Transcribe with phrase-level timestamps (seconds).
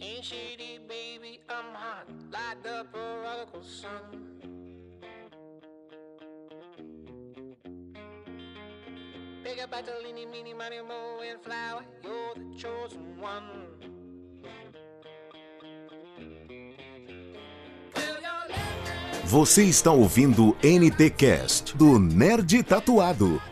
[0.00, 4.28] Ain't shady, baby, I'm hot, like the prodigal son.
[9.42, 13.66] Pick up Bartolini, meeny, money, mo, and flower, you're the chosen one.
[19.24, 23.42] Você está ouvindo NT Cast do Nerd Tatuado.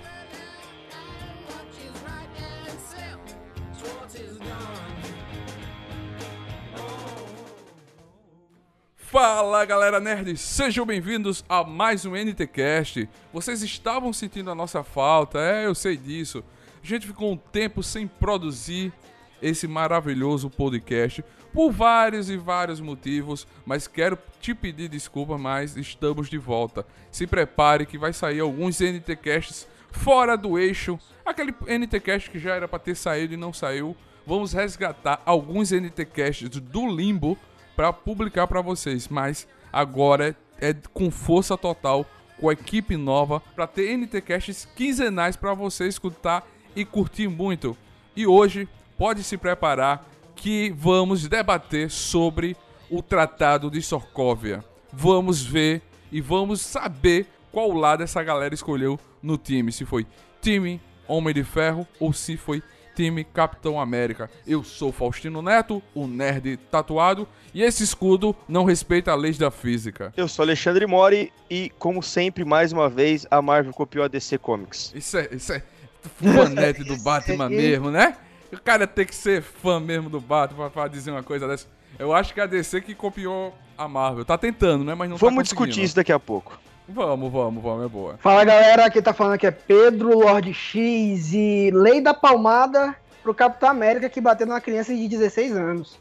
[9.56, 13.08] Fala galera nerd, sejam bem-vindos a mais um NTcast.
[13.32, 16.44] Vocês estavam sentindo a nossa falta, é, eu sei disso.
[16.84, 18.92] A gente ficou um tempo sem produzir
[19.40, 21.24] esse maravilhoso podcast
[21.54, 26.86] por vários e vários motivos, mas quero te pedir desculpa, mas estamos de volta.
[27.10, 32.68] Se prepare que vai sair alguns NTcasts fora do eixo, aquele NTcast que já era
[32.68, 33.96] para ter saído e não saiu.
[34.26, 37.38] Vamos resgatar alguns NTcasts do limbo
[37.76, 42.06] para publicar para vocês, mas agora é, é com força total,
[42.40, 47.76] com a equipe nova, para ter NTcasts quinzenais para você escutar e curtir muito.
[48.16, 48.66] E hoje
[48.96, 52.56] pode se preparar que vamos debater sobre
[52.90, 54.64] o Tratado de Sokovia.
[54.92, 60.06] Vamos ver e vamos saber qual lado essa galera escolheu no time, se foi
[60.40, 62.62] time Homem de Ferro ou se foi
[62.96, 64.30] time Capitão América.
[64.46, 69.50] Eu sou Faustino Neto, o nerd tatuado, e esse escudo não respeita a leis da
[69.50, 70.12] física.
[70.16, 74.38] Eu sou Alexandre Mori e, como sempre, mais uma vez, a Marvel copiou a DC
[74.38, 74.92] Comics.
[74.94, 75.62] Isso é, isso é
[76.02, 78.16] fanete do Batman mesmo, né?
[78.50, 81.66] O cara tem que ser fã mesmo do Batman pra dizer uma coisa dessa.
[81.98, 84.24] Eu acho que é a DC que copiou a Marvel.
[84.24, 84.94] Tá tentando, né?
[84.94, 86.58] Mas não Vamos tá discutir isso daqui a pouco.
[86.88, 88.18] Vamos, vamos, vamos, é boa.
[88.18, 93.34] Fala galera, quem tá falando aqui é Pedro Lord X e lei da palmada pro
[93.34, 95.98] Capitão América que bateu numa criança de 16 anos.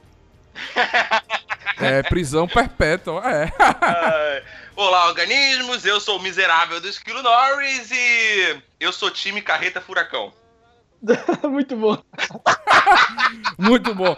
[1.80, 3.52] É, prisão perpétua, é.
[3.60, 4.44] Ai,
[4.76, 5.86] Olá, organismos.
[5.86, 10.34] Eu sou o miserável do Esquilo Norris e eu sou time Carreta Furacão.
[11.50, 11.98] Muito bom.
[13.58, 14.16] Muito bom.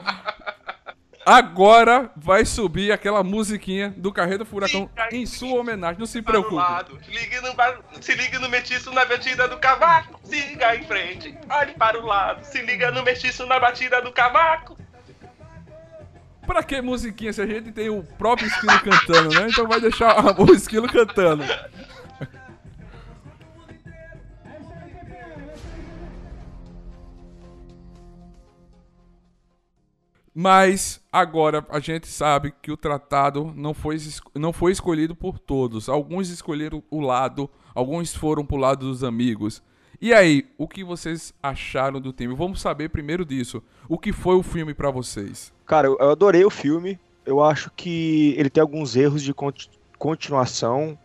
[1.27, 5.99] Agora vai subir aquela musiquinha do Carreta Furacão em sua homenagem.
[5.99, 6.63] Não se o preocupe.
[7.09, 10.17] Ligue no Se liga no mestiço na batida do cavaco.
[10.23, 11.37] Siga em frente.
[11.49, 12.45] Olhe para o lado.
[12.45, 14.77] Se liga no mestiço na batida do cavaco.
[16.45, 19.47] Pra que musiquinha se a gente tem o próprio esquilo cantando, né?
[19.49, 21.43] Então vai deixar o esquilo cantando.
[30.39, 33.97] Mas agora a gente sabe que o tratado não foi,
[34.35, 35.89] não foi escolhido por todos.
[35.89, 39.63] Alguns escolheram o lado, alguns foram pro lado dos amigos.
[39.99, 42.35] E aí, o que vocês acharam do time?
[42.35, 43.63] Vamos saber primeiro disso.
[43.89, 45.51] O que foi o filme pra vocês?
[45.65, 46.99] Cara, eu adorei o filme.
[47.25, 50.95] Eu acho que ele tem alguns erros de conti- continuação,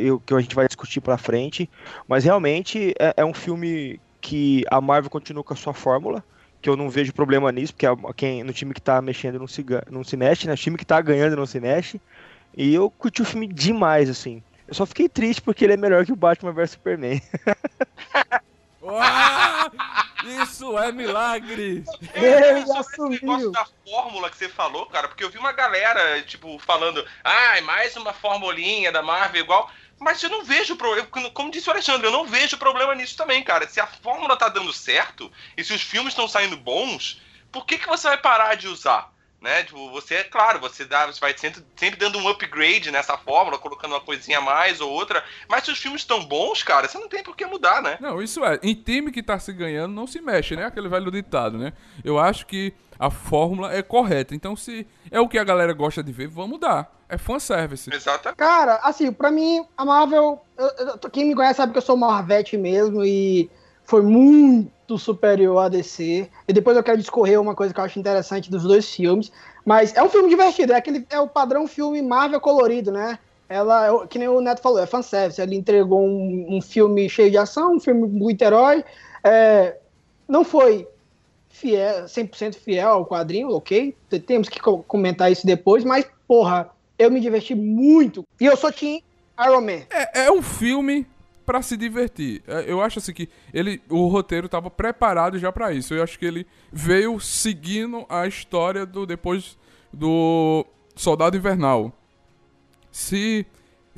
[0.00, 1.68] eu- que a gente vai discutir pra frente.
[2.06, 6.22] Mas realmente é, é um filme que a Marvel continua com a sua fórmula.
[6.60, 7.86] Que eu não vejo problema nisso, porque
[8.16, 10.54] quem, no time que tá mexendo não se, não se mexe, né?
[10.54, 12.00] O time que tá ganhando não se mexe.
[12.56, 14.42] E eu curti o filme demais, assim.
[14.66, 17.20] Eu só fiquei triste porque ele é melhor que o Batman vs Superman.
[18.88, 19.68] Ah,
[20.44, 21.84] isso é milagre!
[22.14, 23.50] Ele Eu sobre esse negócio assumiu.
[23.50, 27.96] da fórmula que você falou, cara, porque eu vi uma galera, tipo, falando, ah, mais
[27.96, 29.70] uma formulinha da Marvel igual.
[29.98, 31.08] Mas eu não vejo problema.
[31.32, 33.68] Como disse o Alexandre, eu não vejo problema nisso também, cara.
[33.68, 37.20] Se a fórmula tá dando certo e se os filmes estão saindo bons,
[37.50, 39.12] por que, que você vai parar de usar?
[39.40, 39.64] Né?
[39.64, 43.58] Tipo, você, é claro, você, dá, você vai sempre, sempre dando um upgrade nessa fórmula,
[43.58, 45.22] colocando uma coisinha a mais ou outra.
[45.48, 47.96] Mas se os filmes estão bons, cara, você não tem por que mudar, né?
[48.00, 48.58] Não, isso é.
[48.62, 50.64] Em time que tá se ganhando, não se mexe, né?
[50.64, 51.72] Aquele velho ditado, né?
[52.02, 54.34] Eu acho que a fórmula é correta.
[54.34, 56.94] Então, se é o que a galera gosta de ver, vamos dar.
[57.08, 57.88] É fanservice.
[57.92, 58.36] Exatamente.
[58.36, 60.40] Cara, assim, pra mim, a Marvel.
[60.58, 63.50] eu- eu- quem me conhece sabe que eu sou Marvete mesmo e
[63.84, 66.28] foi muito superior a DC.
[66.48, 69.30] E depois eu quero discorrer uma coisa que eu acho interessante dos dois filmes.
[69.64, 73.18] Mas é um filme divertido, é, aquele, é o padrão filme Marvel colorido, né?
[73.48, 75.40] Ela, é que nem o Neto falou, é fanservice.
[75.40, 78.84] Ele entregou um, um filme cheio de ação, um filme muito herói.
[79.22, 79.76] É,
[80.28, 80.88] não foi
[81.56, 83.96] fiel, 100% fiel ao quadrinho, ok?
[84.26, 88.24] Temos que co- comentar isso depois, mas, porra, eu me diverti muito.
[88.40, 89.00] E eu sou Team
[89.44, 89.82] Iron Man.
[89.90, 91.06] É, é um filme
[91.44, 92.42] pra se divertir.
[92.46, 95.94] É, Eu acho assim que ele, o roteiro tava preparado já pra isso.
[95.94, 99.56] Eu acho que ele veio seguindo a história do depois
[99.92, 100.64] do
[100.94, 101.92] Soldado Invernal.
[102.90, 103.46] Se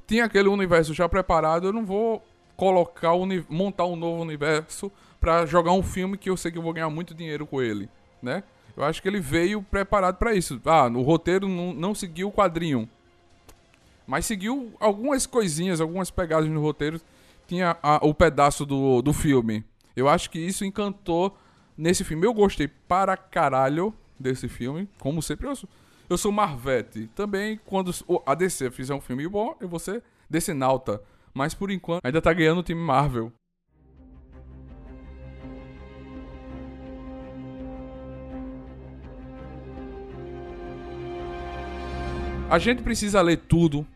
[0.07, 2.23] tinha aquele universo já preparado, eu não vou
[2.57, 3.13] colocar
[3.49, 4.91] montar um novo universo
[5.21, 7.89] pra jogar um filme que eu sei que eu vou ganhar muito dinheiro com ele,
[8.23, 8.43] né?
[8.77, 10.61] Eu acho que ele veio preparado pra isso.
[10.65, 12.89] Ah, o roteiro não, não seguiu o quadrinho.
[14.07, 17.01] Mas seguiu algumas coisinhas, algumas pegadas no roteiro.
[17.47, 19.65] Tinha a- o pedaço do, do filme.
[19.97, 21.37] Eu acho que isso encantou
[21.77, 22.27] nesse filme.
[22.27, 24.89] Eu gostei para caralho desse filme.
[24.99, 25.69] Como sempre, eu sou,
[26.09, 27.09] eu sou Marvete.
[27.15, 27.93] Também, quando
[28.25, 31.03] a DC fizer um filme bom, eu vou ser DC Nauta.
[31.35, 33.33] Mas por enquanto, ainda tá ganhando o time Marvel.
[42.51, 43.87] A gente precisa ler tudo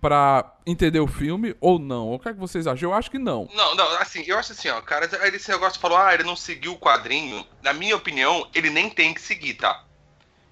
[0.00, 2.14] pra entender o filme ou não?
[2.14, 2.88] O que é que vocês acham?
[2.90, 3.48] Eu acho que não.
[3.54, 5.04] Não, não, assim, eu acho assim, ó, cara,
[5.34, 7.46] esse negócio falou, ah, ele não seguiu o quadrinho.
[7.62, 9.84] Na minha opinião, ele nem tem que seguir, tá?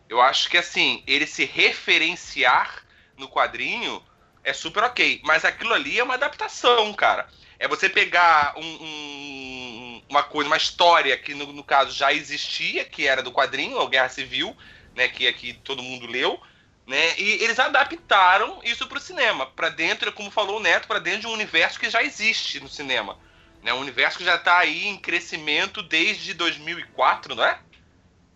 [0.09, 2.83] Eu acho que, assim, ele se referenciar
[3.17, 4.03] no quadrinho
[4.45, 5.21] é super ok.
[5.25, 7.27] Mas aquilo ali é uma adaptação, cara.
[7.59, 12.85] É você pegar um- um- uma coisa, uma história que, no, no caso, já existia,
[12.85, 14.55] que era do quadrinho, a Guerra Civil,
[14.95, 16.41] né, que aqui todo mundo leu,
[16.89, 17.15] né?
[17.19, 21.27] E eles adaptaram isso pro cinema, Pra dentro, como falou o Neto, pra dentro de
[21.29, 23.17] um universo que já existe no cinema,
[23.63, 23.73] né?
[23.75, 27.59] Um universo que já tá aí em crescimento desde 2004, não é?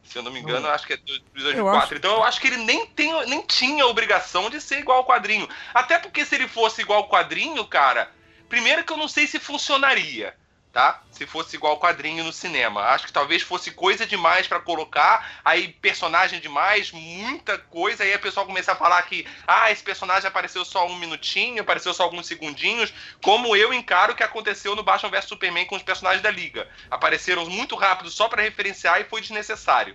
[0.04, 1.56] Se eu não me engano, acho que é 2004.
[1.56, 4.81] Eu acho- Então eu acho que ele nem, tem, nem tinha a obrigação de ser
[4.81, 5.48] igual ao quadrinho.
[5.72, 8.10] Até porque se ele fosse igual ao quadrinho, cara,
[8.48, 10.37] primeiro que eu não sei se funcionaria,
[10.72, 11.02] tá?
[11.10, 12.80] Se fosse igual quadrinho no cinema.
[12.80, 18.19] Acho que talvez fosse coisa demais pra colocar, aí personagem demais, muita coisa, aí a
[18.19, 22.26] pessoa começar a falar que, ah, esse personagem apareceu só um minutinho, apareceu só alguns
[22.26, 22.92] segundinhos,
[23.22, 26.66] como eu encaro que aconteceu no Batman vs Superman com os personagens da Liga.
[26.90, 29.94] Apareceram muito rápido só pra referenciar e foi desnecessário.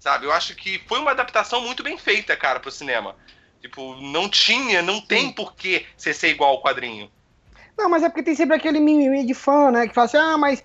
[0.00, 0.26] Sabe?
[0.26, 3.16] Eu acho que foi uma adaptação muito bem feita, cara, pro cinema.
[3.60, 7.10] Tipo, não tinha, não tem por que ser, ser igual ao quadrinho.
[7.76, 9.88] Não, mas é porque tem sempre aquele mimimi de fã, né?
[9.88, 10.64] Que fala assim, ah, mas.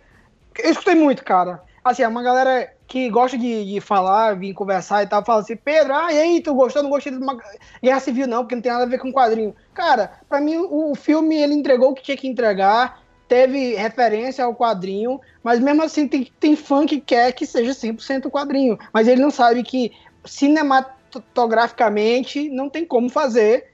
[0.57, 1.61] Eu escutei muito, cara.
[1.83, 5.55] Assim, é uma galera que gosta de, de falar, vir conversar e tal, fala assim,
[5.55, 6.81] Pedro, ah, e aí, tu gostou?
[6.81, 7.37] Não gostei de uma
[7.81, 9.55] guerra civil, não, porque não tem nada a ver com quadrinho.
[9.73, 14.43] Cara, pra mim, o, o filme, ele entregou o que tinha que entregar, teve referência
[14.43, 18.75] ao quadrinho, mas mesmo assim, tem, tem fã que quer que seja 100% quadrinho.
[18.91, 19.91] Mas ele não sabe que
[20.25, 23.67] cinematograficamente não tem como fazer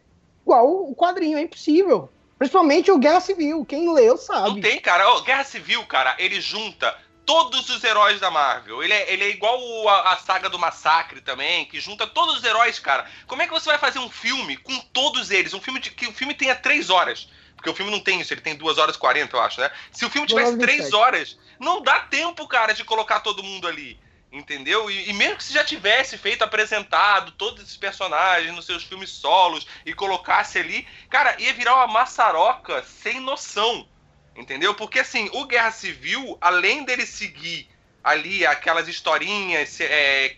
[0.44, 2.10] igual o quadrinho, é impossível.
[2.38, 4.50] Principalmente o Guerra Civil, quem leu sabe.
[4.50, 5.10] Não tem, cara.
[5.10, 6.96] Ó, Guerra Civil, cara, ele junta
[7.26, 8.84] todos os heróis da Marvel.
[8.84, 12.38] Ele é, ele é igual o- a, a saga do Massacre também, que junta todos
[12.38, 13.06] os heróis, cara.
[13.26, 15.54] Como é que você vai fazer um filme com todos eles?
[15.54, 17.28] Um filme de, que o filme tenha três horas.
[17.56, 19.72] Porque o filme não tem isso, ele tem duas horas e 40, eu acho, né?
[19.92, 20.96] Se o filme tivesse três 27.
[20.96, 23.98] horas, não dá tempo, cara, de colocar todo mundo ali.
[24.36, 24.92] Entendeu?
[24.92, 29.10] E, e mesmo que se já tivesse feito, apresentado todos esses personagens nos seus filmes
[29.10, 33.88] solos e colocasse ali, cara, ia virar uma maçaroca sem noção.
[34.36, 34.76] Entendeu?
[34.76, 37.70] Porque assim, o Guerra Civil, além dele seguir
[38.04, 40.36] ali aquelas historinhas, é,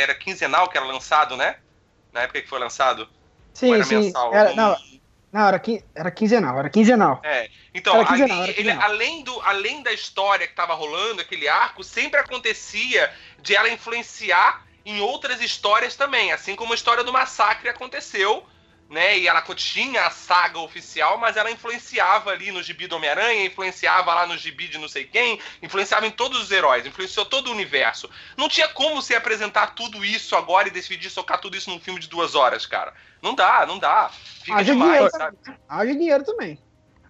[0.00, 1.54] era quinzenal que era lançado, né?
[2.12, 3.02] Na época que foi lançado.
[3.02, 3.96] Ou Sim, era sim.
[3.98, 4.34] mensal?
[4.34, 4.76] Era, Não-
[5.34, 7.20] não, era, quin- era quinzenal, era quinzenal.
[7.24, 7.50] É.
[7.74, 8.90] Então, Era quinzenal, ali, era ele- quinzenal.
[8.90, 14.64] além, do, além da história que tava rolando, aquele arco, sempre acontecia de ela influenciar
[14.86, 16.30] em outras histórias também.
[16.30, 18.46] Assim como a história do massacre aconteceu,
[18.94, 19.18] né?
[19.18, 24.14] E ela tinha a saga oficial, mas ela influenciava ali no gibi do Homem-Aranha, influenciava
[24.14, 27.52] lá no gibi de não sei quem, influenciava em todos os heróis, influenciou todo o
[27.52, 28.08] universo.
[28.36, 32.00] Não tinha como se apresentar tudo isso agora e decidir socar tudo isso num filme
[32.00, 32.94] de duas horas, cara.
[33.20, 34.10] Não dá, não dá.
[34.42, 35.36] Fica Haja demais, dinheiro, sabe?
[35.68, 36.58] Haja dinheiro também.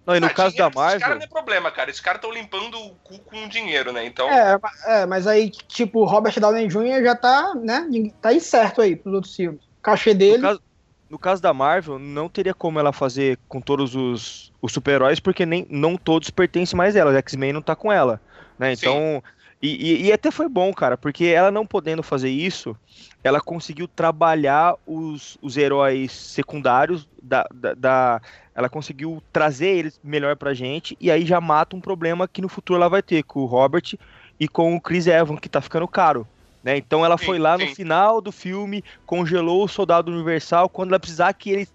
[0.05, 1.17] Não, e no Ah, caso dinheiro da pra Esses caras Marvel.
[1.17, 1.89] não é problema, cara.
[1.89, 4.05] Esses caras estão limpando o cu com dinheiro, né?
[4.05, 4.29] Então.
[4.29, 7.03] É, é, mas aí, tipo, Robert Downey Jr.
[7.03, 7.87] já tá, né,
[8.21, 9.61] tá incerto aí pros outros filmes.
[9.63, 10.61] O cachê No dele, caso,
[11.09, 15.45] no caso da Marvel, não teria como ela fazer com todos os, os super-heróis, porque
[15.45, 17.17] nem, não todos pertencem mais a ela.
[17.17, 18.19] X-Men não tá com ela.
[18.57, 18.73] Né?
[18.73, 19.23] Então.
[19.61, 22.75] E, e- e até foi bom, cara, porque ela não podendo fazer isso,
[23.23, 28.21] ela conseguiu trabalhar os, os heróis secundários da, da, da-
[28.53, 32.49] Ela conseguiu trazer eles melhor pra gente, e aí já mata um problema que no
[32.49, 33.93] futuro ela vai ter com o Robert
[34.39, 36.27] e com o Chris Evans, que tá ficando caro.
[36.65, 36.77] Né?
[36.77, 37.75] Então ela Sim, foi lá no sim.
[37.75, 41.69] final do filme, congelou o Soldado Universal, quando ela precisar que ele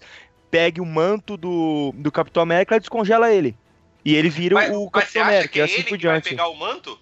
[0.50, 3.56] pegue o manto do, do Capitão América, ela descongela ele.
[4.04, 5.82] E ele vira Mas, o mas você Capitão acha América, que e é assim ele
[5.84, 6.28] por que vai diante.
[6.30, 6.98] pegar o manto?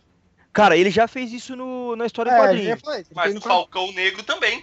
[0.53, 2.79] Cara, ele já fez isso no, na história é, quadrinho.
[2.79, 4.63] falei, ele Mas o no Falcão Negro também.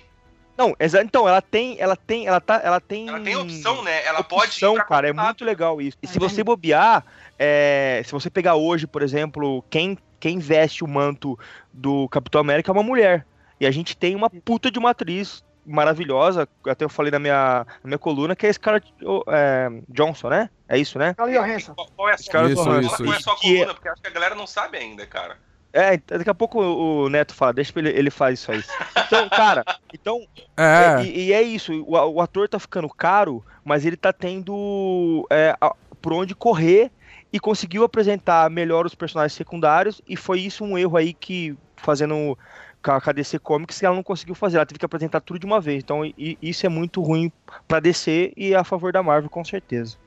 [0.55, 3.09] Não, então, ela tem, ela tem, ela tá, ela tem...
[3.09, 4.05] Ela tem opção, né?
[4.05, 5.97] Ela pode opção, pra cara, é muito legal isso.
[6.01, 6.43] E se você verdade.
[6.43, 7.05] bobear,
[7.39, 11.37] é, se você pegar hoje, por exemplo, quem, quem veste o manto
[11.73, 13.25] do Capitão América é uma mulher.
[13.59, 17.65] E a gente tem uma puta de uma atriz maravilhosa, até eu falei na minha,
[17.83, 18.93] na minha coluna, que é a Scarlett
[19.29, 20.49] é, Johansson, né?
[20.69, 21.13] É isso, né?
[21.13, 21.73] Scarlett Johansson.
[21.73, 22.81] Qual, qual é a sua Scarlett Isso, coluna?
[22.81, 23.29] isso, Qual é a isso.
[23.41, 23.73] coluna?
[23.73, 25.37] Porque acho que a galera não sabe ainda, cara.
[25.73, 28.63] É, daqui a pouco o Neto fala, deixa ele, ele faz isso aí.
[29.07, 30.21] Então, cara, então.
[30.57, 31.03] É.
[31.03, 35.53] E, e é isso, o, o ator tá ficando caro, mas ele tá tendo é,
[35.59, 36.89] a- por onde correr
[37.35, 42.37] e conseguiu apresentar melhor os personagens secundários, e foi isso um erro aí que, fazendo
[42.81, 45.59] com a DC Comics, ela não conseguiu fazer, ela teve que apresentar tudo de uma
[45.59, 45.83] vez.
[45.83, 47.29] Então, i- isso é muito ruim
[47.67, 49.97] pra DC e a favor da Marvel, com certeza.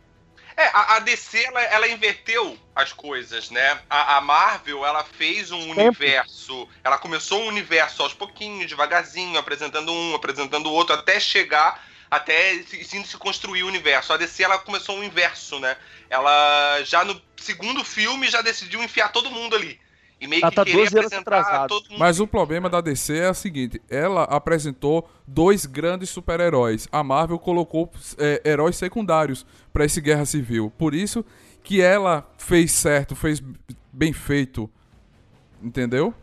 [0.57, 3.79] É, a, a DC, ela, ela inverteu as coisas, né?
[3.91, 6.67] A, a Marvel, ela fez um universo.
[6.83, 11.79] Ela começou um universo aos pouquinhos, devagarzinho, apresentando um, apresentando o outro, até chegar,
[12.11, 14.15] até se, se se construir o universo.
[14.15, 15.77] A DC, ela começou o inverso, né?
[16.11, 19.79] Ela já no segundo filme já decidiu enfiar todo mundo ali.
[20.21, 21.99] E meio Ela que tá querer 12 anos apresentar todo mundo.
[21.99, 26.89] Mas o problema da DC é o seguinte: ela apresentou dois grandes super-heróis.
[26.91, 30.73] A Marvel colocou é, heróis secundários pra esse Guerra Civil.
[30.77, 31.25] Por isso
[31.63, 33.43] que ela fez certo, fez
[33.93, 34.69] bem feito.
[35.63, 36.15] Entendeu?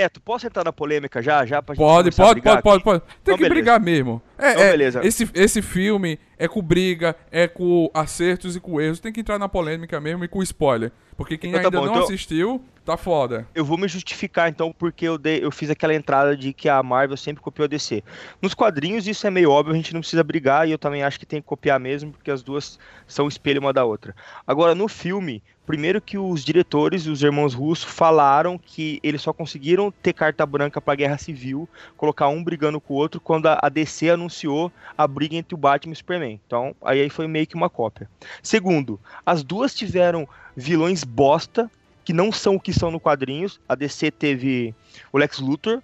[0.00, 1.44] Neto, posso entrar na polêmica já?
[1.44, 3.00] já pra Pode, pode, pode, pode, pode.
[3.00, 3.54] Tem Então, que beleza.
[3.54, 4.22] brigar mesmo.
[4.38, 5.06] É, Então, é, beleza.
[5.06, 8.98] Esse, esse filme é com briga, é com acertos e com erros.
[9.00, 10.90] Tem que entrar na polêmica mesmo e com spoiler.
[11.16, 13.46] Porque quem Então tá ainda bom, não então- assistiu, tá foda.
[13.54, 16.82] Eu vou me justificar então porque eu, dei, eu fiz aquela entrada de que a
[16.82, 18.02] Marvel sempre copiou a DC.
[18.40, 21.18] Nos quadrinhos isso é meio óbvio, a gente não precisa brigar e eu também acho
[21.18, 24.14] que tem que copiar mesmo, porque as duas são espelho uma da outra.
[24.46, 29.90] Agora, no filme, primeiro que os diretores, os irmãos Russo, falaram que eles só conseguiram
[29.90, 34.10] ter carta branca pra Guerra Civil, colocar um brigando com o outro, quando a DC
[34.10, 36.40] anunciou a briga entre o Batman e o Superman.
[36.44, 38.08] Então, aí foi meio que uma cópia.
[38.42, 41.70] Segundo, as duas tiveram vilões bosta,
[42.10, 43.60] que não são o que são no quadrinhos.
[43.68, 44.74] A DC teve
[45.12, 45.80] o Lex Luthor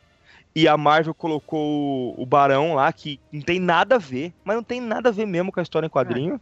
[0.57, 4.63] e a Marvel colocou o, Barão lá, que não tem nada a ver, mas não
[4.65, 6.41] tem nada a ver mesmo com a história em quadrinho.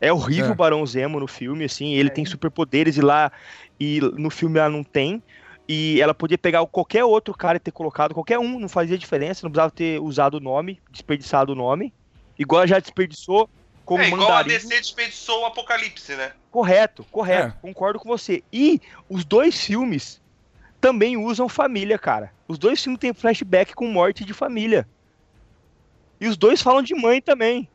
[0.00, 0.52] É horrível É.
[0.52, 3.32] o Barão Zemo no filme, assim, ele tem superpoderes e lá
[3.80, 5.20] e no filme ela não tem.
[5.68, 9.40] E ela podia pegar qualquer outro cara e ter colocado, qualquer um, não fazia diferença,
[9.42, 11.92] não precisava ter usado o nome, desperdiçado o nome.
[12.38, 13.50] Igual ela já desperdiçou
[13.84, 14.48] como É igual a mandarim.
[14.48, 16.32] DC desperdiçou o Apocalipse, né?
[16.50, 17.60] Correto, correto, É.
[17.60, 18.42] concordo com você.
[18.52, 20.20] E os dois filmes
[20.80, 22.32] também usam família, cara.
[22.48, 24.86] Os dois filmes têm flashback com morte de família.
[26.20, 27.68] E os dois falam de mãe também.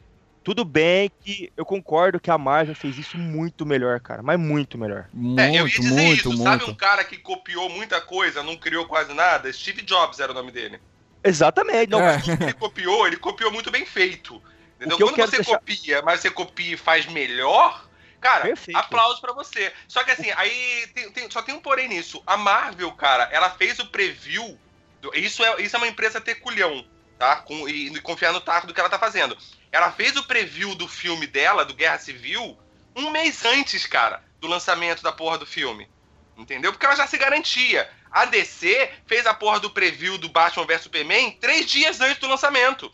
[0.43, 4.77] Tudo bem que eu concordo que a Marvel fez isso muito melhor, cara, mas muito
[4.77, 5.07] melhor.
[5.13, 6.37] Muito, É, eu ia dizer muito, isso.
[6.43, 6.71] Sabe muito.
[6.71, 9.51] um cara que copiou muita coisa, não criou quase nada?
[9.51, 10.79] Steve Jobs era o nome dele.
[11.23, 11.89] Exatamente.
[11.91, 12.19] Não, É.
[12.41, 14.41] Ele copiou, ele copiou muito bem feito.
[14.79, 14.97] Entendeu?
[15.07, 17.85] Quando você deixar- copia, mas você copia e faz melhor,
[18.21, 18.77] cara, Perfeito.
[18.77, 19.73] aplausos pra você.
[19.87, 22.23] Só que assim, aí tem- tem- só tem um porém nisso.
[22.25, 24.57] A Marvel, cara, ela fez o preview.
[25.01, 26.85] do- isso, é, isso é uma empresa ter culhão,
[27.17, 27.37] tá?
[27.37, 29.37] Com, e, e confiar no taco do que ela tá fazendo.
[29.71, 32.57] Ela fez o preview do filme dela, do Guerra Civil,
[32.93, 35.89] um mês antes, cara, do lançamento da porra do filme.
[36.37, 36.71] Entendeu?
[36.73, 37.89] Porque ela já se garantia.
[38.11, 42.27] A DC fez a porra do preview do Batman vs Superman três dias antes do
[42.27, 42.91] lançamento.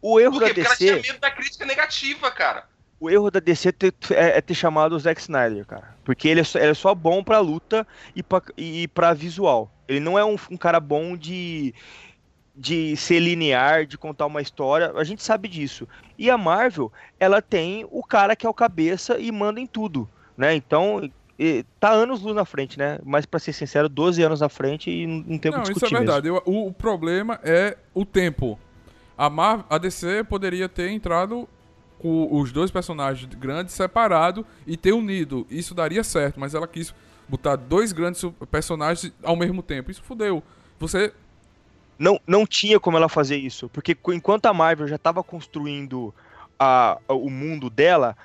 [0.00, 0.54] O erro Por da quê?
[0.54, 2.64] Porque ela tinha DC, medo da crítica negativa, cara.
[3.00, 5.96] o erro da DC ter- é, é ter chamado o Zack Snyder, cara.
[6.04, 9.70] Porque ele é só, ele é só bom pra luta e pra, e pra visual.
[9.86, 11.74] Ele não é um, um cara bom de,
[12.56, 14.92] de ser linear, de contar uma história.
[14.96, 15.88] A gente sabe disso.
[16.18, 20.08] E a Marvel, ela tem o cara que é o cabeça e manda em tudo,
[20.36, 20.54] né?
[20.54, 21.08] Então,
[21.78, 22.98] tá anos luz na frente, né?
[23.04, 25.70] Mas pra ser sincero, 12 anos na frente e não não tem o Não, que
[25.70, 26.06] isso é discutir mesmo.
[26.06, 26.28] verdade.
[26.28, 28.58] Eu- o, o problema é o tempo.
[29.18, 31.48] A, Mar a DC poderia ter entrado
[31.98, 35.44] com os dois personagens grandes separados e ter unido.
[35.50, 36.94] Isso daria certo, mas ela quis
[37.28, 39.90] botar dois grandes personagens ao mesmo tempo.
[39.90, 40.42] Isso fudeu.
[40.78, 41.12] Você.
[41.98, 46.14] não, não tinha como ela fazer isso, porque enquanto a Marvel já estava construindo
[46.58, 48.16] a- o mundo dela,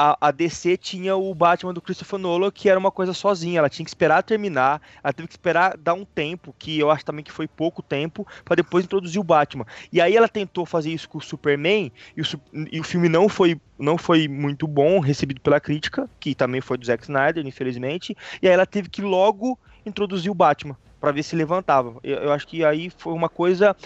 [0.00, 3.68] a, a DC tinha o Batman do Christopher Nolan, que era uma coisa sozinha, ela
[3.68, 7.22] tinha que esperar terminar, ela teve que esperar dar um tempo, que eu acho também
[7.22, 9.66] que foi pouco tempo, para depois introduzir o Batman.
[9.92, 12.24] E aí ela tentou fazer isso com o Superman, e o,
[12.72, 16.78] e o filme não foi, não foi muito bom, recebido pela crítica, que também foi
[16.78, 21.22] do Zack Snyder, infelizmente, e aí ela teve que logo introduzir o Batman para ver
[21.22, 21.96] se levantava.
[22.02, 23.76] Eu, eu acho que aí foi uma coisa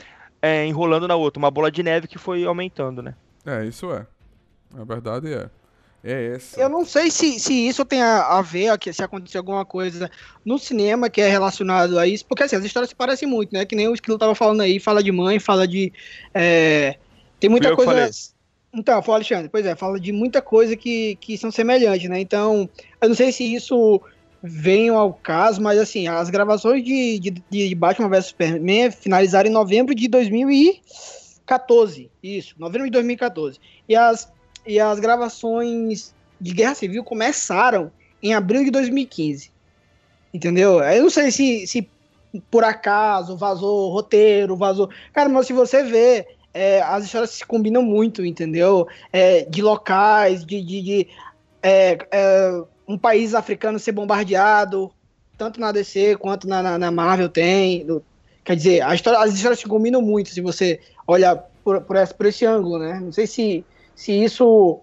[0.41, 3.17] é, enrolando na outra, uma bola de neve que foi aumentando, né?
[3.45, 4.07] É, isso é.
[4.79, 5.51] A verdade é.
[6.05, 6.61] É essa.
[6.61, 10.11] Eu não sei se, se isso tem a, a ver, se acontecer alguma coisa
[10.45, 13.65] no cinema que é relacionado a isso, porque assim, as histórias se parecem muito, né?
[13.65, 15.91] Que nem o Esquilo tava falando aí, fala de mãe, fala de.
[16.35, 16.99] é,
[17.41, 17.91] tem muita eu coisa.
[17.91, 18.11] falei.
[18.75, 22.21] Então, foi o Alexandre, pois é, fala de muita coisa que, que são semelhantes, né?
[22.21, 22.69] Então,
[23.01, 23.99] eu não sei se isso
[24.43, 29.53] vem ao caso, mas assim, as gravações de, de, de Batman vs Superman finalizaram em
[29.53, 32.11] novembro de 2014.
[32.23, 33.59] Isso, novembro de 2014.
[33.89, 34.31] E as,
[34.67, 37.91] e as gravações de Guerra Civil começaram
[38.23, 39.51] em abril de 2015.
[40.33, 40.81] Entendeu?
[40.83, 41.89] Eu não sei se, se
[42.51, 44.89] por acaso vazou roteiro, vazou.
[45.13, 48.87] Cara, mas se você vê, é, as histórias se combinam muito, entendeu?
[49.13, 51.09] É, de locais, de, de, de
[51.63, 54.91] é, é, um país africano ser bombardeado,
[55.37, 57.85] tanto na DC quanto na, na, na Marvel tem.
[57.85, 58.05] Do,
[58.45, 62.27] quer dizer, história, as histórias se combinam muito se você olha por, por, esse, por
[62.27, 63.01] esse ângulo, né?
[63.01, 63.65] Não sei se,
[63.95, 64.81] se isso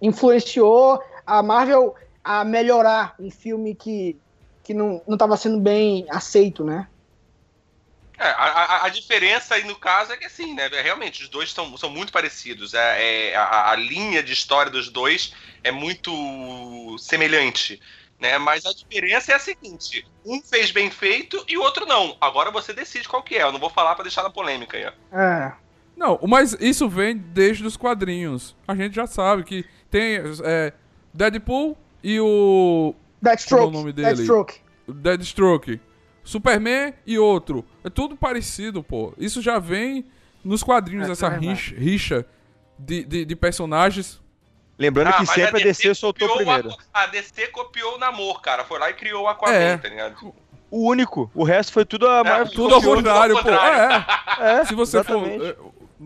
[0.00, 4.16] influenciou a Marvel a melhorar um filme que,
[4.62, 6.88] que não estava sendo bem aceito, né?
[8.18, 10.68] É, a, a, diferença aí no caso é que assim, né?
[10.68, 12.72] Realmente, os dois são, são muito parecidos.
[12.72, 17.80] É, é a, a, linha de história dos dois é muito semelhante.
[18.20, 18.38] Né?
[18.38, 22.16] Mas a diferença é a seguinte: um fez bem feito e o outro não.
[22.20, 23.42] Agora você decide qual que é.
[23.42, 24.84] Eu não vou falar para deixar na polêmica aí.
[24.84, 25.52] É.
[25.96, 28.56] Não, mas isso vem desde os quadrinhos.
[28.66, 30.72] A gente já sabe que tem é,
[31.14, 32.94] Deadpool e o.
[33.20, 33.62] Deathstroke.
[33.62, 34.08] Qual é o nome dele?
[34.08, 34.54] Deathstroke.
[34.88, 35.80] Deathstroke.
[36.24, 37.64] Superman e outro.
[37.84, 39.12] É tudo parecido, pô.
[39.18, 40.04] Isso já vem
[40.44, 42.26] nos quadrinhos, É, essa é rixa, rixa
[42.78, 44.20] de, de, de personagens.
[44.78, 46.70] Lembrando Ah, que sempre a DC soltou copiou o primeiro.
[46.70, 48.64] Aqu- A DC copiou o namoro, cara.
[48.64, 49.76] Foi lá e criou o Aquaman, É.
[49.76, 50.34] tá ligado?
[50.70, 51.30] O único.
[51.34, 52.22] O resto foi tudo a.
[52.46, 53.50] Tudo ao Tudo ao contrário, pô.
[53.50, 54.06] É,
[54.60, 55.44] É, Se você for, exatamente.
[55.44, 55.56] eh,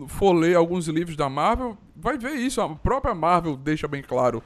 [0.07, 2.61] for ler alguns livros da Marvel, vai ver isso.
[2.61, 4.43] A própria Marvel deixa bem claro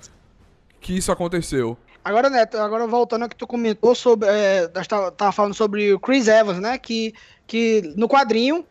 [0.79, 1.77] que isso aconteceu.
[2.03, 4.27] Agora, Neto, agora voltando ao que tu comentou sobre.
[4.27, 6.77] É, nós tava, falando sobre o Chris Evans, né?
[6.77, 7.13] Que,
[7.45, 8.65] que no quadrinho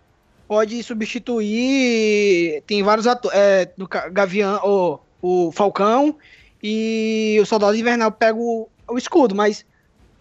[0.48, 2.62] pode substituir.
[2.66, 3.38] Tem vários atores.
[3.38, 4.98] É, Ca- Gavião, o,
[5.46, 6.16] o Falcão
[6.62, 9.64] e o Soldado Invernal pega o, o escudo, mas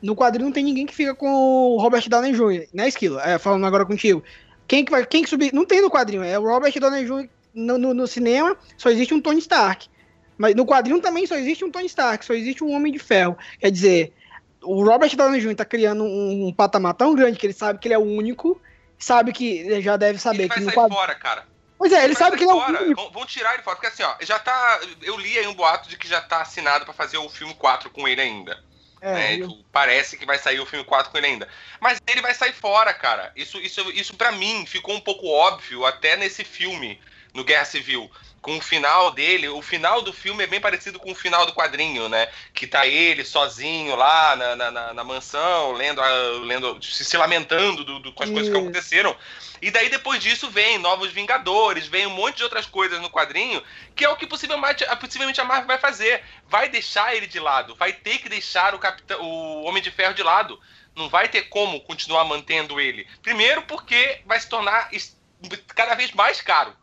[0.02, 3.20] no quadrinho não tem ninguém que fica com o Robert Downey Jr., né, Esquilo?
[3.20, 4.24] É, falando agora contigo.
[4.70, 5.06] Quem que vai.
[5.06, 5.52] Quem que subir.
[5.54, 7.28] Não tem no quadrinho, é o Robert Downey Jr.
[7.54, 9.90] No, no, no cinema, só existe um Tony Stark.
[10.38, 13.36] Mas no quadrinho também só existe um Tony Stark, só existe um Homem de Ferro.
[13.60, 14.14] Quer dizer,
[14.62, 15.56] o Robert Downey Jr.
[15.56, 18.62] tá criando um, um patamar tão grande que ele sabe que ele é o único,
[18.98, 21.00] sabe que ele já deve saber Ele vai que no sair quadrinho.
[21.00, 21.46] fora, cara.
[21.78, 22.94] Pois é, ele vai sabe que ele é.
[22.94, 23.76] Vão, vão tirar ele fora.
[23.76, 24.80] Porque assim, ó, já tá.
[25.02, 27.90] Eu li aí um boato de que já tá assinado pra fazer o filme 4
[27.90, 28.64] com ele ainda.
[29.02, 29.36] É, né?
[29.36, 31.48] eu- Tipo, Parece que vai sair o filme 4 com ele ainda.
[31.80, 33.32] Mas ele vai sair fora, cara.
[33.36, 37.00] Isso, isso, isso para mim ficou um pouco óbvio até nesse filme,
[37.34, 38.12] no Guerra Civil.
[38.42, 41.54] Com o final dele, o final do filme é bem parecido com o final do
[41.54, 42.28] quadrinho, né?
[42.54, 46.02] Que tá ele sozinho lá na, na, na- mansão, lendo,
[46.46, 48.62] lendo se, se lamentando do- do- com as coisas que Isso.
[48.66, 49.16] aconteceram.
[49.62, 53.62] E daí depois disso vem Novos Vingadores, vem um monte de outras coisas no quadrinho,
[53.94, 56.24] que é o que possivelmente, possivelmente a Marvel vai fazer.
[56.48, 60.14] Vai deixar ele de lado, vai ter que deixar o, Capitão, o Homem de Ferro
[60.14, 60.58] de lado.
[60.96, 63.06] Não vai ter como continuar mantendo ele.
[63.22, 64.90] Primeiro porque vai se tornar
[65.76, 66.74] cada vez mais caro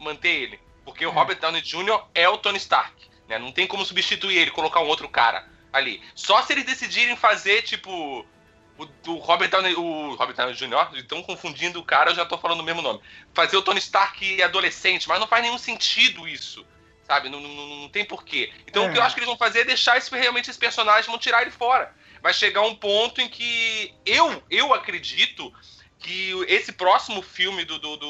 [0.00, 0.63] manter ele.
[0.84, 2.00] Porque o Robert Downey Jr.
[2.14, 2.94] é o Tony Stark.
[3.28, 3.38] Né?
[3.38, 6.02] Não tem como substituir ele, colocar um outro cara ali.
[6.14, 8.24] Só se eles decidirem fazer, tipo,
[8.78, 12.36] o, o Robert Downey, o Robert Downey Jr., estão confundindo o cara, eu já tô
[12.38, 13.00] falando o mesmo nome.
[13.32, 16.64] Fazer o Tony Stark adolescente, mas não faz nenhum sentido isso.
[17.04, 17.28] Sabe?
[17.28, 18.52] Não, não, não- tem porquê.
[18.66, 18.88] Então É.
[18.88, 21.18] o que eu acho que eles vão fazer é deixar esse, realmente esse personagem, vão
[21.18, 21.94] tirar ele fora.
[22.22, 25.52] Vai chegar um ponto em que eu, eu acredito
[25.98, 28.06] que esse próximo filme do, do, do,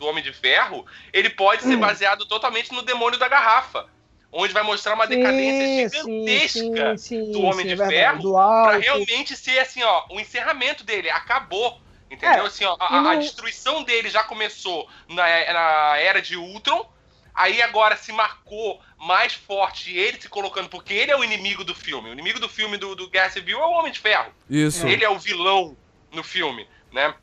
[0.00, 1.80] do Homem de Ferro, ele pode ser Hum.
[1.80, 3.86] baseado totalmente no Demônio da Garrafa.
[4.32, 8.36] Onde vai mostrar uma decadência Sim, gigantesca sim, sim, do Homem sim, de é Ferro
[8.36, 8.78] álcool.
[8.80, 11.10] realmente ser assim, ó, o encerramento dele.
[11.10, 11.80] Acabou.
[12.10, 12.44] Entendeu?
[12.44, 16.88] É, assim, ó, a, a não- destruição dele já começou na, na era de Ultron.
[17.34, 21.74] Aí agora se marcou mais forte ele se colocando, porque ele é o inimigo do
[21.74, 22.10] filme.
[22.10, 24.32] O inimigo do filme do, do Guerra Civil é o Homem de Ferro.
[24.48, 24.86] Isso.
[24.86, 25.76] Ele é o vilão
[26.12, 27.14] no filme, né?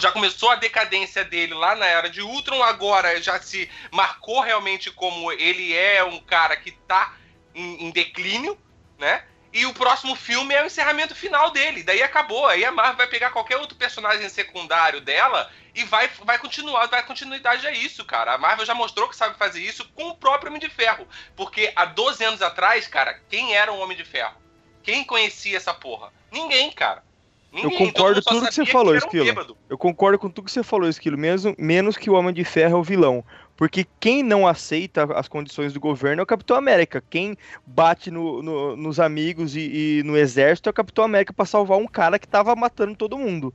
[0.00, 4.90] Já começou a decadência dele lá na era de Ultron, agora já se marcou realmente
[4.90, 7.14] como ele é um cara que tá
[7.54, 8.58] em, em declínio,
[8.98, 9.24] né?
[9.52, 11.82] E o próximo filme é o encerramento final dele.
[11.82, 12.46] Daí acabou.
[12.46, 17.02] Aí a Marvel vai pegar qualquer outro personagem secundário dela e vai, vai continuar, vai
[17.02, 18.32] continuidade a isso, cara.
[18.32, 21.06] A Marvel já mostrou que sabe fazer isso com o próprio Homem de Ferro.
[21.36, 24.40] Porque há 12 anos atrás, cara, quem era o Homem de Ferro?
[24.82, 26.10] Quem conhecia essa porra?
[26.30, 27.04] Ninguém, cara.
[27.52, 27.78] Ninguém.
[27.92, 29.24] concordo Todo mundo só tudo que você falou, um Esquilo.
[29.26, 29.56] bêbado.
[29.68, 32.76] Eu concordo com tudo que você falou, Esquilo, mesmo, menos que o Homem de Ferro
[32.76, 33.24] é o vilão.
[33.56, 37.04] Porque quem não aceita as condições do governo é o Capitão América.
[37.10, 37.36] Quem
[37.66, 41.76] bate no- no- nos amigos e, e no exército é o Capitão América pra salvar
[41.78, 43.54] um cara que tava matando todo mundo.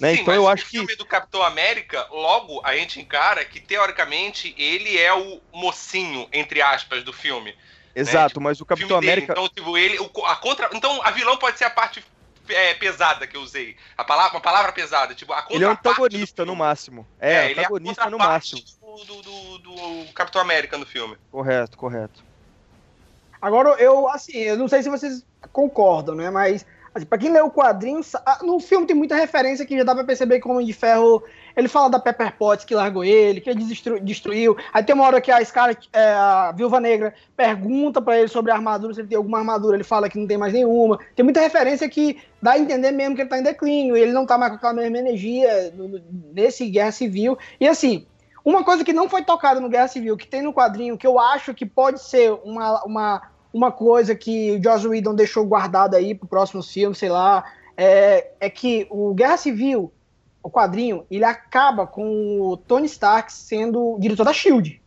[0.00, 0.14] Né?
[0.16, 0.70] Sim, então mas eu o acho que.
[0.72, 6.60] filme do Capitão América, logo a gente encara que, teoricamente, ele é o mocinho, entre
[6.60, 7.54] aspas, do filme.
[7.94, 9.12] Exato, tipo, mas o O Capitão dele.
[9.12, 9.32] América.
[9.32, 9.98] Então, tipo, ele.
[9.98, 12.04] o- a contra, então, a vilão pode ser a parte
[12.48, 13.76] é, pesada que eu usei.
[13.96, 15.14] A palavra, uma palavra pesada.
[15.14, 17.06] Tipo, a Ele é antagonista no máximo.
[17.20, 18.76] É, ele é a antagonista no contraparte máximo.
[19.06, 19.58] Do, do, do-
[20.06, 21.16] do Capitão América no filme.
[21.30, 22.24] Correto, correto.
[23.40, 26.30] Agora, eu, assim, eu não sei se vocês concordam, né?
[26.30, 29.84] Mas, assim, pra quem lê o quadrinho, ah, no filme tem muita referência que já
[29.84, 31.22] dá pra perceber que o Homem de Ferro.
[31.56, 34.56] Ele fala da Pepper Potts que largou ele, que ele destru- destruiu.
[34.72, 38.52] Aí tem uma hora que a Scarlet, é, a Viúva Negra, pergunta pra ele sobre
[38.52, 39.76] a armadura, se ele tem alguma armadura.
[39.76, 40.98] Ele fala que não tem mais nenhuma.
[41.14, 43.96] Tem muita referência que dá a entender mesmo que ele tá em declínio.
[43.96, 45.72] Ele não tá mais com aquela mesma energia
[46.32, 47.38] nesse Guerra Civil.
[47.58, 48.06] E assim,
[48.44, 51.18] uma coisa que não foi tocada no Guerra Civil, que tem no quadrinho, que eu
[51.18, 56.14] acho que pode ser uma, uma, uma coisa que o Joss Whedon deixou guardado aí
[56.14, 57.44] pro próximo filme, sei lá,
[57.76, 59.90] é, é que o Guerra Civil,
[60.46, 64.80] o quadrinho, ele acaba com o Tony Stark sendo diretor da SHIELD,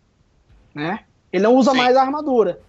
[0.74, 1.02] né?
[1.34, 1.78] Ele não usa Sim.
[1.78, 2.62] mais a armadura.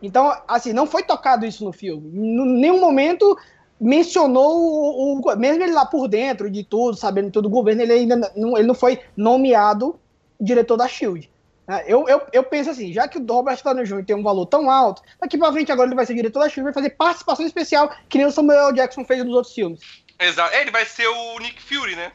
[0.00, 2.08] Então, assim, não foi tocado isso no filme.
[2.08, 3.36] Em nenhum momento
[3.80, 7.92] mencionou o, o- mesmo ele lá por dentro de tudo, sabendo tudo do governo, ele
[7.92, 9.98] ainda não, ele não foi nomeado
[10.40, 11.30] diretor da Shield.
[11.66, 11.82] né?
[11.86, 14.04] Eu, eu, eu penso assim, já que o Robert Downey Jr.
[14.04, 16.64] tem um valor tão alto, daqui pra frente agora ele vai ser diretor da Shield,
[16.64, 19.80] vai fazer participação especial, que nem o Samuel Jackson fez nos outros filmes.
[20.18, 20.54] Exato.
[20.54, 22.12] É, Ele vai ser o Nick Fury, né?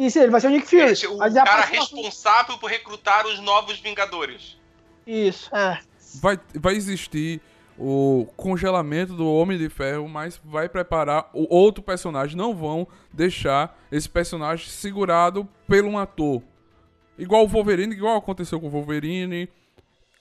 [0.00, 0.82] Isso, ele vai ser o Nick Fury.
[0.82, 4.56] Ele- o Mas é cara responsável por recrutar os novos Vingadores.
[5.06, 5.78] Isso, é.
[6.22, 7.40] Vai, vai existir
[7.78, 12.34] o congelamento do Homem de Ferro, mas vai preparar o outro personagem.
[12.36, 16.42] Não vão deixar esse personagem segurado por um ator.
[17.18, 19.50] Igual o Wolverine, igual aconteceu com o Wolverine.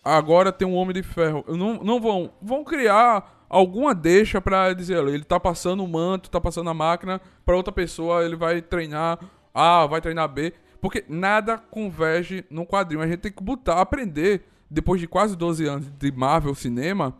[0.03, 1.45] Agora tem um Homem de Ferro.
[1.47, 2.31] Não, não vão.
[2.41, 7.19] Vão criar alguma deixa pra dizer, ele tá passando o manto, tá passando a máquina
[7.45, 9.17] pra outra pessoa, ele vai treinar
[9.59, 10.53] A, vai treinar B.
[10.81, 13.01] Porque nada converge no quadrinho.
[13.01, 17.15] A gente tem que botar, aprender, depois de quase 12 anos de Marvel cinema,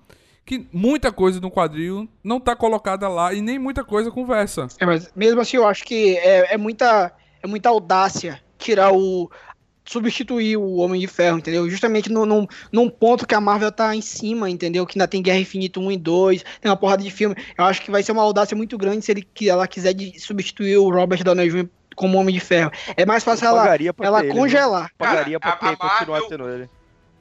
[0.45, 4.67] que muita coisa no quadrinho não tá colocada lá e nem muita coisa conversa.
[4.79, 7.11] É, mas mesmo assim eu acho que é, é muita,
[7.43, 9.29] é muita audácia tirar o.
[9.85, 11.69] substituir o Homem de Ferro, entendeu?
[11.69, 14.85] Justamente no, num, num ponto que a Marvel tá em cima, entendeu?
[14.85, 17.35] Que ainda tem Guerra Infinita 1 e 2, tem uma porrada de filme.
[17.57, 20.77] Eu acho que vai ser uma audácia muito grande se ele, que ela quiser substituir
[20.77, 21.69] o Robert Downey Jr.
[21.99, 22.71] como Homem de Ferro.
[22.97, 24.41] É mais fácil ela, pra ela ter ele, viu?
[24.41, 24.91] congelar.
[24.97, 26.69] Pagaria pra Cara, a- ter, a continuar Marvel- tendo ele.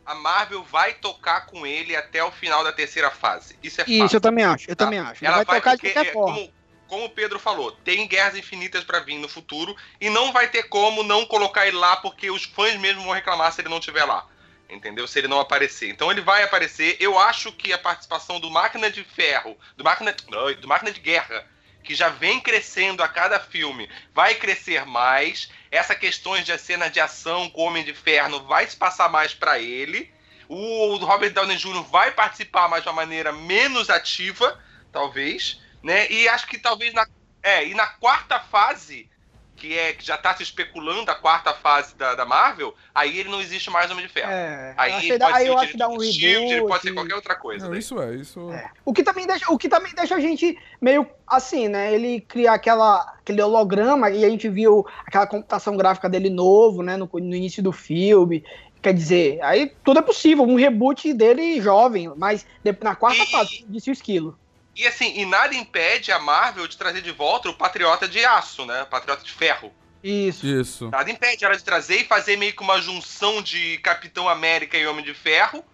[0.07, 3.59] A Marvel vai tocar com ele até o final da terceira fase.
[3.63, 3.93] Isso é fato.
[3.93, 4.85] Isso, eu também acho, eu Tá?
[4.87, 5.23] também acho.
[5.25, 6.35] Ela vai, vai, tocar de porque, qualquer é, forma.
[6.35, 6.53] como,
[6.87, 10.63] como o Pedro falou, tem guerras infinitas pra vir no futuro e não vai ter
[10.63, 14.05] como não colocar ele lá porque os fãs mesmo vão reclamar se ele não estiver
[14.05, 14.25] lá.
[14.71, 15.07] Entendeu?
[15.07, 15.89] Se ele não aparecer.
[15.91, 16.97] Então ele vai aparecer.
[17.01, 20.15] Eu acho que a participação do Máquina de Ferro, do Máquina,
[20.61, 21.45] do Máquina de Guerra,
[21.89, 25.51] que já vem crescendo a cada filme, vai crescer mais.
[25.71, 29.33] Essa questão de cena de ação com o Homem de Ferro vai se passar mais
[29.33, 30.13] pra ele.
[30.51, 31.83] O Robert Downey Jr.
[31.85, 36.07] vai participar, mas de uma maneira menos ativa, talvez, né?
[36.11, 37.07] E acho que talvez na
[37.43, 39.09] é, e na quarta fase,
[39.59, 43.29] que é que já tá se especulando a quarta fase da, da Marvel, aí ele
[43.29, 44.31] não existe mais Homem de Ferro.
[44.31, 45.97] É, Aí, eu acho ele que dá- pode aí ser eu acho que dá um
[45.97, 46.95] do Shield, ele pode ser reboot.
[46.95, 47.65] qualquer outra coisa.
[47.65, 47.79] Não, né?
[47.79, 48.51] isso é, isso.
[48.53, 48.71] É.
[48.85, 51.93] O que também deixa, o que também deixa a gente meio assim, né?
[51.95, 56.97] Ele criar aquela, aquele holograma e a gente viu aquela computação gráfica dele novo, né?
[56.97, 58.45] No, no início do filme.
[58.81, 62.47] Quer dizer, aí tudo é possível, um reboot dele jovem, mas
[62.81, 64.39] na quarta E- fase, disse o esquilo.
[64.79, 68.65] E assim, e nada impede a Marvel de trazer de volta o Patriota de Aço,
[68.65, 68.85] né?
[68.85, 69.73] O Patriota de Ferro.
[70.05, 70.47] Isso.
[70.47, 70.89] Isso.
[70.89, 74.87] Nada impede ela de trazer e fazer meio que uma junção de Capitão América e
[74.87, 75.65] Homem de Ferro,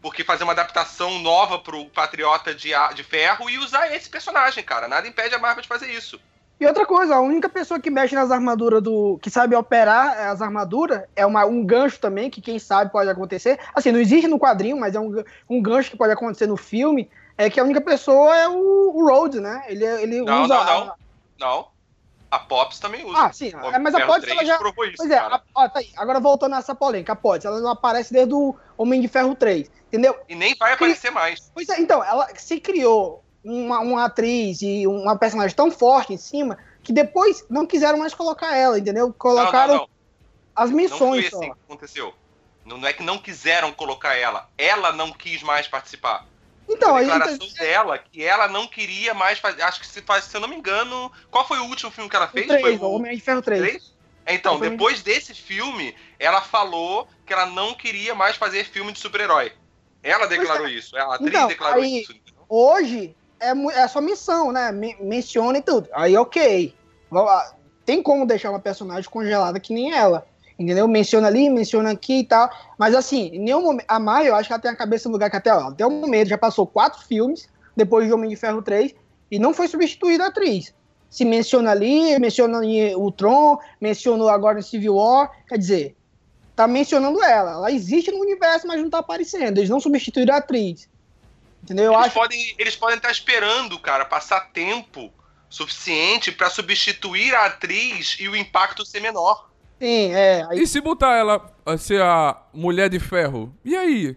[0.00, 4.86] porque fazer uma adaptação nova pro Patriota de, de Ferro e usar esse personagem, cara.
[4.86, 6.20] Nada impede a Marvel de fazer isso.
[6.60, 9.18] E outra coisa, a única pessoa que mexe nas armaduras do.
[9.20, 13.58] que sabe operar as armaduras é uma, um gancho também, que quem sabe pode acontecer.
[13.74, 17.10] Assim, não existe no quadrinho, mas é um, um gancho que pode acontecer no filme.
[17.36, 19.64] É que a única pessoa é o, o Rhodes, né?
[19.68, 20.54] Ele, ele Não, usa.
[20.54, 20.94] não, a- não.
[21.38, 21.74] Não.
[22.30, 23.16] A Pops também usa.
[23.16, 23.54] Ah, sim.
[23.54, 24.58] O é, mas a Ferro Potts ela 3 já.
[24.58, 25.90] provou isso, Pois é, a, ó, tá aí.
[25.96, 29.70] Agora voltando nessa polêmica, a Potts, ela não aparece desde o Homem de Ferro 3,
[29.86, 30.18] entendeu?
[30.28, 31.50] E nem vai aparecer mais.
[31.54, 36.16] Pois é, então, ela se criou uma, uma atriz e uma personagem tão forte em
[36.16, 39.06] cima que depois não quiseram mais colocar ela, entendeu?
[39.06, 39.88] Não, Colocaram não, não.
[40.56, 40.82] as Não foi
[41.20, 42.14] missões assim que aconteceu.
[42.64, 44.48] Não, não é que não quiseram colocar ela.
[44.58, 46.26] Ela não quis mais participar.
[46.68, 49.62] Então, a aí, declaração então, dela que ela não queria mais fazer.
[49.62, 51.10] Acho que se, faz, se eu não me engano.
[51.30, 52.46] Qual foi o último filme que ela o fez?
[52.46, 53.60] 3, foi o Homem de Ferro 3.
[53.62, 53.94] três?
[54.26, 58.98] Então, Foi- depois desse filme, ela falou que ela não queria mais fazer filme de
[58.98, 59.52] super-herói.
[60.02, 60.96] Ela declarou isso.
[60.96, 62.12] A atriz Então, declarou aí- isso.
[62.12, 62.42] entendeu?
[62.48, 64.72] Hoje é, é só missão, né?
[64.72, 65.88] Me- menciona e tudo.
[65.92, 66.74] Aí, ok.
[67.84, 70.26] Tem como deixar uma personagem congelada que nem ela.
[70.58, 70.86] Entendeu?
[70.86, 72.48] Menciona ali, menciona aqui e tal.
[72.78, 73.86] Mas assim, em nenhum momento.
[73.88, 75.84] A Maio, eu acho que ela tem a cabeça no lugar que até, ó, até
[75.84, 78.94] o momento já passou quatro filmes depois de Homem de Ferro 3
[79.30, 80.72] e não foi substituída a atriz.
[81.10, 85.30] Se menciona ali, menciona em Ultron, mencionou agora em Civil War.
[85.48, 85.96] Quer dizer,
[86.54, 87.52] tá mencionando ela.
[87.52, 89.58] Ela existe no universo, mas não tá aparecendo.
[89.58, 90.88] Eles não substituíram a atriz.
[91.62, 91.86] Entendeu?
[91.86, 95.12] Eu Eles acho podem, eles podem estar esperando, cara, passar tempo
[95.48, 99.48] suficiente pra substituir a atriz e o impacto ser menor.
[99.84, 100.46] Sim, é.
[100.50, 103.54] Aí, E se botar ela a ser a Mulher de Ferro?
[103.64, 104.16] E aí?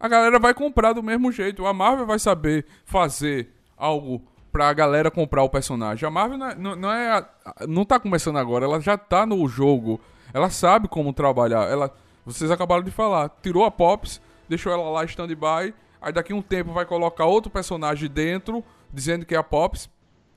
[0.00, 1.66] A galera vai comprar do mesmo jeito.
[1.66, 6.06] A Marvel vai saber fazer algo pra galera comprar o personagem.
[6.06, 7.28] A Marvel não é, não, não é a-
[7.66, 10.00] não tá começando agora, ela já tá no jogo.
[10.32, 11.68] Ela sabe como trabalhar.
[11.70, 11.92] Ela,
[12.24, 16.72] vocês acabaram de falar, tirou a Pops, deixou ela lá stand-by, aí daqui um tempo
[16.72, 19.88] vai colocar outro personagem dentro, dizendo que é a Pops.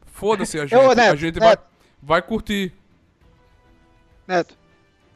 [0.05, 1.63] Foda-se a gente, Ô, a Neto, gente vai, Neto.
[2.01, 2.73] vai curtir.
[4.31, 4.55] Neto,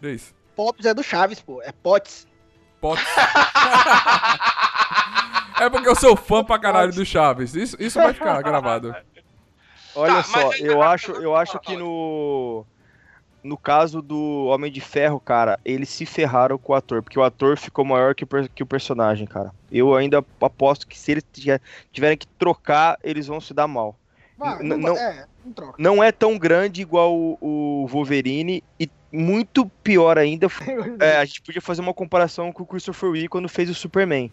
[0.04, 0.34] É isso.
[0.56, 1.62] Pops é do Chaves, pô.
[1.62, 2.28] É Pots.
[2.82, 3.02] Pode.
[5.60, 7.56] é porque eu sou fã pra caralho do Chaves.
[7.56, 8.96] Isso, isso vai ficar gravado.
[9.96, 12.66] Olha Tá, só, eu acho, eu acho que no
[13.42, 17.24] no caso do Homem de Ferro, cara, eles se ferraram com o ator, porque o
[17.24, 19.52] ator ficou maior que o, que o personagem, cara.
[19.72, 23.96] Eu ainda aposto que se eles tiver- tiverem que trocar, eles vão se dar mal.
[24.38, 25.76] Não, não- É, não troca.
[25.78, 30.48] Não é tão grande igual o, o Wolverine e muito pior ainda,
[31.00, 34.32] é, a gente podia fazer uma comparação com o Christopher Lee quando fez o Superman.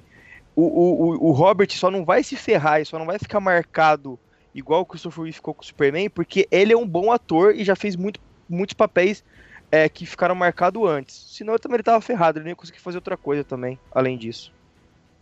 [0.57, 3.41] O, o, o- o Robert só não vai se ferrar, e só não vai ficar
[3.41, 4.19] marcado
[4.55, 7.65] igual o Christopher Lee ficou com o Superman, porque ele é um bom ator e
[7.65, 9.25] já fez muito, muitos papéis
[9.71, 11.25] é, que ficaram marcados antes.
[11.37, 14.53] Senão também ele tava ferrado, ele nem ia conseguir fazer outra coisa também, além disso.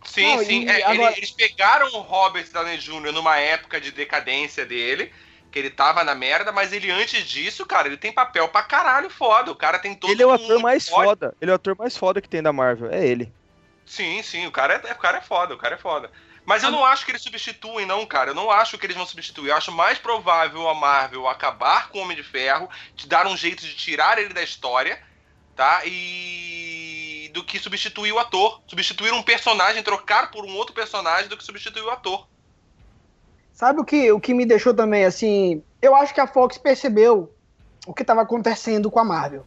[0.03, 0.63] Sim, Não, sim.
[0.63, 3.13] e É, agora- ele- eles pegaram o Robert Downey Jr.
[3.13, 5.11] numa época de decadência dele,
[5.51, 9.09] que ele tava na merda, mas ele antes disso, cara, ele tem papel pra caralho
[9.09, 9.51] foda.
[9.51, 11.05] O cara tem todo ele é o ator mais ódio.
[11.05, 13.31] foda, ele é o ator mais foda que tem da Marvel, é ele.
[13.85, 16.09] Sim, sim, o cara, é, o cara é foda, o cara é foda.
[16.45, 18.31] Mas eu não acho que eles substituem, não, cara.
[18.31, 19.49] Eu não acho que eles vão substituir.
[19.49, 23.37] Eu acho mais provável a Marvel acabar com o Homem de Ferro, de dar um
[23.37, 24.99] jeito de tirar ele da história,
[25.55, 25.81] tá?
[25.85, 27.29] E.
[27.33, 28.61] do que substituir o ator.
[28.67, 32.27] Substituir um personagem, trocar por um outro personagem do que substituir o ator.
[33.61, 35.61] Sabe o que, o que me deixou também, assim...
[35.79, 37.31] Eu acho que a Fox percebeu
[37.85, 39.43] o que estava acontecendo com a Marvel.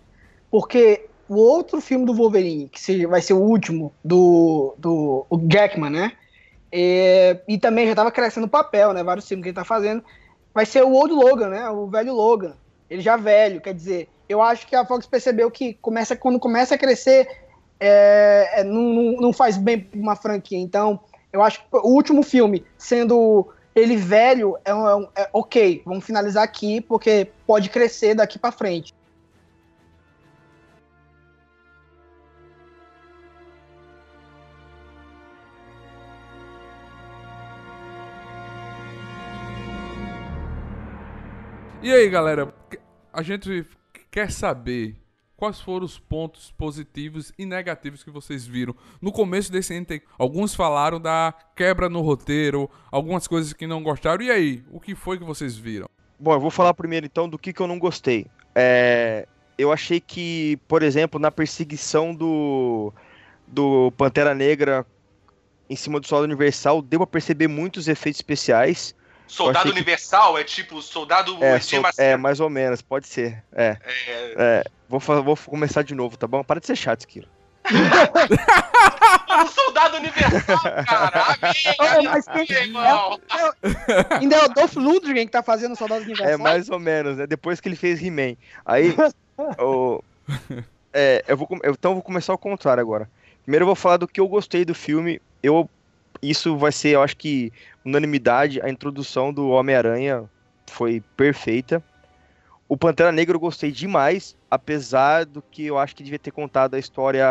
[0.53, 5.91] Porque o outro filme do Wolverine, que vai ser o último, do, do o Jackman,
[5.91, 6.13] né?
[6.71, 9.03] É, e também já estava crescendo o papel, né?
[9.03, 10.01] Vários filmes que ele tá fazendo.
[10.55, 11.69] Vai ser o Old Logan, né?
[11.71, 12.55] O velho Logan.
[12.89, 14.09] Ele já velho, quer dizer...
[14.29, 17.27] Eu acho que a Fox percebeu que começa, quando começa a crescer,
[17.81, 20.57] é, é, não, não, não faz bem uma franquia.
[20.59, 21.01] Então,
[21.33, 25.83] eu acho que o último filme, sendo ele velho, é, um- é um- é ok,
[25.85, 28.95] vamos finalizar aqui, porque pode crescer daqui pra frente.
[41.83, 42.53] E aí, galera,
[43.13, 43.67] a gente
[44.11, 44.97] quer saber
[45.45, 50.03] quais foram os pontos positivos e negativos que vocês viram no começo desse NT.
[50.19, 54.23] Alguns falaram da quebra no roteiro, algumas coisas que não gostaram.
[54.25, 55.87] E aí, o que foi que vocês viram?
[56.19, 58.27] Bom, eu vou falar primeiro então do que, que eu não gostei.
[58.55, 59.29] É,
[59.59, 62.91] eu achei que, por exemplo, na perseguição do,
[63.47, 64.87] do Pantera Negra
[65.69, 68.95] em cima do Soldado Universal, deu pra perceber muitos efeitos especiais.
[69.27, 73.43] Soldado achei que- Universal é tipo soldado É, so- é, mais ou menos, pode ser.
[73.53, 73.77] É,
[74.07, 74.65] É, é,
[74.99, 76.43] vou, vou começar de novo, tá bom?
[76.45, 77.29] Para de ser chato, Skiro.
[77.65, 81.39] o soldado Universal, cara.
[81.79, 83.19] É, mas irmão.
[84.21, 86.29] Ainda é o Dolph Lundgren que tá fazendo o Soldado Universal.
[86.35, 87.27] É, mais ou menos, né?
[87.27, 88.37] Depois que ele fez He-Man.
[88.67, 88.95] Aí,
[89.59, 90.03] o-
[90.93, 93.09] é, eu vou, então eu vou começar ao contrário agora.
[93.43, 95.21] Primeiro eu vou falar do que eu gostei do filme.
[95.43, 95.69] Eu,
[96.23, 97.53] isso vai ser, eu acho que,
[97.85, 98.61] unanimidade.
[98.63, 100.25] A introdução do Homem-Aranha
[100.71, 101.83] foi perfeita.
[102.69, 106.75] O Pantera Negra eu gostei demais, apesar do que eu acho que devia ter contado
[106.75, 107.27] a história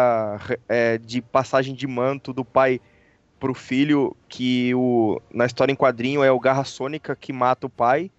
[0.70, 2.80] é, de passagem de manto do pai
[3.40, 7.70] pro filho, que o, na história em quadrinho é o Garra Sônica que mata o
[7.70, 8.12] pai.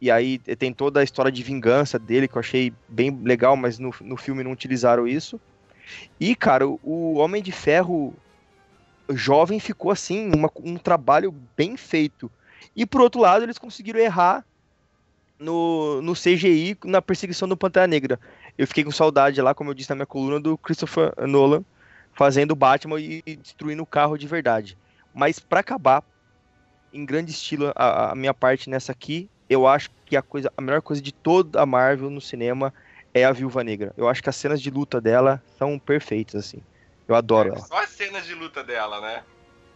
[0.00, 3.78] E aí tem toda a história de vingança dele, que eu achei bem legal, mas
[3.78, 5.40] no, no filme não utilizaram isso.
[6.20, 8.14] E, cara, o, Homem de Ferro
[9.10, 12.30] jovem ficou assim, uma- um trabalho bem feito.
[12.76, 14.44] E por outro lado, eles conseguiram errar
[15.38, 18.18] no, no CGI, na perseguição do Pantera Negra.
[18.56, 21.64] Eu fiquei com saudade lá, como eu disse na minha coluna, do Christopher Nolan
[22.12, 24.76] fazendo o Batman e destruindo o carro de verdade.
[25.14, 26.02] Mas pra acabar,
[26.92, 30.60] em grande estilo, a, a minha parte nessa aqui, eu acho que a, coisa, a
[30.60, 32.74] melhor coisa de toda a Marvel no cinema
[33.14, 33.94] é a Viúva Negra.
[33.96, 36.60] Eu acho que as cenas de luta dela são perfeitas, assim.
[37.06, 37.60] Eu adoro ela.
[37.60, 39.22] Só as cenas de luta dela, né?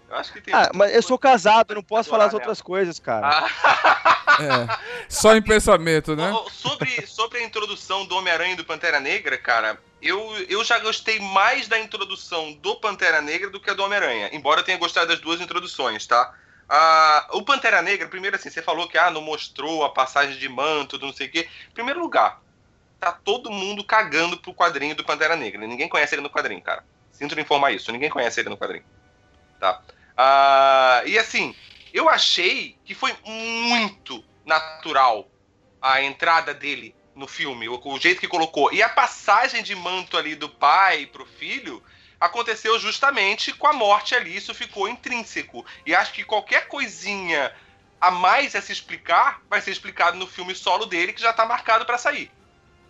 [0.08, 0.52] Eu acho que tem.
[0.52, 3.28] Ah, mas eu sou casado, eu não posso falar as outras coisas, cara.
[3.28, 4.78] Ah, É.
[5.08, 6.32] Só em pensamento, né?
[6.50, 11.20] Sobre, sobre a introdução do Homem-Aranha e do Pantera Negra, cara, eu, eu já gostei
[11.20, 14.30] mais da introdução do Pantera Negra do que a do Homem-Aranha.
[14.32, 16.34] Embora eu tenha gostado das duas introduções, tá?
[16.68, 20.48] Ah, o Pantera Negra, primeiro assim, você falou que ah, não mostrou a passagem de
[20.48, 21.48] manto, não sei o quê.
[21.70, 22.40] Em primeiro lugar,
[22.98, 25.66] tá todo mundo cagando pro quadrinho do Pantera Negra.
[25.66, 26.84] Ninguém conhece ele no quadrinho, cara.
[27.12, 28.84] Sinto informar isso, ninguém conhece ele no quadrinho.
[29.60, 29.82] Tá?
[30.16, 31.54] Ah, e assim,
[31.92, 35.28] eu achei que foi muito natural
[35.80, 38.72] a entrada dele no filme, o, o jeito que colocou.
[38.72, 41.82] E a passagem de manto ali do pai pro filho
[42.18, 45.66] aconteceu justamente com a morte ali, isso ficou intrínseco.
[45.84, 47.52] E acho que qualquer coisinha
[48.00, 51.44] a mais a se explicar vai ser explicado no filme solo dele, que já tá
[51.44, 52.30] marcado pra sair.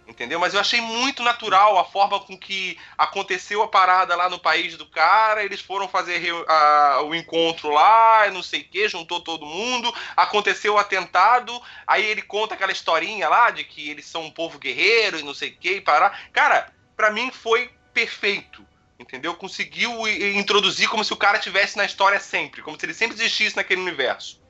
[0.07, 0.39] Entendeu?
[0.41, 4.77] Mas eu achei muito natural a forma com que aconteceu a parada lá no país
[4.77, 5.45] do cara.
[5.45, 9.95] Eles foram fazer a- o encontro lá, não sei o que, juntou todo mundo.
[10.17, 11.61] Aconteceu o atentado.
[11.87, 15.35] Aí ele conta aquela historinha lá de que eles são um povo guerreiro e não
[15.35, 16.29] sei o que, e parar.
[16.33, 18.67] Cara, pra mim foi perfeito.
[18.99, 19.35] Entendeu?
[19.35, 23.57] Conseguiu introduzir como se o cara tivesse na história sempre, como se ele sempre existisse
[23.57, 24.41] naquele universo.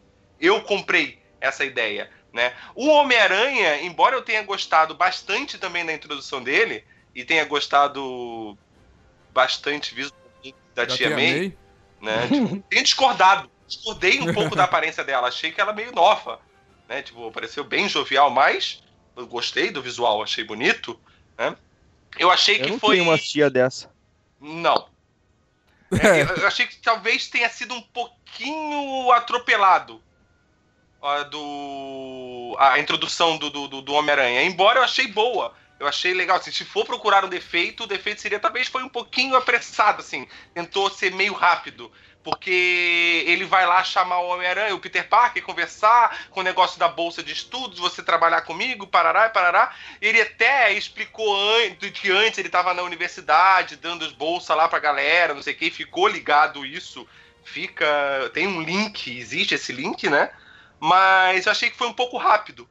[0.41, 2.11] Eu comprei essa ideia.
[2.33, 2.55] Né?
[2.75, 8.57] O Homem-Aranha, embora eu tenha gostado bastante também da introdução dele, e tenha gostado
[9.33, 11.59] bastante visualmente da Já Tia May, amei.
[12.01, 12.27] né?
[12.29, 13.51] Tipo, tenho discordado.
[13.67, 15.29] Discordei um pouco da aparência dela.
[15.29, 16.41] Achei que ela é meio nova.
[16.89, 17.03] Né?
[17.03, 18.83] Tipo, pareceu bem jovial, mas
[19.17, 20.99] eu gostei do visual, achei bonito.
[21.39, 21.57] Né?
[22.19, 23.01] Eu achei Eu que não foi.
[23.01, 23.91] uma tia dessa.
[24.41, 24.91] Não.
[25.93, 30.03] É, eu achei que talvez tenha sido um pouquinho atropelado
[31.31, 34.45] do a introdução do, do, do- Homem-Aranha.
[34.45, 35.55] Embora eu achei boa.
[35.81, 36.37] Eu achei legal.
[36.37, 40.29] Assim, se for procurar um defeito, o defeito seria talvez foi um pouquinho apressado, assim.
[40.55, 41.91] Tentou ser meio rápido.
[42.23, 46.87] Porque ele vai lá chamar o Homem-Aranha, o Peter Parker, conversar com o negócio da
[46.87, 49.75] bolsa de estudos, você trabalhar comigo, parará parará.
[50.01, 54.79] Ele até explicou antes que antes ele estava na universidade, dando as bolsas lá pra
[54.79, 57.05] galera, não sei o que, ficou ligado isso.
[57.43, 58.31] Fica.
[58.33, 60.31] Tem um link, existe esse link, né?
[60.83, 62.67] Mas eu achei que foi um pouco rápido.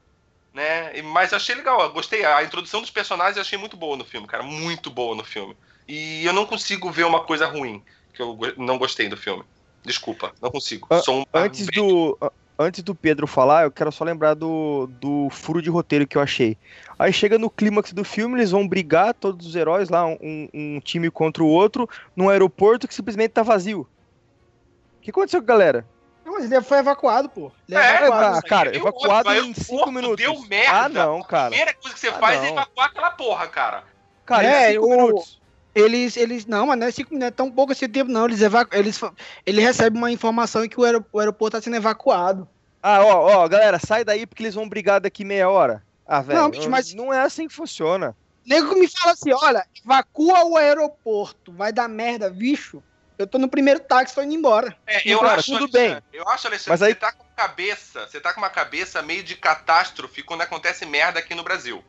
[0.54, 1.02] Né?
[1.02, 2.26] Mas eu achei legal, eu gostei.
[2.26, 4.44] A introdução dos personagens eu achei muito boa no filme, cara.
[4.44, 5.56] Muito boa no filme.
[5.88, 7.82] E eu não consigo ver uma coisa ruim
[8.14, 9.46] que eu não gostei do filme.
[9.82, 10.90] Desculpa, não consigo.
[11.08, 12.18] Um Antes do,
[12.60, 16.22] antes do Pedro falar, eu quero só lembrar do, do furo de roteiro que eu
[16.22, 16.58] achei.
[17.00, 20.82] Aí chega no clímax do filme, eles vão brigar, todos os heróis lá, um, um
[20.82, 23.88] time contra o outro, num aeroporto que simplesmente tá vazio.
[24.98, 25.88] O que aconteceu com a galera?
[26.42, 27.52] Mas ele foi evacuado, pô.
[27.70, 28.38] Ele É, evacuado.
[28.38, 30.18] Ah, cara, evacuado óbvio, em o 5 corpo minutos.
[30.18, 30.72] Deu merda.
[30.86, 31.50] Ah, não, A cara.
[31.50, 32.52] primeira coisa que você Ah, faz é não.
[32.54, 33.84] evacuar aquela porra, cara.
[34.26, 35.42] Cara, É, em 5 o- minutos.
[35.74, 38.26] Eles, eles, não, mas não é, cinco, não é tão pouco esse tempo, não.
[38.26, 38.76] Eles, evacu...
[38.76, 39.00] eles,
[39.46, 42.46] ele recebe uma informação que o, aero- o aeroporto tá sendo evacuado.
[42.84, 45.82] Ah, ó, ó, galera, sai daí porque eles vão brigar daqui meia hora.
[46.06, 48.14] Ah, velho, Não, bicho, mas- não é assim que funciona.
[48.46, 52.84] Nego me fala assim: olha, evacua o aeroporto, vai dar merda, bicho.
[53.22, 54.76] Eu tô no primeiro táxi, tô indo embora.
[54.88, 56.02] É, eu Cara, acho, tudo bem.
[56.12, 59.24] Eu acho, Alexandre, Mas aí- você tá com cabeça, você tá com uma cabeça meio
[59.24, 61.84] de catástrofe quando acontece merda aqui no Brasil.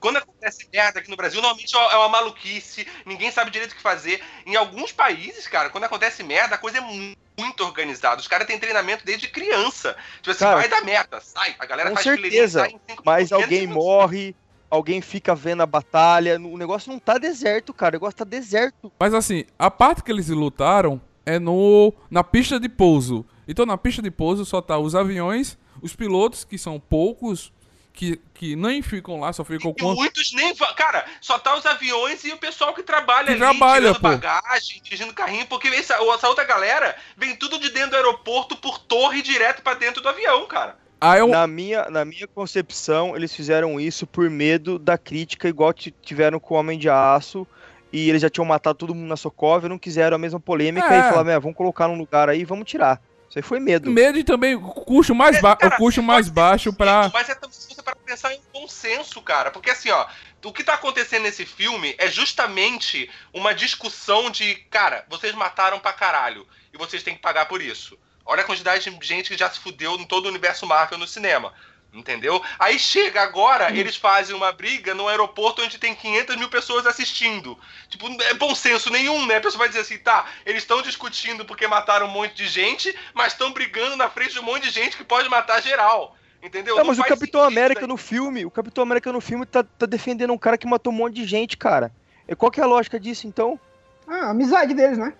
[0.00, 3.82] Quando acontece merda aqui no Brasil, normalmente é uma maluquice, ninguém sabe direito o que
[3.82, 4.22] fazer.
[4.46, 8.20] Em alguns países, cara, quando acontece merda, a coisa é mu- muito organizada.
[8.20, 9.96] Os caras têm treinamento desde criança.
[10.16, 11.56] Tipo assim, Cara, vai dar merda, sai.
[11.58, 12.68] A galera com faz certeza,
[13.04, 14.36] Mas alguém morre,
[14.70, 16.36] alguém fica vendo a batalha.
[16.40, 17.94] O negócio não tá deserto, cara.
[17.94, 18.92] O negócio tá deserto.
[18.98, 23.24] Mas assim, a parte que eles lutaram é no na pista de pouso.
[23.46, 27.52] Então na pista de pouso só tá os aviões, os pilotos, que são poucos,
[27.92, 29.94] que, que nem ficam lá, só ficam E com.
[29.94, 30.54] muitos nem.
[30.76, 34.08] Cara, só tá os aviões e o pessoal que trabalha Que ali, trabalha, tirando pô.
[34.08, 38.78] bagagem, dirigindo carrinho, porque essa, essa outra galera vem tudo de dentro do aeroporto por
[38.78, 40.78] torre direto pra dentro do avião, cara.
[41.00, 45.72] Aí eu, Na minha, na minha concepção, eles fizeram isso por medo da crítica, igual
[45.72, 47.46] ti- tiveram com o Homem de Aço.
[47.92, 50.98] E eles já tinham matado todo mundo na Sokovia, não quiseram a mesma polêmica É.
[50.98, 53.00] e falaram, "É, vamos colocar num lugar aí e vamos tirar.
[53.30, 53.90] Isso aí foi medo.
[53.90, 57.10] medo e também o custo mais, ba Cara, o custo mais baixo pra.
[57.12, 59.50] Mas é também se você para pensar em bom senso, cara.
[59.50, 60.06] Porque assim, ó,
[60.44, 65.92] o que tá acontecendo nesse filme é justamente uma discussão de, cara, vocês mataram pra
[65.92, 67.98] caralho e vocês têm que pagar por isso.
[68.28, 71.06] Olha a quantidade de gente que já se fudeu em todo o universo Marvel no
[71.06, 71.54] cinema.
[71.90, 72.42] Entendeu?
[72.58, 77.58] Aí chega agora, eles fazem uma briga no aeroporto onde tem 500 mil pessoas assistindo.
[77.88, 79.36] Tipo, é bom senso nenhum, né?
[79.36, 82.94] A pessoa vai dizer assim, tá, eles estão discutindo porque mataram um monte de gente,
[83.14, 86.14] mas estão brigando na frente de um monte de gente que pode matar geral.
[86.42, 86.76] Entendeu?
[86.76, 89.64] Não, mas o Capitão sentido América isso no filme, o Capitão América no filme tá,
[89.64, 91.90] tá defendendo um cara que matou um monte de gente, cara.
[92.28, 93.58] E qual que é a lógica disso, então?
[94.06, 95.14] Ah, a amizade deles, né?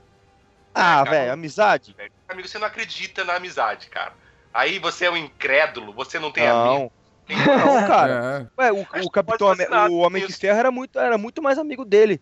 [0.74, 1.94] Ah, cara, velho, amizade.
[1.96, 2.17] velho.
[2.28, 4.12] Amigo, você não acredita na amizade, cara.
[4.52, 6.92] Aí você é um incrédulo, você não tem Não, amigo.
[7.28, 8.48] não, cara.
[8.56, 8.62] É.
[8.62, 9.54] Ué, o, o que Capitão
[9.90, 10.32] o Homem de.
[10.32, 12.20] Ferro era muito, era muito mais amigo dele.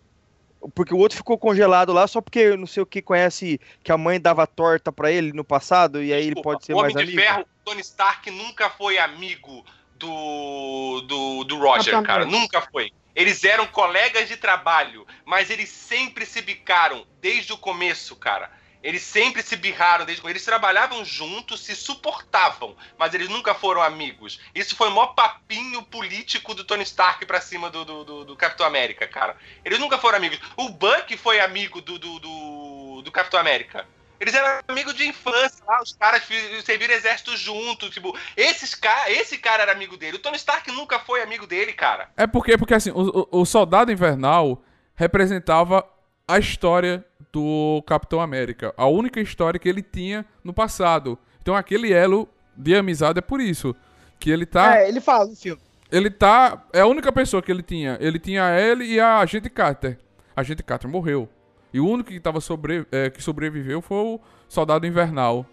[0.75, 3.99] Porque o outro ficou congelado lá só porque não sei o que conhece que a
[3.99, 6.95] mãe dava torta pra ele no passado e aí ele Desculpa, pode ser o Homem
[6.95, 7.29] mais de amigo.
[7.29, 12.25] Ferro, Tony Stark nunca foi amigo do, do, do Roger, cara.
[12.25, 12.91] Nunca foi.
[13.15, 18.51] Eles eram colegas de trabalho, mas eles sempre se bicaram desde o começo, cara.
[18.83, 20.37] Eles sempre se birraram desde o começo.
[20.37, 24.41] Eles trabalhavam juntos, se suportavam, mas eles nunca foram amigos.
[24.55, 28.37] Isso foi o maior papinho político do Tony Stark pra cima do, do, do- do
[28.37, 29.37] Capitão América, cara.
[29.65, 30.39] Eles nunca foram amigos.
[30.57, 33.87] O Buck foi amigo do, do, do, do Capitão América.
[34.19, 36.23] Eles eram amigos de infância lá, os caras
[36.65, 40.17] serviram exército junto, tipo, esses ca esse cara era amigo dele.
[40.17, 42.09] O Tony Stark nunca foi amigo dele, cara.
[42.17, 44.63] É porque, porque assim, o- o Soldado Invernal
[44.95, 45.87] representava
[46.27, 48.75] a história do Capitão América.
[48.77, 51.19] A única história que ele tinha no passado.
[51.41, 53.75] Então aquele elo de amizade é por isso.
[54.19, 54.79] Que ele tá.
[54.79, 55.61] É, ele fala no filme.
[55.91, 56.65] Ele tá.
[56.73, 57.97] É a única pessoa que ele tinha.
[58.01, 59.99] Ele tinha ele e a agente Carter.
[60.35, 61.29] A agente Carter morreu.
[61.73, 65.45] E o único que, tava sobre, é, que sobreviveu foi o Soldado Invernal.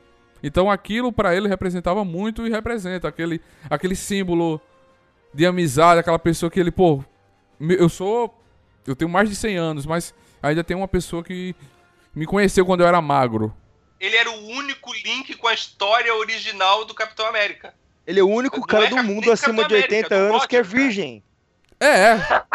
[0.41, 4.59] Então aquilo pra ele representava muito e representa aquele, aquele símbolo
[5.33, 7.03] de amizade, aquela pessoa que ele, pô,
[7.59, 8.39] eu sou.
[8.85, 10.13] Eu tenho mais de 100 anos, mas
[10.49, 11.55] ainda tem uma pessoa que
[12.13, 13.53] me conheceu quando eu era magro.
[13.99, 17.73] Ele era o único link com a história original do Capitão América.
[18.05, 20.17] Ele é o único Não cara é do Cap- mundo acima de Capitão 80 América,
[20.17, 20.75] do anos que é cara.
[20.77, 21.23] virgem.
[21.79, 22.17] É, é.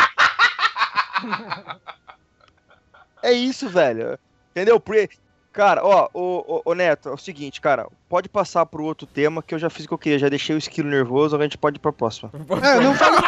[3.22, 4.16] É isso, velho.
[4.53, 4.78] Entendeu?
[4.78, 5.09] Porque,
[5.53, 9.43] cara, ó, ô, ô, ô, Neto, é o seguinte, cara, pode passar pro outro tema
[9.43, 11.49] que eu já fiz o que eu queria, já deixei o esquilo nervoso, agora a
[11.49, 12.30] gente pode ir pra próxima.
[12.62, 13.18] É, eu não falei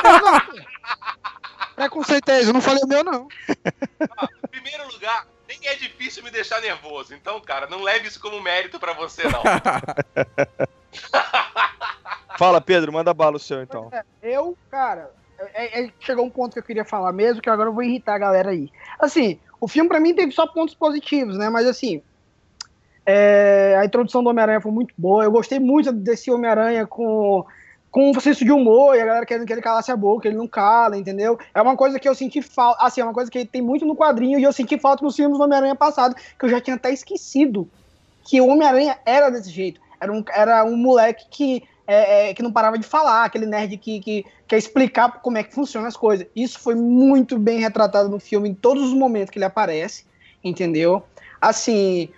[1.85, 3.27] é esse, eu não falei o meu, não.
[3.49, 7.15] Em primeiro lugar, nem é difícil me deixar nervoso.
[7.15, 9.43] Então, cara, não leve isso como mérito pra você, não.
[12.39, 13.91] Fala, Pedro, manda bala o seu então.
[13.93, 15.11] É, eu, cara,
[15.55, 18.15] é- é- chegou um ponto que eu queria falar mesmo, que agora eu vou irritar
[18.15, 18.71] a galera aí.
[18.99, 21.51] Assim, o filme pra mim teve só pontos positivos, né?
[21.51, 22.03] Mas assim,
[23.05, 25.25] é, a introdução do Homem-Aranha foi muito boa.
[25.25, 27.45] Eu gostei muito desse Homem-Aranha com,
[27.91, 30.37] com um senso de humor e a galera querendo que ele calasse a boca, ele
[30.37, 31.39] não cala, entendeu?
[31.55, 33.97] É uma coisa que eu senti falta, assim, é uma coisa que tem muito no
[33.97, 36.93] quadrinho e eu senti falta nos filmes do Homem-Aranha passado, que eu já tinha até
[36.93, 37.69] esquecido
[38.25, 39.81] que o Homem-Aranha era desse jeito.
[40.01, 43.77] Era um, era um moleque que, é, é, que não parava de falar, aquele nerd
[43.77, 46.27] que, que quer explicar como é que funcionam as coisas.
[46.35, 50.05] Isso foi muito bem retratado no filme em todos os momentos que ele aparece,
[50.45, 51.03] entendeu?
[51.41, 52.09] Assim,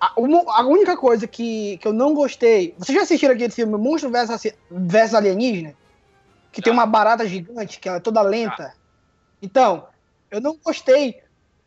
[0.00, 2.74] a, a única coisa que, que eu não gostei.
[2.78, 5.74] Vocês já assistiram aquele filme Monstro vs versus Alienígena?
[6.52, 6.78] Que tem Já.
[6.78, 8.72] uma barata gigante, que ela é toda lenta.
[9.42, 9.86] Então,
[10.30, 11.20] eu não gostei.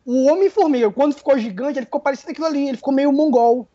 [0.04, 3.68] O Homem-Formiga, quando ficou gigante, ele ficou parecido aquilo ali, ele ficou meio mongol.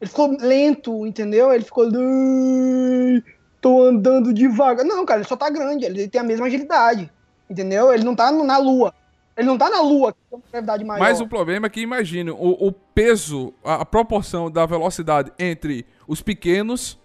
[0.00, 1.52] Ele ficou lento, entendeu?
[1.52, 1.84] Ele ficou.
[1.84, 3.22] "Ai,
[3.60, 4.86] Tô andando devagar.
[4.86, 7.10] Não, cara, ele só tá grande, ele tem a mesma agilidade.
[7.50, 7.92] Entendeu?
[7.92, 8.94] Ele não tá na lua.
[9.38, 11.00] Ele não tá na lua, que tem uma gravidade maior.
[11.00, 15.86] Mas o problema é que, imagine, o, o peso, a, a proporção da velocidade entre
[16.08, 16.98] os pequenos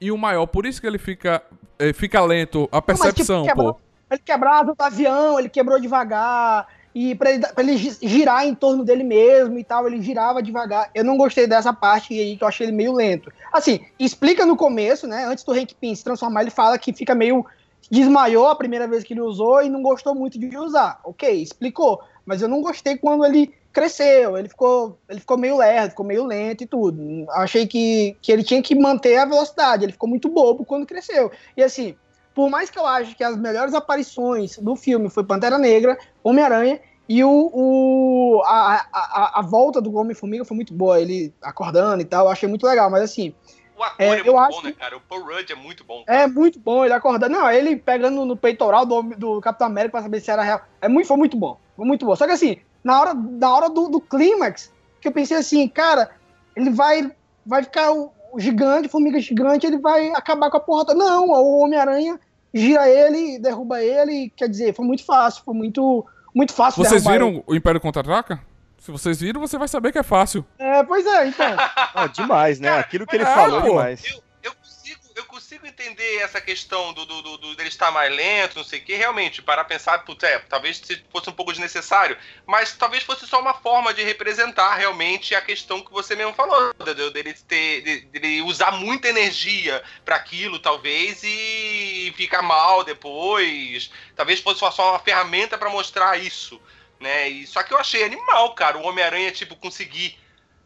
[0.00, 0.46] e o maior.
[0.46, 1.40] Por isso que ele fica,
[1.78, 3.80] eh, fica lento, a Não, mas, tipo, percepção, quebrou- pô.
[4.10, 6.66] Ele quebrava o avião, ele quebrou devagar.
[6.94, 10.42] E pra ele, pra ele gi- girar em torno dele mesmo e tal, ele girava
[10.42, 10.90] devagar.
[10.94, 13.30] Eu não gostei dessa parte aí, que eu achei ele meio lento.
[13.52, 15.24] Assim, explica no começo, né?
[15.26, 17.44] Antes do Hank Pym se transformar, ele fala que fica meio.
[17.90, 21.00] Desmaiou a primeira vez que ele usou e não gostou muito de usar.
[21.04, 22.00] Ok, explicou.
[22.24, 24.36] Mas eu não gostei quando ele cresceu.
[24.36, 27.26] Ele ficou, ele ficou meio lerdo, ficou meio lento e tudo.
[27.30, 29.84] Achei que, que ele tinha que manter a velocidade.
[29.84, 31.30] Ele ficou muito bobo quando cresceu.
[31.56, 31.94] E assim,
[32.34, 36.80] por mais que eu ache que as melhores aparições do filme foi Pantera Negra, Homem-Aranha
[37.08, 42.04] e o, o a, a, a volta do Homem-Formiga foi muito boa, ele acordando e
[42.04, 43.32] tal, achei muito legal, mas assim,
[43.76, 44.96] O ator É, é, eu muito acho bom, né, cara?
[44.96, 46.04] O Paul Rudd é muito bom.
[46.06, 50.02] é muito bom ele acordando, não, ele pegando no peitoral do, do Capitão América pra
[50.02, 52.58] saber se era real, é muito, foi muito bom, foi muito bom, só que assim,
[52.82, 56.10] na hora, na hora do, do clímax, que eu pensei assim, cara,
[56.54, 57.10] ele vai,
[57.44, 61.60] vai ficar o, o gigante, formiga gigante, ele vai acabar com a porra não, o
[61.60, 62.18] Homem-Aranha
[62.54, 67.42] gira ele, derruba ele, quer dizer, foi muito fácil, foi muito, muito fácil Vocês viram
[67.46, 68.40] o Império Contra-Ataca?
[68.78, 70.46] Se vocês viram, você vai saber que é fácil.
[70.58, 71.56] É, pois é, então.
[71.98, 72.68] Ah, demais, né?
[72.68, 73.68] Cara, Aquilo que ele é, falou pô.
[73.68, 74.04] demais.
[74.04, 78.14] Eu, eu, consigo, eu consigo entender essa questão do, do, do, do- dele estar mais
[78.14, 81.52] lento, não sei o que, realmente, para pensar, putz, é, talvez se fosse um pouco
[81.52, 86.34] desnecessário, mas talvez fosse só uma forma de representar realmente a questão que você mesmo
[86.34, 92.84] falou, de- dele, ter, de- dele usar muita energia para aquilo, talvez, e ficar mal
[92.84, 93.90] depois.
[94.14, 96.60] Talvez fosse só- só uma ferramenta para mostrar isso,
[97.00, 97.28] né?
[97.28, 100.18] E, só que eu achei animal, cara, o Homem-Aranha, tipo, conseguir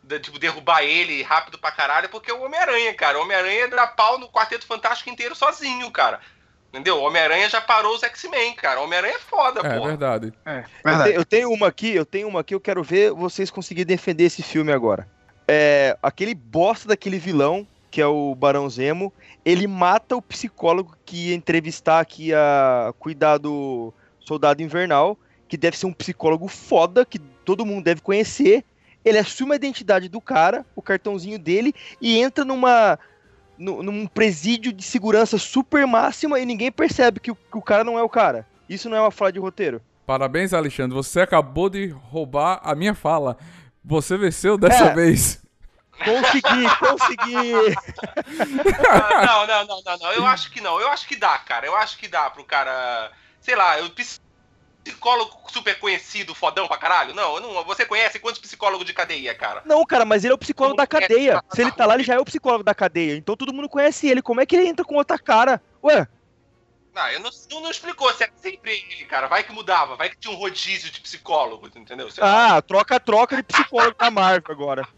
[0.02, 3.18] de- tipo, derrubar ele rápido pra caralho, porque é o Homem-Aranha, cara.
[3.18, 6.20] O Homem-Aranha dá pau no Quarteto Fantástico inteiro sozinho, cara.
[6.72, 6.96] Entendeu?
[6.98, 8.80] O Homem-Aranha já parou os X-Men, cara.
[8.80, 9.86] O Homem-Aranha é foda, É pô.
[9.86, 10.32] verdade.
[10.46, 13.50] É, Eu, te- eu tenho uma aqui, eu tenho uma aqui, eu quero ver vocês
[13.50, 15.08] conseguirem defender esse filme agora.
[15.48, 19.12] É, aquele bosta daquele vilão, que é o Barão Zemo,
[19.44, 25.18] ele mata o psicólogo que ia entrevistar aqui a cuidar do Soldado Invernal,
[25.50, 28.64] que deve ser um psicólogo foda, que todo mundo deve conhecer.
[29.04, 32.96] Ele assume a identidade do cara, o cartãozinho dele, e entra numa
[33.58, 37.82] nu- num presídio de segurança super máxima e ninguém percebe que o, que o cara
[37.82, 38.46] não é o cara.
[38.68, 39.82] Isso não é uma fala de roteiro.
[40.06, 40.94] Parabéns, Alexandre.
[40.94, 43.36] Você acabou de roubar a minha fala.
[43.84, 44.94] Você venceu dessa É.
[44.94, 45.42] vez.
[46.04, 47.74] Consegui, consegui.
[48.88, 50.12] Ah, não, não, não, não, não.
[50.12, 50.80] Eu acho que não.
[50.80, 51.66] Eu acho que dá, cara.
[51.66, 53.10] Eu acho que dá pro cara.
[53.40, 53.88] Sei lá, eu
[54.84, 57.14] psicólogo super conhecido, fodão pra caralho?
[57.14, 57.64] Não, não.
[57.64, 59.62] Você conhece quantos psicólogos de cadeia, cara?
[59.64, 60.86] Não, cara, mas ele é o psicólogo da é?
[60.86, 61.42] cadeia.
[61.52, 63.16] Se ele tá lá, ele já é o psicólogo da cadeia.
[63.16, 64.22] Então todo mundo conhece ele.
[64.22, 65.60] Como é que ele entra com outra cara?
[65.82, 66.06] Ué,
[66.94, 69.26] Ah, eu não, não, não explicou se era sempre ele, cara.
[69.26, 72.08] Vai que mudava, vai que tinha um rodízio de psicólogos, entendeu?
[72.20, 74.88] Ah, troca-troca de psicólogo da Marvel agora.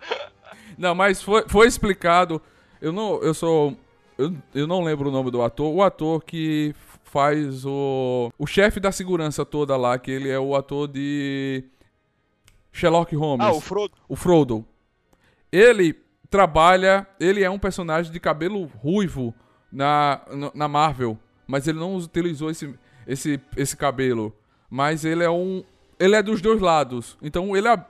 [0.78, 2.40] Não, mas foi, foi explicado.
[2.80, 3.76] Eu não, eu sou,
[4.16, 5.74] eu, eu não lembro o nome do ator.
[5.74, 6.72] O ator que
[7.08, 11.64] faz o o chefe da segurança toda lá, que ele é o ator de
[12.72, 13.94] Sherlock Holmes, Ah, o Frodo.
[14.08, 14.64] o Frodo.
[15.50, 15.94] Ele
[16.30, 19.34] trabalha, ele é um personagem de cabelo ruivo
[19.72, 20.20] na,
[20.54, 22.74] na- Marvel, mas ele não utilizou esse,
[23.06, 24.34] esse, esse cabelo.
[24.70, 25.64] Mas ele é um,
[25.98, 27.16] ele é dos dois lados.
[27.22, 27.84] Então ele é,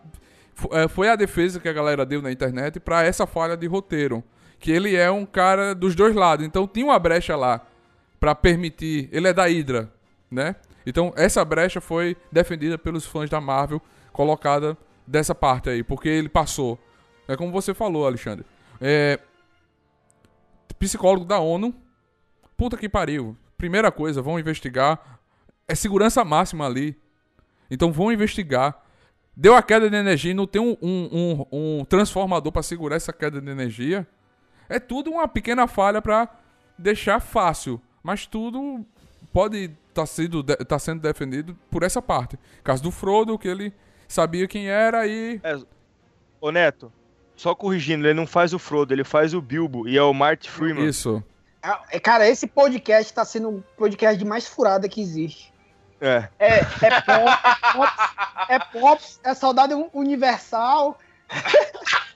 [0.72, 4.22] é, foi a defesa que a galera deu na internet pra essa falha de roteiro,
[4.60, 6.46] que ele é um cara dos dois lados.
[6.46, 7.66] Então tinha uma brecha lá
[8.20, 9.08] pra permitir.
[9.12, 9.92] Ele é da Hydra,
[10.30, 10.56] né?
[10.86, 13.80] Então essa brecha foi defendida pelos fãs da Marvel,
[14.12, 16.78] colocada dessa parte aí, porque ele passou.
[17.26, 18.44] É como você falou, Alexandre.
[18.80, 19.18] É,
[20.78, 21.74] psicólogo da ONU.
[22.56, 23.36] Puta que pariu.
[23.56, 25.20] Primeira coisa, vão investigar.
[25.66, 26.96] É segurança máxima ali.
[27.70, 28.82] Então vão investigar.
[29.36, 31.08] Deu a queda de energia e não tem um, um,
[31.52, 34.06] um- um transformador pra segurar essa queda de energia.
[34.68, 36.28] É tudo uma pequena falha pra
[36.76, 37.80] deixar fácil.
[38.02, 38.84] Mas tudo
[39.32, 42.38] pode estar sendo, tá sendo defendido por essa parte.
[42.62, 43.72] Caso do Frodo, que ele
[44.06, 45.40] sabia quem era e.
[46.40, 46.92] Ô, Neto,
[47.36, 49.88] só corrigindo, ele não faz o Frodo, ele faz o Bilbo.
[49.88, 50.86] E é o Marty Freeman.
[50.86, 51.22] Isso.
[51.90, 55.52] É, Cara, esse podcast tá sendo um podcast de mais furada que existe.
[56.00, 56.28] É.
[56.38, 57.38] É, é pop,
[57.72, 60.98] pops, é pops, é saudade universal.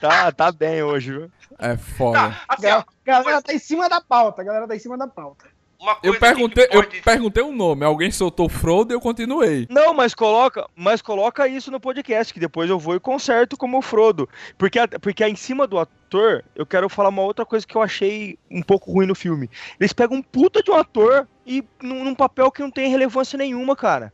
[0.00, 1.30] Tá, tá bem hoje, viu?
[1.58, 2.36] É foda.
[2.48, 5.06] Assim, ó, A galera tá em cima da pauta, a galera tá em cima da
[5.06, 5.46] pauta.
[5.82, 7.00] Uma Eu coisa perguntei, que eu pode...
[7.02, 7.84] perguntei o nome.
[7.84, 9.66] Alguém soltou Frodo e eu continuei.
[9.68, 13.78] Não, mas coloca, mas coloca isso no podcast, que depois eu vou e conserto como
[13.78, 14.28] o Frodo.
[14.56, 17.82] Porque, a- porque em cima do ator, eu quero falar uma outra coisa que eu
[17.82, 19.50] achei um pouco ruim no filme.
[19.80, 23.36] Eles pegam um puta de um ator e num, num papel que não tem relevância
[23.36, 24.12] nenhuma, cara.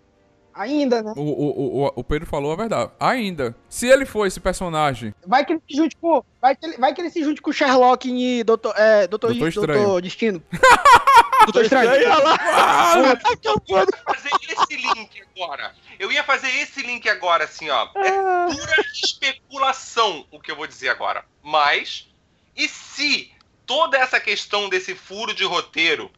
[0.54, 1.12] Ainda, né?
[1.16, 2.90] O, o, o, o Pedro falou a verdade.
[2.98, 3.54] Ainda.
[3.68, 5.14] Se ele for esse personagem.
[5.24, 6.20] Vai que ele se junte com.
[6.42, 9.32] Vai que ele, vai que ele se junte com o Sherlock e Doutor, é, Doutor,
[9.34, 10.02] Doutor Doutor.
[10.02, 10.42] Destino.
[11.44, 11.90] Doutor Estranho.
[11.90, 12.38] Olha lá.
[12.40, 13.90] Ah, tá acabando.
[14.04, 15.74] fazer esse link agora.
[15.98, 17.88] Eu ia fazer esse link agora, assim, ó.
[17.96, 18.10] É
[18.54, 21.24] pura especulação o que eu vou dizer agora.
[21.42, 22.08] Mas,
[22.56, 23.32] e se
[23.66, 26.10] toda essa questão desse furo de roteiro,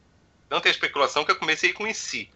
[0.49, 2.31] não tem especulação que eu comecei com e se.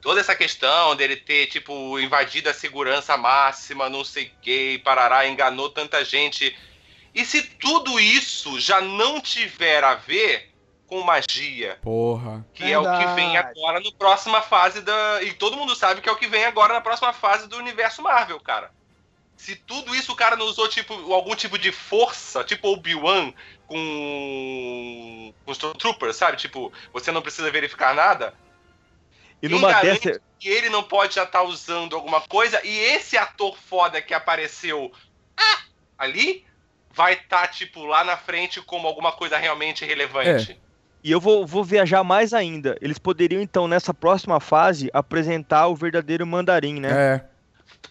[0.00, 5.26] Toda essa questão dele ter, tipo, invadido a segurança máxima, não sei o que, parará,
[5.26, 6.56] enganou tanta gente.
[7.14, 10.55] E se tudo isso já não tiver a ver
[10.86, 12.46] com magia, Porra.
[12.54, 13.58] que é o que vem Verdade.
[13.58, 15.22] agora na próxima fase da.
[15.22, 18.02] E todo mundo sabe que é o que vem agora na próxima fase do universo
[18.02, 18.70] Marvel, cara.
[19.36, 23.32] Se tudo isso o cara não usou tipo, algum tipo de força, tipo Obi-Wan
[23.66, 25.34] com.
[25.44, 26.38] com os Troopers, sabe?
[26.38, 28.32] Tipo, você não precisa verificar nada.
[29.42, 30.22] E numa garante dessa.
[30.38, 34.90] que ele não pode já estar usando alguma coisa e esse ator foda que apareceu
[35.36, 35.58] ah,
[35.98, 36.46] ali
[36.90, 40.58] vai estar, tipo, lá na frente como alguma coisa realmente relevante.
[41.06, 42.76] E eu vou, vou viajar mais ainda.
[42.80, 46.90] Eles poderiam, então, nessa próxima fase, apresentar o verdadeiro mandarim, né?
[46.90, 47.24] É.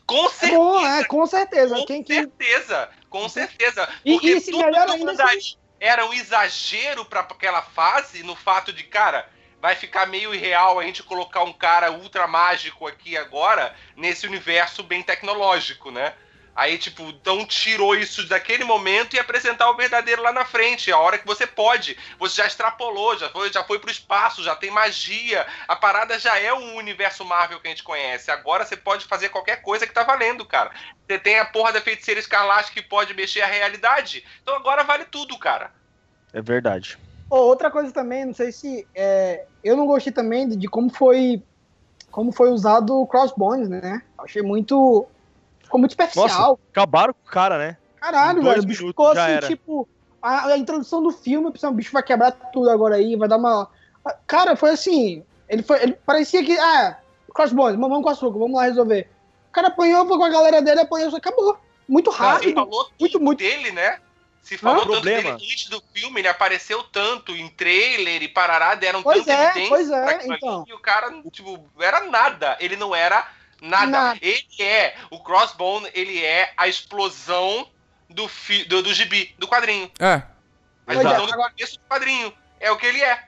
[0.05, 0.59] Com certeza.
[0.59, 1.77] bom, é, com certeza.
[1.77, 2.13] Com Quem que.
[2.13, 3.87] certeza, com certeza.
[4.03, 5.39] E- Porque e se tudo melhor ainda Mandarim
[5.79, 9.25] era um exagero pra aquela fase, no fato de, cara,
[9.61, 14.83] vai ficar meio irreal a gente colocar um cara ultra mágico aqui agora, nesse universo
[14.83, 16.13] bem tecnológico, né?
[16.55, 20.89] Aí, tipo, então tirou isso daquele momento e apresentar o verdadeiro lá na frente.
[20.89, 21.97] A hora que você pode.
[22.17, 25.45] Você já extrapolou, já foi, já foi pro espaço, já tem magia.
[25.67, 28.31] A parada já é o universo Marvel que a gente conhece.
[28.31, 30.71] Agora você pode fazer qualquer coisa que tá valendo, cara.
[31.05, 34.23] Você tem a porra da feiticeira escarlate que pode mexer a realidade.
[34.41, 35.71] Então agora vale tudo, cara.
[36.31, 36.97] É verdade.
[37.29, 38.87] Ô, outra coisa também, não sei se.
[38.95, 41.43] é, eu não gostei também de, de como foi.
[42.11, 44.01] Como foi usado o Crossbones, né?
[44.17, 45.05] Achei muito.
[45.75, 46.27] Ficou muito superficial.
[46.27, 47.77] Nossa, acabaram com o cara, né?
[47.99, 48.61] Caralho, velho.
[48.61, 49.47] O bicho ficou assim, era.
[49.47, 49.87] tipo.
[50.21, 53.69] A, a introdução do filme, o bicho vai quebrar tudo agora aí, vai dar uma.
[54.25, 55.23] Cara, foi assim.
[55.49, 55.81] Ele foi.
[55.83, 56.57] Ele parecia que.
[56.57, 56.97] Ah,
[57.33, 59.09] Crossbones, vamos com açúcar, vamos lá resolver.
[59.49, 61.57] O cara apanhou, foi com a galera dele, apanhou, só acabou.
[61.87, 62.55] Muito rápido.
[62.55, 63.39] falou muito, muito.
[63.39, 63.99] dele, né?
[64.41, 65.21] Se falou tanto Problema.
[65.21, 69.45] dele antes do filme, ele apareceu tanto em trailer e parará, deram Pois tanta é,
[69.49, 70.63] evidência pois é, então.
[70.67, 72.55] e o cara, tipo, era nada.
[72.59, 73.27] Ele não era
[73.61, 73.87] nada.
[73.91, 74.19] Nada.
[74.21, 77.67] Ele é, o Crossbone, ele é a explosão
[78.09, 79.89] do, fi, do, do gibi, do quadrinho.
[79.99, 80.13] É.
[80.13, 80.23] A
[80.85, 82.33] Pois explosão é, do começo do quadrinho.
[82.59, 83.23] É o que ele é.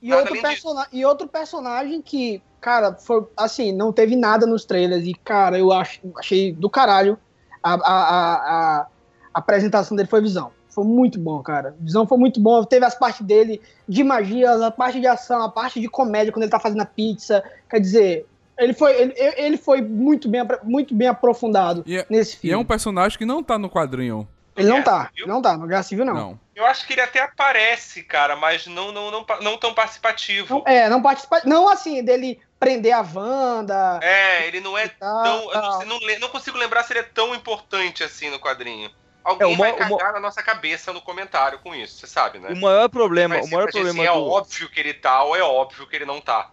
[0.00, 5.06] E outro, persona- e outro personagem que, cara, foi assim, não teve nada nos trailers.
[5.06, 7.18] E, cara, eu ach, achei do caralho.
[7.62, 8.86] A, a, a, a-
[9.34, 10.52] a apresentação dele foi visão.
[10.68, 11.76] Foi muito bom, cara.
[11.78, 12.64] Visão foi muito bom.
[12.64, 16.42] Teve as partes dele de magia, a parte de ação, a parte de comédia quando
[16.42, 17.42] ele tá fazendo a pizza.
[17.70, 18.26] Quer dizer,
[18.58, 22.54] ele foi, ele, ele foi muito bem, muito bem aprofundado E é- nesse E filme.
[22.54, 24.28] é um personagem que não tá no quadrinho.
[24.54, 25.26] Ele não É, tá, viu?
[25.26, 26.14] não tá, no Guerra Civil não.
[26.14, 26.40] Não.
[26.54, 30.56] Eu acho que ele até aparece, cara, mas não, não, não, não tão participativo.
[30.56, 31.40] Não, é, não participa.
[31.46, 33.98] Não assim, dele prender a Wanda.
[34.02, 35.52] É, ele não é e tal, tão.
[35.52, 36.18] Eu não, tal.
[36.20, 38.90] não consigo lembrar se ele é tão importante assim no quadrinho.
[39.24, 42.38] Alguém É, uma- vai cagar uma- na nossa cabeça no comentário com isso, você sabe,
[42.38, 42.50] né?
[42.50, 44.26] O maior problema, Vai o maior pra gente problema assim, do...
[44.28, 46.50] É óbvio que ele tá ou é óbvio que ele não tá.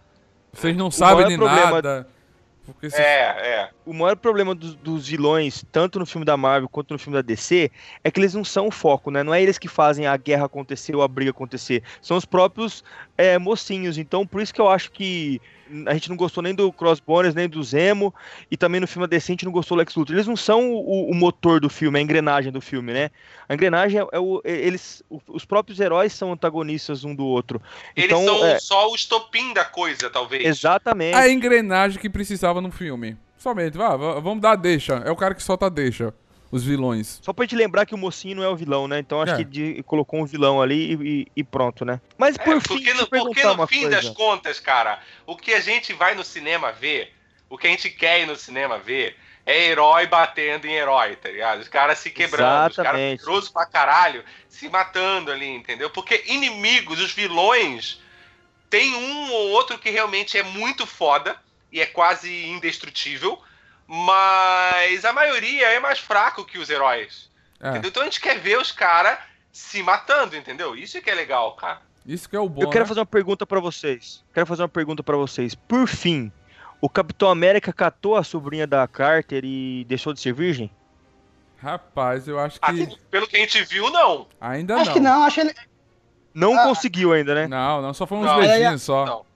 [0.52, 2.08] Vocês não sabem de problema- nada.
[2.92, 3.70] É, é.
[3.84, 7.22] o maior problema dos, dos vilões, tanto no filme da Marvel quanto no filme da
[7.22, 7.70] DC,
[8.04, 9.24] é que eles não são o foco, né?
[9.24, 11.82] Não é eles que fazem a guerra acontecer ou a briga acontecer.
[12.00, 12.84] São os próprios
[13.18, 13.98] é, mocinhos.
[13.98, 15.40] Então, por isso que eu acho que
[15.86, 18.14] a gente não gostou nem do Crossbones, nem do Zemo,
[18.50, 20.14] e também no filme a gente não gostou do Lex Luthor.
[20.14, 23.10] Eles não são o, o motor do filme, a engrenagem do filme, né?
[23.48, 24.40] A engrenagem é, é o.
[24.44, 27.60] é- Eles, os próprios heróis são antagonistas um do outro.
[27.96, 30.44] Eles Então, são é- só o estopim da coisa, talvez.
[30.44, 31.14] Exatamente.
[31.16, 33.16] A engrenagem que precisava no filme.
[33.36, 34.96] Somente, vá, vá, vamos dar a deixa.
[35.04, 36.12] É o cara que solta a deixa.
[36.50, 37.20] Os vilões.
[37.22, 38.98] Só pra gente lembrar que o mocinho não é o vilão, né?
[38.98, 39.36] Então acho É.
[39.38, 42.00] que de- colocou um vilão ali e, e- e pronto, né?
[42.18, 43.96] Mas É, por fim, porque no, porque no uma fim coisa.
[43.96, 47.12] das contas, cara, o que a gente vai no cinema ver,
[47.48, 51.28] o que a gente quer ir no cinema ver, é herói batendo em herói, tá
[51.28, 51.60] ligado?
[51.60, 53.20] Os caras se quebrando, os caras Exatamente.
[53.20, 55.88] poderosos pra caralho, se matando ali, entendeu?
[55.90, 58.00] Porque inimigos, os vilões,
[58.68, 61.36] tem um ou outro que realmente é muito foda
[61.72, 63.40] e é quase indestrutível,
[63.92, 67.28] mas a maioria é mais fraco que os heróis.
[67.60, 67.88] É, Entendeu?
[67.90, 69.18] Então a gente quer ver os caras
[69.52, 70.76] se matando, entendeu?
[70.76, 71.82] Isso é que é legal, cara.
[72.06, 72.62] isso que é o bom.
[72.62, 72.88] Eu quero né?
[72.88, 74.22] fazer uma pergunta pra vocês.
[74.32, 75.54] Quero fazer uma pergunta pra vocês.
[75.56, 76.30] Por fim,
[76.80, 80.70] o Capitão América catou a sobrinha da Carter e deixou de ser virgem?
[81.60, 82.70] Rapaz, eu acho que.
[82.70, 84.26] Assim, pelo que a gente viu, não.
[84.40, 84.92] Ainda Acho não.
[84.94, 85.54] que não, acho ele.
[86.32, 86.62] Não Ah.
[86.62, 87.48] conseguiu ainda, né?
[87.48, 89.04] Não, não, só foi uns Não, beijinhos só.
[89.04, 89.26] não.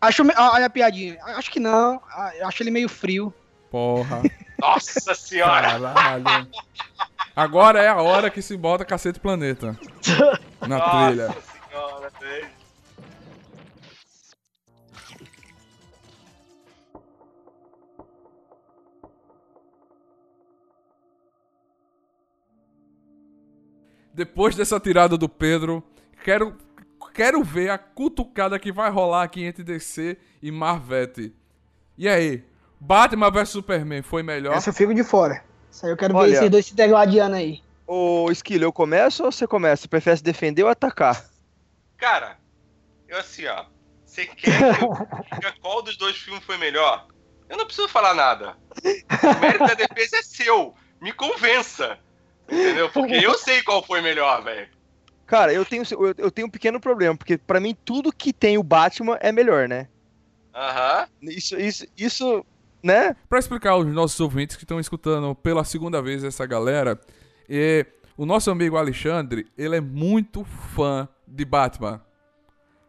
[0.00, 1.18] Acho, olha a piadinha.
[1.22, 2.00] Acho que não.
[2.10, 3.32] ah, Acho ele meio frio.
[3.70, 4.22] Porra.
[4.60, 5.80] Nossa senhora!
[5.92, 6.48] Caralho.
[7.34, 9.78] Agora é a hora que se bota Cacete Planeta.
[10.66, 11.28] Na trilha.
[11.28, 12.48] Nossa senhora, velho.
[24.12, 25.82] Depois dessa tirada do Pedro,
[26.24, 26.56] quero,
[27.18, 31.34] quero ver a cutucada que vai rolar aqui entre DC e Marvete.
[31.96, 32.44] E aí?
[32.78, 34.54] Batman vs Superman foi melhor?
[34.54, 35.42] Essa eu fico de fora.
[35.68, 36.28] Isso aí eu quero Olha.
[36.30, 37.60] ver esses dois se degladiando aí.
[37.88, 39.82] Ô, Esquilo, eu começo ou você começa?
[39.82, 41.28] Você prefere se defender ou atacar?
[41.96, 42.38] Cara,
[43.08, 43.64] eu assim, ó.
[44.04, 47.08] Você quer que eu diga qual dos dois filmes foi melhor?
[47.48, 48.56] Eu não preciso falar nada.
[48.84, 50.72] O mérito da defesa é seu.
[51.00, 51.98] Me convença.
[52.48, 52.88] Entendeu?
[52.90, 54.77] Porque eu sei qual foi melhor, velho.
[55.28, 58.56] Cara, eu tenho, eu, eu tenho um pequeno problema, porque pra mim tudo que tem
[58.56, 59.86] o Batman é melhor, né?
[60.54, 61.06] Aham.
[61.20, 62.46] Isso, isso, isso,
[62.82, 63.14] né?
[63.28, 66.98] Pra explicar aos nossos ouvintes que estão escutando pela segunda vez essa galera,
[67.46, 67.84] é,
[68.16, 72.00] o nosso amigo Alexandre, ele é muito fã de Batman.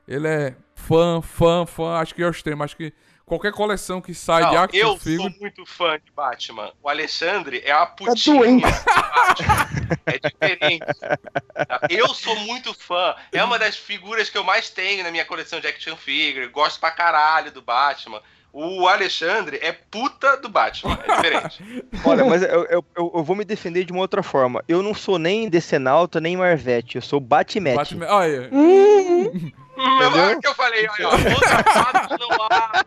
[0.08, 2.94] Ele é fã, fã, fã, acho que é o extremo, acho que
[3.30, 5.30] qualquer coleção que sai de Não, action eu figure...
[5.32, 6.72] sou muito fã de Batman.
[6.84, 8.62] O Alexandre é a Tá putinha doente.
[8.66, 9.68] do Batman.
[10.06, 10.86] É diferente.
[11.90, 13.16] Eu sou muito fã.
[13.32, 16.48] É uma das figuras que eu mais tenho na minha coleção de action figure.
[16.48, 18.22] Gosto pra caralho do Batman.
[18.52, 21.86] O Alexandre é puta do Batman, é diferente.
[22.04, 24.64] Olha, mas eu, eu, eu, eu vou me defender de uma outra forma.
[24.68, 26.96] Eu não sou nem Decenalta, nem Marvete.
[26.96, 27.78] Eu sou Batmete.
[27.78, 28.08] Batman.
[28.10, 29.52] Olha, Hum,
[29.84, 32.86] Não, é o que eu falei, olha, ó, outra parte não há.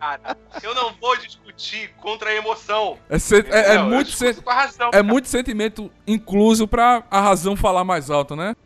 [0.00, 2.98] Cara, eu não vou discutir contra a emoção.
[3.08, 3.84] é, sen- é- é entendeu?
[3.84, 4.90] Muito sen- com a razão.
[4.92, 8.56] é muito sentimento incluso pra a razão falar mais alto, né?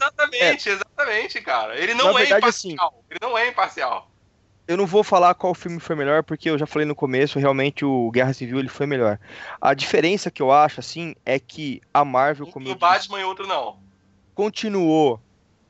[0.00, 1.76] Exatamente, exatamente, cara.
[1.76, 3.04] Ele Na não é verdade, assim, imparcial.
[3.10, 4.10] Ele não é imparcial.
[4.68, 7.84] Eu não vou falar qual filme foi melhor, porque eu já falei no começo, realmente
[7.84, 9.18] o Guerra Civil ele foi melhor.
[9.60, 13.78] A diferença que eu acho, assim, é que a Marvel, Um Batman e outro não.
[14.34, 15.20] continuou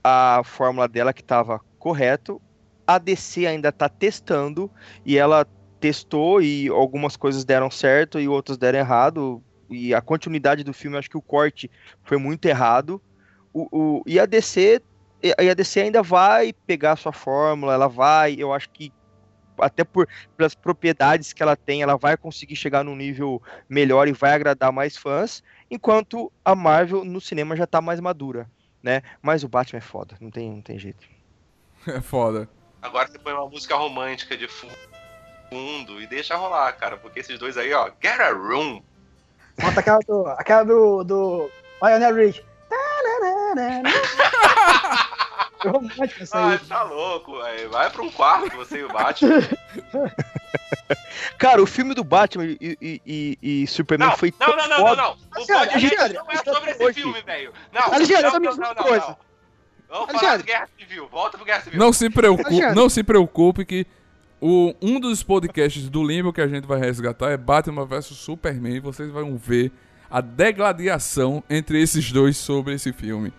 [0.07, 2.41] a fórmula dela que estava correto.
[2.87, 4.71] A DC ainda está testando
[5.05, 5.47] e ela
[5.81, 9.43] testou e algumas coisas deram certo e outras deram errado.
[9.71, 11.71] E a continuidade do filme, acho que o corte
[12.05, 13.03] foi muito errado.
[13.53, 14.81] O, o- e a DC,
[15.23, 18.95] e a DC ainda vai pegar a sua fórmula, ela vai, eu acho que
[19.61, 24.13] até por pelas propriedades que ela tem, ela vai conseguir chegar num nível melhor e
[24.13, 28.51] vai agradar mais fãs, enquanto a Marvel no cinema já tá mais madura,
[28.87, 29.03] né?
[29.20, 31.05] Mas o Batman é foda, não tem, não tem jeito.
[31.89, 32.49] É foda.
[32.82, 34.66] Agora você põe uma música romântica de fu-
[35.51, 36.97] fundo e deixa rolar, cara.
[36.97, 38.82] Porque esses dois aí, ó, get a room.
[39.61, 40.26] Bota aquela do.
[40.28, 41.05] Aquela do.
[41.05, 41.51] do
[41.82, 42.45] Lionel Rich.
[45.64, 46.59] É romântico isso Ah, aí.
[46.59, 47.70] tá louco, velho.
[47.70, 49.41] Vai pra um quarto, você e o Batman.
[51.39, 54.69] Cara, o filme do Batman e, e, e- e Superman Não, foi não, tão não,
[54.69, 55.03] não, não, foda.
[55.03, 55.11] não.
[55.11, 57.01] O Alexandre, podcast Alexandre, não é sobre esse hoje.
[57.03, 57.53] filme, velho.
[57.73, 59.07] Não, Alexandre, não, não, não, não, coisa.
[59.07, 59.17] não.
[59.89, 60.39] Vamos falar Alexandre.
[60.39, 61.09] de Guerra Civil.
[61.09, 61.79] Volta pro Guerra Civil.
[61.79, 63.87] Não se preocupe, não se preocupe que
[64.41, 68.75] o, um dos podcasts do Limbo que a gente vai resgatar é Batman vs Superman.
[68.77, 69.71] E vocês vão ver
[70.11, 73.33] a degladiação entre esses dois sobre esse filme.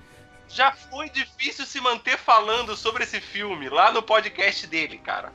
[0.49, 5.32] Já foi difícil se manter falando sobre esse filme lá no podcast dele, cara.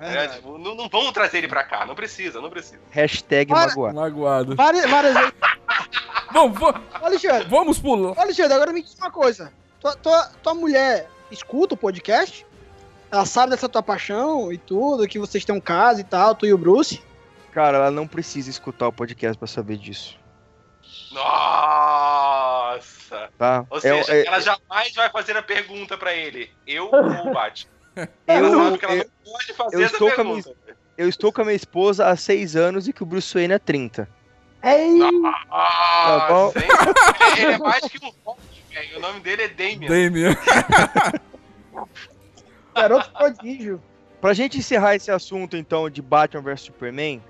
[0.00, 1.84] É, É, tipo, não, não vamos trazer ele pra cá.
[1.86, 2.80] Não precisa, não precisa.
[2.90, 3.94] Hashtag Olha- magoar.
[3.94, 4.56] Magoado.
[4.56, 5.32] Várias, várias vezes.
[6.32, 8.18] Bom, va- Ô, Alexandre, vamos pular.
[8.18, 9.52] Alexandre, agora me diz uma coisa.
[9.80, 12.46] Tua, tua, tua mulher escuta o podcast?
[13.10, 16.46] Ela sabe dessa tua paixão e tudo, que vocês têm um caso e tal, tu
[16.46, 17.02] e o Bruce?
[17.52, 20.16] Cara, ela não precisa escutar o podcast pra saber disso,
[21.12, 23.28] Nossa!
[23.38, 23.66] tá?
[23.68, 26.50] Ou É- seja, é- ela jamais vai fazer a pergunta pra ele.
[26.66, 27.70] Eu ou o Batman?
[27.96, 30.56] Eu, sabe que ela eu, não pode fazer eu estou com a pergunta.
[30.96, 33.58] eu estou com a minha esposa há seis anos e que o Bruce Wayne é
[33.58, 34.08] 30.
[34.64, 34.98] Ei,
[35.50, 36.52] Ah, bom.
[36.56, 38.40] gente, ele é mais que um Hulk,
[38.72, 38.96] velho.
[38.98, 39.88] O nome dele é Damian.
[39.88, 40.36] Damien.
[42.74, 43.82] garoto prodígio.
[44.20, 47.20] Pra gente encerrar esse assunto, então, de Batman vs Superman,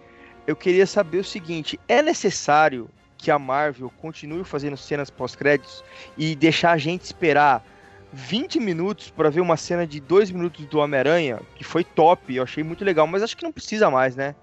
[0.46, 5.82] eu queria saber o seguinte: é necessário que a Marvel continue fazendo cenas pós-créditos
[6.18, 7.64] e deixar a gente esperar
[8.12, 12.42] 20 minutos pra ver uma cena de 2 minutos do Homem-Aranha, que foi top, eu
[12.42, 14.34] achei muito legal, mas acho que não precisa mais, né?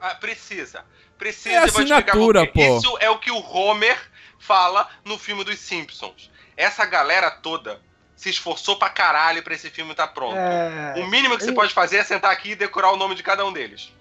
[0.00, 0.84] Ah, precisa.
[1.18, 2.78] Precisa, É eu vou te explicar assinatura, pô.
[2.78, 3.98] Isso é o que o Homer
[4.38, 6.30] fala no filme dos Simpsons.
[6.56, 7.80] Essa galera toda
[8.16, 10.36] se esforçou pra caralho pra esse filme estar pronto.
[10.36, 13.22] É, O mínimo que você pode fazer é sentar aqui e decorar o nome de
[13.22, 13.92] cada um deles.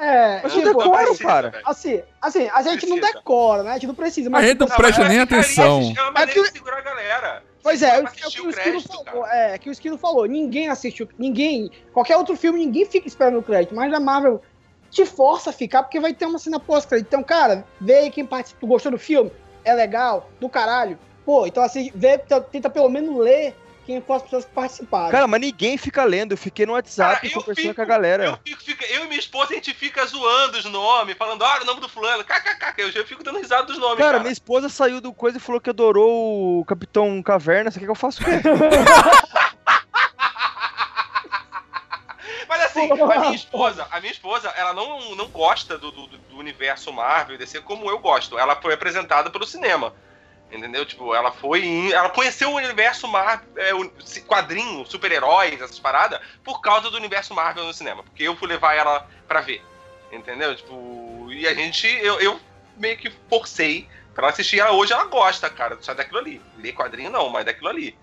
[0.00, 1.50] É Mas tipo, eu decoro, precisa, cara.
[1.50, 1.62] velho.
[1.66, 3.18] assim, assim, a gente não Precisa.
[3.18, 3.70] decora, né?
[3.70, 5.80] A gente não precisa, mas A gente não tipo, presta nem é atenção.
[5.80, 7.42] É uma maneira É que- de segurar a galera.
[7.62, 9.04] Pois é, é que o o Esquilo crédito, falou.
[9.24, 9.36] cara.
[9.36, 10.24] É, que o Esquilo falou.
[10.26, 11.06] Ninguém assistiu.
[11.18, 11.70] Ninguém.
[11.92, 13.74] Qualquer outro filme, ninguém fica esperando o crédito.
[13.74, 14.40] Mas a Marvel
[14.90, 17.06] te força a ficar porque vai ter uma cena pós-crédito.
[17.08, 18.60] Então, cara, vê aí quem participa.
[18.60, 19.30] Tu gostou do filme?
[19.62, 20.30] É legal?
[20.40, 20.98] Do caralho?
[21.22, 22.16] Pô, então assim, vê,
[22.50, 23.54] tenta pelo menos ler
[23.90, 25.10] quem foram as pessoas que participaram.
[25.10, 27.84] Cara, mas ninguém fica lendo, eu fiquei no WhatsApp Cara, eu conversando fico- com a
[27.84, 28.24] galera.
[28.24, 31.62] Eu, fico, fica- eu e minha esposa, a gente fica zoando os nomes, falando, olha
[31.62, 34.20] o nome do fulano, kkk, eu já fico dando risada dos nomes, Cara, cara.
[34.20, 37.90] minha esposa saiu do coisa e falou que adorou o Capitão Caverna, você quer que
[37.90, 38.30] eu faça o quê?
[42.48, 46.36] Mas assim, a minha esposa, a minha esposa, ela não, não gosta do, do, do
[46.38, 48.38] universo Marvel e DC como eu gosto.
[48.38, 49.92] Ela foi apresentada pelo cinema.
[50.52, 50.84] Entendeu?
[50.84, 51.64] Tipo, ela foi.
[51.64, 53.88] em- ela conheceu o universo Marvel, é, o
[54.26, 58.02] quadrinho, super-heróis, essas paradas, por causa do universo Marvel no cinema.
[58.02, 59.62] Porque eu fui levar ela pra ver.
[60.10, 60.54] Entendeu?
[60.56, 61.86] Tipo, e a gente.
[61.86, 62.40] Eu, eu
[62.76, 64.58] meio que forcei pra ela assistir.
[64.58, 66.42] Ela, hoje ela gosta, cara, só daquilo ali.
[66.58, 67.96] Ler quadrinho não, mas daquilo ali.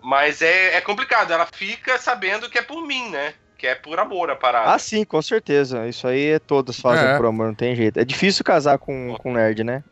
[0.00, 3.34] Mas é, é complicado, ela fica sabendo que é por mim, né?
[3.58, 4.72] Que é por amor a parada.
[4.72, 5.86] ah, sim, com certeza.
[5.88, 7.16] Isso aí é todos fazem É.
[7.16, 7.98] por amor, não tem jeito.
[7.98, 9.82] É difícil casar com, com nerd, né?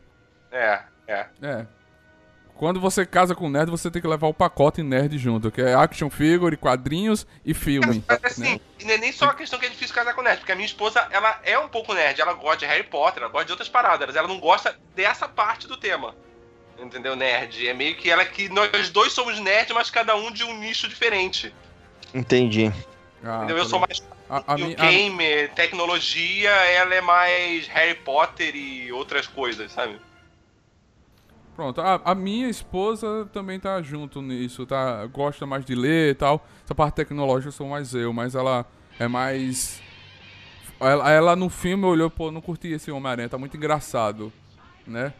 [0.52, 1.26] É, é.
[1.42, 1.66] É.
[2.56, 5.74] Quando você casa com nerd, você tem que levar o pacote nerd junto, que é
[5.74, 8.02] action figure, quadrinhos e filme.
[8.08, 10.52] Mas assim, não é nem só a questão que é difícil casar com nerd, porque
[10.52, 13.44] a minha esposa, ela é um pouco nerd, ela gosta de Harry Potter, ela gosta
[13.44, 16.14] de outras paradas, ela não gosta dessa parte do tema.
[16.78, 17.14] Entendeu?
[17.14, 17.68] Nerd.
[17.68, 20.88] É meio que ela que nós dois somos nerd, mas cada um de um nicho
[20.88, 21.54] diferente.
[22.14, 22.72] Entendi.
[23.22, 23.58] Ah, entendeu?
[23.58, 28.54] Eu sou mais A, a o minha- a- game, tecnologia, ela é mais Harry Potter
[28.56, 29.98] e outras coisas, sabe?
[31.56, 35.06] Pronto, a, a minha esposa também tá junto nisso, tá?
[35.06, 36.46] Gosta mais de ler e tal.
[36.62, 38.66] Essa parte tecnológica sou mais eu, mas ela
[38.98, 39.80] é mais.
[40.78, 44.30] Ela, ela no filme olhou, pô, não curti esse Homem-Aranha, tá muito engraçado,
[44.86, 45.14] né?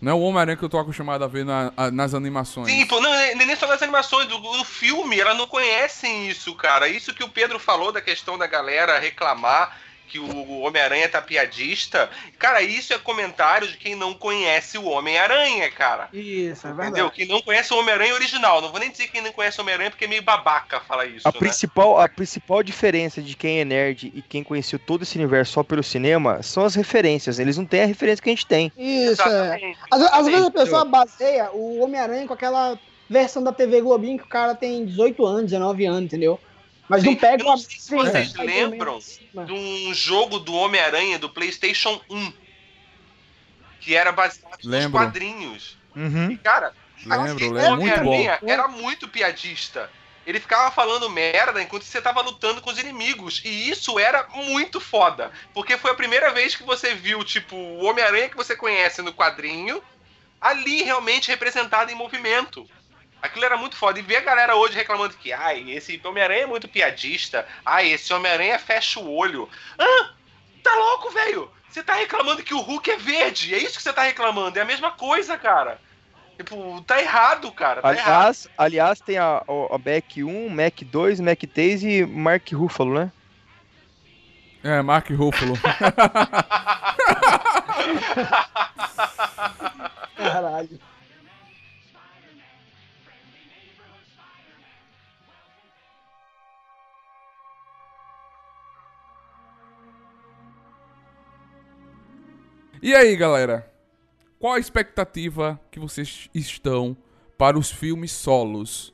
[0.00, 2.70] Não é o Homem-Aranha que eu tô acostumado a ver na- a- nas animações.
[2.70, 6.86] Sim, pô, não, nem só nas animações, do, do filme, elas não conhecem isso, cara.
[6.86, 9.76] Isso que o Pedro falou da questão da galera reclamar
[10.06, 12.08] que o Homem-Aranha tá piadista.
[12.38, 16.08] Cara, isso é comentário de quem não conhece o Homem-Aranha, cara.
[16.12, 16.90] Isso, é verdade.
[16.90, 17.10] Entendeu?
[17.10, 18.60] Quem não conhece o Homem-Aranha original.
[18.60, 21.26] Não vou nem dizer quem não conhece o Homem-Aranha porque é meio babaca falar isso.
[21.26, 21.38] A né?
[21.38, 25.62] principal, a principal diferença de quem é nerd e quem conheceu todo esse universo só
[25.62, 27.38] pelo cinema são as referências.
[27.38, 28.72] Eles não têm a referência que a gente tem.
[28.76, 29.26] Isso, é.
[29.26, 29.78] Exatamente.
[29.90, 32.78] Às, às vezes a pessoa baseia o Homem-Aranha com aquela
[33.08, 36.40] versão da TV Globinho que o cara tem 18 anos, 19 anos, entendeu?
[36.88, 39.44] Mas não Sim, pega eu não uma- sei se vocês lembram cima.
[39.44, 42.32] de um jogo do Homem-Aranha do PlayStation 1
[43.80, 44.92] que era baseado nos Lembro.
[44.92, 45.76] quadrinhos.
[45.94, 46.30] Uhum.
[46.30, 46.72] E, cara,
[47.04, 48.38] Lembro, aquele lembro, muito bom.
[48.48, 49.90] Era muito piadista.
[50.26, 53.40] Ele ficava falando merda enquanto você tava lutando com os inimigos.
[53.44, 55.30] E isso era muito foda.
[55.54, 59.12] Porque foi a primeira vez que você viu, tipo, o Homem-Aranha que você conhece no
[59.12, 59.80] quadrinho,
[60.40, 62.68] ali realmente representado em movimento.
[63.26, 63.98] Aquilo era muito foda.
[63.98, 67.46] E ver a galera hoje reclamando que, ai, esse Homem-Aranha é muito piadista.
[67.64, 69.48] Ai, esse Homem-Aranha fecha o olho.
[69.78, 70.10] Ah,
[70.62, 71.50] tá louco, velho?
[71.68, 73.54] Você tá reclamando que o Hulk é verde.
[73.54, 74.58] É isso que você tá reclamando.
[74.58, 75.78] É a mesma coisa, cara.
[76.36, 77.82] Tipo, tá errado, cara.
[77.82, 78.08] Tá errado.
[78.08, 82.94] Aliás, aliás, tem a, a a Mac 1, Mac 2, Mac 3 e Mark Ruffalo,
[82.94, 83.10] né?
[84.62, 85.54] É, Mark Ruffalo.
[90.16, 90.80] Caralho.
[102.82, 103.70] E aí, galera?
[104.38, 106.96] Qual a expectativa que vocês estão
[107.38, 108.92] para os filmes solos?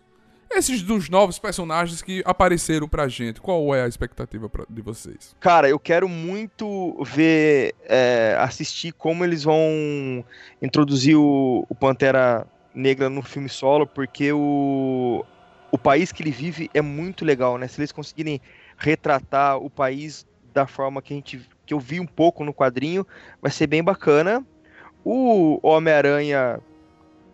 [0.50, 3.40] Esses dos novos personagens que apareceram pra gente.
[3.40, 5.34] Qual é a expectativa pra- de vocês?
[5.40, 10.22] Cara, eu quero muito ver, é, assistir como eles vão
[10.60, 15.24] introduzir o, o Pantera Negra no filme solo, porque o,
[15.70, 17.66] o país que ele vive é muito legal, né?
[17.66, 18.40] Se eles conseguirem
[18.76, 23.06] retratar o país da forma que a gente que eu vi um pouco no quadrinho,
[23.40, 24.44] vai ser bem bacana.
[25.04, 26.60] O Homem-Aranha,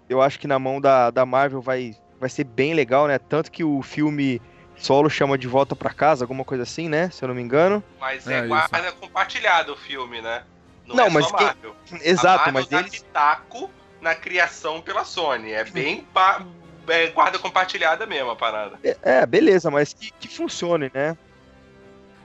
[0.09, 3.19] eu acho que na mão da, da Marvel vai, vai ser bem legal, né?
[3.19, 4.41] Tanto que o filme
[4.77, 7.11] solo chama de volta pra casa, alguma coisa assim, né?
[7.11, 7.83] Se eu não me engano.
[8.01, 8.49] Mas É é, isso.
[8.49, 10.43] guarda compartilhada o filme, né?
[10.87, 11.77] Não, Não, é mas só quem- Marvel.
[12.03, 12.91] Exato, a Marvel mas dá eles.
[12.93, 13.71] pitaco
[14.01, 15.53] na criação pela Sony.
[15.53, 16.43] É bem pa-
[16.87, 18.79] é, guarda compartilhada mesmo a parada.
[19.03, 21.15] É, beleza, mas que, que funcione, né?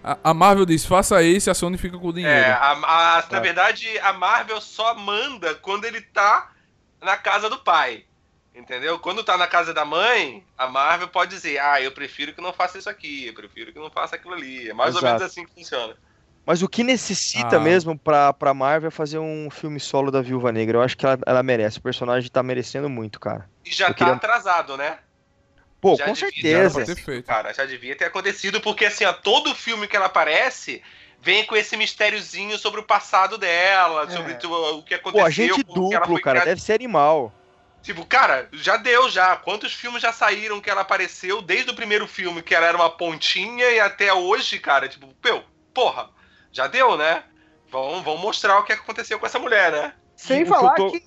[0.03, 2.35] A, Marvel diz, faça isso e a Sony fica com o dinheiro.
[2.37, 3.41] É, a- a- na É.
[3.41, 6.51] verdade, a Marvel só manda quando ele tá
[7.01, 8.03] na casa do pai.
[8.55, 8.99] Entendeu?
[8.99, 12.53] Quando tá na casa da mãe, a Marvel pode dizer: Ah, eu prefiro que não
[12.53, 14.69] faça isso aqui, eu prefiro que não faça aquilo ali.
[14.69, 15.05] É mais ou Exato.
[15.15, 15.95] menos assim que funciona.
[16.45, 17.59] Mas o que necessita Ah.
[17.59, 20.77] mesmo pra, pra Marvel é fazer um filme solo da Viúva Negra.
[20.77, 21.79] Eu acho que ela, ela merece.
[21.79, 23.49] O personagem tá merecendo muito, cara.
[23.65, 24.99] E já Eu tá queria- atrasado, né?
[25.83, 26.95] Pô, Já com devia, certeza.
[26.95, 27.25] feito.
[27.25, 30.81] Cara, já devia ter acontecido, porque assim, ó, todo filme que ela aparece
[31.21, 34.09] vem com esse mistériozinho sobre o passado dela, É.
[34.15, 35.57] sobre tu- o que aconteceu.
[35.57, 36.39] Pô, que ela duplo, cara.
[36.39, 36.45] criada.
[36.45, 37.33] Deve ser animal.
[37.81, 39.35] Tipo, cara, já deu já.
[39.35, 42.89] Quantos filmes já saíram que ela apareceu desde o primeiro filme, que ela era uma
[42.89, 46.09] pontinha, e até hoje, cara, tipo, meu, porra,
[46.49, 47.23] já deu, né?
[47.69, 49.93] Vão, vão mostrar o que aconteceu com essa mulher, né?
[50.15, 51.03] Sem eu falar tô- que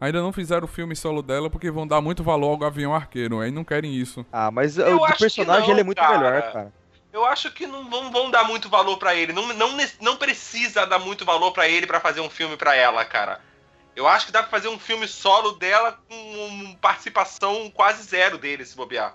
[0.00, 3.40] Ainda não fizeram o filme solo dela porque vão dar muito valor ao Gavião Arqueiro.
[3.40, 4.26] Aí não querem isso.
[4.30, 6.18] Ah, mas Eu o acho do que personagem não, ele é muito cara.
[6.18, 6.72] melhor, cara.
[7.12, 9.32] Eu acho que não vão, vão dar muito valor pra ele.
[9.32, 9.70] Não, não,
[10.02, 13.40] não precisa dar muito valor pra ele pra fazer um filme pra ela, cara.
[13.94, 18.36] Eu acho que dá pra fazer um filme solo dela com uma participação quase zero
[18.36, 19.14] dele, se bobear.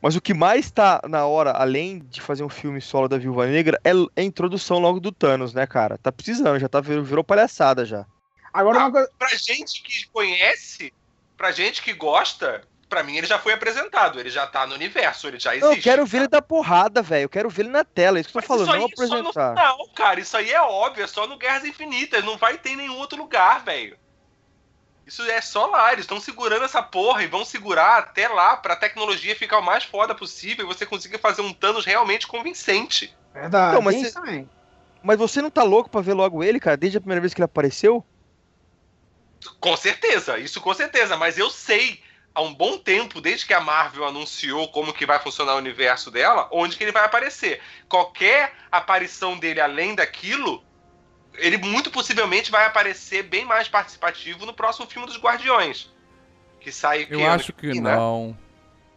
[0.00, 3.46] Mas o que mais tá na hora, além de fazer um filme solo da Viúva
[3.46, 5.98] Negra, é a introdução logo do Thanos, né, cara?
[5.98, 8.06] Tá precisando, já tá virou palhaçada já.
[8.56, 9.10] Agora uma coisa.
[9.18, 10.92] Pra gente que conhece,
[11.36, 14.18] pra gente que gosta, pra mim ele já foi apresentado.
[14.20, 15.76] Ele já tá no universo, ele já existe.
[15.76, 17.24] eu quero ver ele dar porrada, velho.
[17.24, 19.08] Eu quero ver ele na tela, é isso que eu tô falando, não isso aí
[19.08, 19.54] só no apresentar.
[19.56, 20.20] final, cara.
[20.20, 22.24] Isso aí é óbvio, é só no Guerras Infinitas.
[22.24, 23.96] Não vai ter em nenhum outro lugar, velho.
[25.06, 28.74] Isso é só lá, eles estão segurando essa porra e vão segurar até lá pra
[28.74, 33.16] tecnologia ficar o mais foda possível e você conseguir fazer um Thanos realmente convincente.
[33.32, 34.50] Verdade, Não, mas tem cê- isso também.
[35.04, 37.40] Mas você não tá louco pra ver logo ele, cara, desde a primeira vez que
[37.40, 38.04] ele apareceu?
[39.60, 42.00] Com certeza, isso com certeza, mas eu sei
[42.34, 46.10] há um bom tempo, desde que a Marvel anunciou como que vai funcionar o universo
[46.10, 47.60] dela, onde que ele vai aparecer.
[47.88, 50.62] Qualquer aparição dele além daquilo,
[51.34, 55.90] ele muito possivelmente vai aparecer bem mais participativo no próximo filme dos Guardiões.
[56.60, 57.94] Que sai Eu que acho que né?
[57.94, 58.36] não.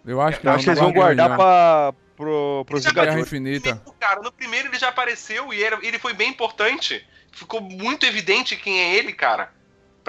[0.05, 0.55] Eu acho que Eu não.
[0.55, 3.27] acho que eles vão vai guardar pra, pro, Já Guerra Vingadores.
[3.27, 3.75] Infinita.
[3.75, 7.05] Primeiro, cara, no primeiro ele já apareceu e era- ele foi bem importante.
[7.31, 9.53] Ficou muito evidente quem é ele, cara.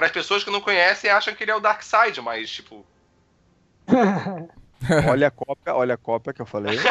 [0.01, 2.83] Para as pessoas que não conhecem, acham que ele é o Darkseid, mas, tipo,
[5.11, 6.75] Olha a cópia, olha a cópia que eu falei.
[6.75, 6.89] É.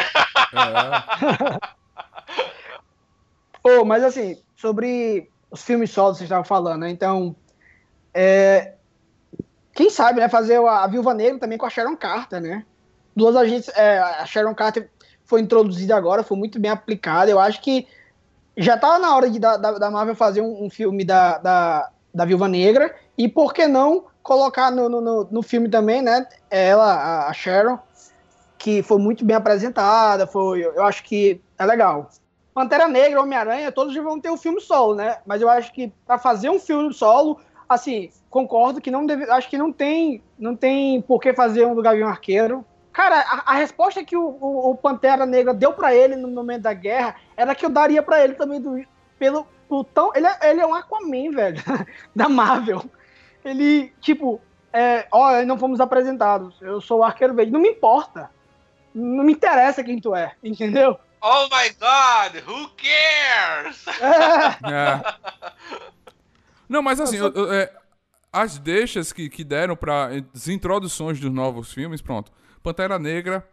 [3.81, 6.89] Ô, mas assim, sobre os filmes solos que vocês estavam falando, né?
[6.89, 7.35] Então,
[8.13, 8.75] é,
[9.73, 12.65] quem sabe, né, fazer a, Viúva Negra também com a Sharon Carter, né?
[13.13, 14.89] Duas agentes, é, a Sharon Carter
[15.25, 17.29] foi introduzida agora, foi muito bem aplicada.
[17.29, 17.85] Eu acho que
[18.55, 21.91] já tava na hora de, da, da, da Marvel fazer um, um filme da, da,
[22.13, 26.27] da Viúva Negra e por que não colocar no, no, no, filme também, né?
[26.49, 27.79] Ela, a, Sharon,
[28.57, 32.09] que foi muito bem apresentada, foi, eu acho que é legal.
[32.53, 35.19] Pantera Negra, Homem-Aranha, todos vão ter um filme solo, né?
[35.25, 39.49] Mas eu acho que para fazer um filme solo, assim, concordo que não deve, acho
[39.49, 42.65] que não tem, não tem por que fazer um do Gavião Arqueiro.
[42.91, 46.63] Cara, a, a resposta que o, o, o Pantera Negra deu para ele no momento
[46.63, 48.83] da guerra era que eu daria para ele também do,
[49.17, 51.63] pelo por tão, ele, é, ele é um Aquaman, velho,
[52.13, 52.83] da Marvel.
[53.43, 54.39] Ele, tipo,
[54.71, 56.55] é, ó, não fomos apresentados.
[56.61, 57.51] Eu sou o Arqueiro Verde.
[57.51, 58.29] Não me importa.
[58.93, 60.97] Não me interessa quem tu é, entendeu?
[61.23, 63.85] oh my god, who cares?
[64.01, 64.71] É.
[64.73, 65.81] É.
[66.67, 67.71] Não, mas assim, eu- eu- é,
[68.31, 72.31] as deixas que, que deram para as introduções dos novos filmes, pronto.
[72.63, 73.45] Pantera Negra,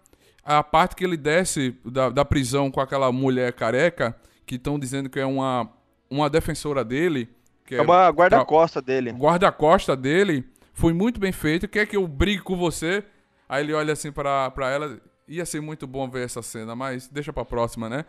[0.44, 4.16] a parte que ele desce da, da prisão com aquela mulher careca,
[4.46, 5.68] que estão dizendo que é uma,
[6.08, 7.28] uma defensora dele,
[7.68, 9.12] que É uma guarda-costa dele.
[9.12, 11.68] guarda-costa dele, foi muito bem feito.
[11.68, 13.04] Quer que eu brigue com você?
[13.48, 15.00] Aí ele olha assim pra, pra ela.
[15.26, 18.04] Ia ser muito bom ver essa cena, mas deixa pra próxima, né?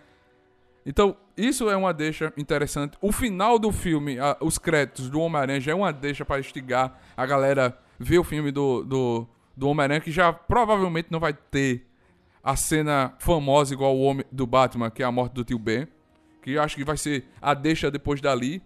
[0.85, 2.97] Então, isso é uma deixa interessante.
[3.01, 6.97] O final do filme, a- os créditos do Homem-Aranha já é uma deixa pra instigar
[7.17, 11.85] a galera ver o filme do, do, do Homem-Aranha, que já provavelmente não vai ter
[12.41, 15.85] a cena famosa igual o homem do Batman, que é a morte do tio Ben.
[16.41, 18.63] Que eu acho que vai ser a deixa depois dali,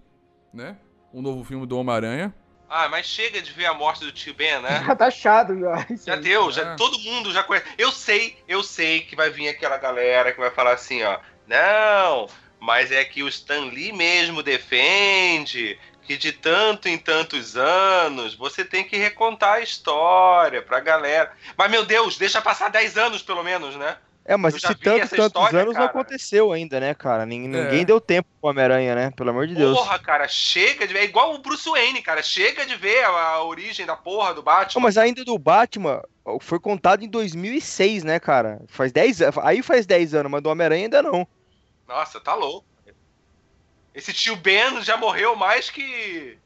[0.54, 0.78] né?
[1.14, 2.34] O novo filme do Homem-Aranha.
[2.70, 4.84] Ah, mas chega de ver a morte do tio Ben, né?
[4.88, 5.86] Já tá chato, já.
[6.06, 6.76] Já deu, já, É.
[6.76, 7.68] todo mundo já conhece.
[7.78, 11.20] Eu sei, eu sei que vai vir aquela galera que vai falar assim, ó.
[11.48, 12.28] Não,
[12.60, 18.66] mas é que o Stan Lee mesmo defende que de tanto em tantos anos você
[18.66, 21.32] tem que recontar a história pra galera.
[21.56, 23.98] Mas, meu Deus, deixa passar 10 anos pelo menos, né?
[24.26, 25.86] É, mas esse tanto, tantos história, anos não cara.
[25.86, 27.26] aconteceu ainda, né, cara?
[27.26, 27.86] Nin- Ninguém É.
[27.86, 29.12] deu tempo pro Homem-Aranha, né?
[29.12, 29.78] Pelo amor de Deus.
[29.78, 31.00] Porra, cara, chega de ver.
[31.00, 32.24] É igual o Bruce Wayne, cara.
[32.24, 34.80] Chega de ver a, a origem da porra do Batman.
[34.80, 36.02] Não, mas ainda do Batman
[36.40, 38.62] foi contado em 2006, né, cara?
[38.68, 39.38] Faz 10 anos.
[39.40, 41.28] Aí faz 10 anos, mas do Homem-Aranha ainda não.
[41.86, 42.66] Nossa, tá louco.
[43.94, 46.38] Esse tio Ben já morreu mais que.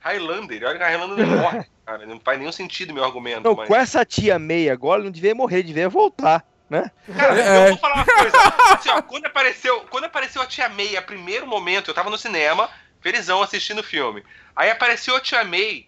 [0.00, 0.62] Highlander.
[0.64, 2.06] Olha que Highlander não morre, cara.
[2.06, 3.42] Não faz nenhum sentido meu argumento.
[3.42, 3.68] Não, mas...
[3.68, 6.90] com essa tia May agora, não devia morrer, devia voltar, né?
[7.16, 7.64] Cara, É.
[7.64, 8.36] eu vou falar uma coisa.
[8.74, 12.16] Assim, ó, quando, apareceu, quando apareceu a tia May, a primeiro momento, eu tava no
[12.18, 12.70] cinema,
[13.00, 14.24] felizão assistindo o filme.
[14.56, 15.86] Aí apareceu a tia May.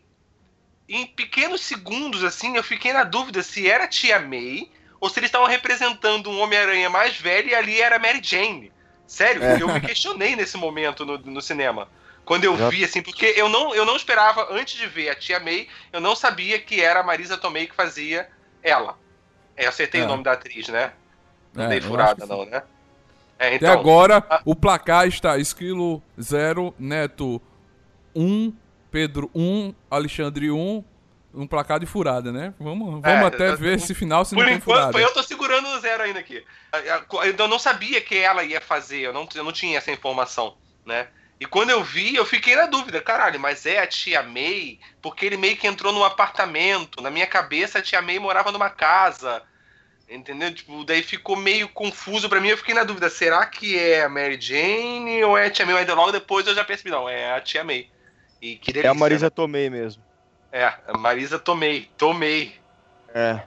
[0.87, 4.70] Em pequenos segundos, assim, eu fiquei na dúvida se era a tia May
[5.01, 8.70] ou se eles estavam representando um Homem-Aranha mais velho e ali era a Mary Jane.
[9.07, 9.61] Sério, É.
[9.61, 11.89] eu me questionei nesse momento no, no cinema.
[12.26, 15.14] Quando eu Já- vi, assim, porque eu não, eu não esperava, antes de ver a
[15.14, 18.28] tia May, eu não sabia que era a Marisa Tomei que fazia
[18.62, 18.99] ela.
[19.57, 20.05] É, eu acertei É.
[20.05, 20.93] o nome da atriz, né?
[21.53, 22.63] Não É, dei eu furada, não, né?
[23.39, 27.41] É, Até então, agora, a- o placar está Esquilo 0, Neto
[28.15, 28.53] 1,
[28.91, 30.85] Pedro 1, Alexandre 1,
[31.35, 32.55] um placar de furada, né?
[32.61, 35.01] Vamos, vamos É, até eu- ver esse final se por não tem enquanto, furada.
[35.01, 36.45] eu tô segurando o zero ainda aqui.
[37.37, 40.55] Eu não sabia que ela ia fazer, eu não, eu não tinha essa informação,
[40.87, 41.09] né?
[41.45, 44.79] E quando eu vi, eu fiquei na dúvida, caralho, mas é a tia May?
[45.03, 47.03] Porque ele meio que entrou num apartamento.
[47.03, 49.43] Na minha cabeça, a tia May morava numa casa.
[50.09, 50.55] Entendeu?
[50.55, 52.49] Tipo, daí ficou meio confuso pra mim.
[52.49, 55.75] Eu fiquei na dúvida, será que é a Mary Jane ou é a tia May?
[55.75, 57.91] Mas logo depois eu já percebi, não, é a tia May.
[58.41, 59.31] E que É delícia, a Marisa né?
[59.31, 60.03] Tomei mesmo.
[60.51, 62.59] É, a Marisa tomei, tomei.
[63.15, 63.43] É.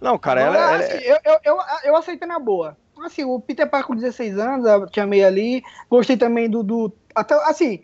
[0.00, 2.78] Não, cara, ela, Agora, ela- assim, eu, eu, eu, eu aceitei na boa.
[3.02, 5.62] Assim, o Peter Parker com 16 anos, a Tia May ali.
[5.90, 6.92] Gostei também do, do.
[7.14, 7.82] Até, assim,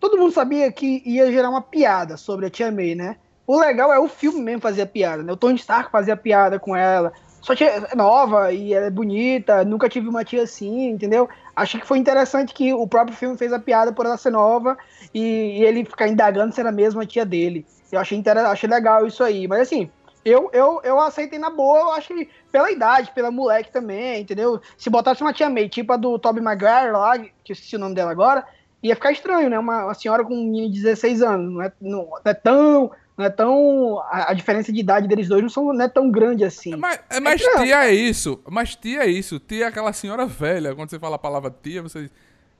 [0.00, 3.16] todo mundo sabia que ia gerar uma piada sobre a Tia May, né?
[3.46, 5.32] O legal é o filme mesmo fazer a piada, né?
[5.32, 7.12] O Tony Stark fazia piada com ela.
[7.44, 11.28] Só tia é nova e ela é bonita, nunca tive uma tia assim, entendeu?
[11.54, 14.78] Achei que foi interessante que o próprio filme fez a piada por ela ser nova
[15.12, 17.66] e, e ele ficar indagando se era mesmo a tia dele.
[17.92, 19.46] Eu achei, achei legal isso aí.
[19.46, 19.90] Mas assim,
[20.24, 24.60] Eu, eu, eu aceitei na boa, eu acho que pela idade, pela moleque também, entendeu?
[24.78, 27.78] Se botasse uma tia May, tipo a do Tobey Maguire lá, que eu esqueci o
[27.78, 28.46] nome dela agora,
[28.82, 29.58] ia ficar estranho, né?
[29.58, 31.52] Uma, uma senhora com um menino de 16 anos.
[31.52, 32.90] Não é, não, não é tão.
[33.16, 33.98] Não é tão.
[34.10, 36.74] A, a diferença de idade deles dois não, são, não é tão grande assim.
[36.74, 38.40] Mas, é, mas É, tia é isso.
[38.50, 39.38] Mas tia é isso.
[39.38, 40.74] Tia é aquela senhora velha.
[40.74, 42.10] Quando você fala a palavra tia, você,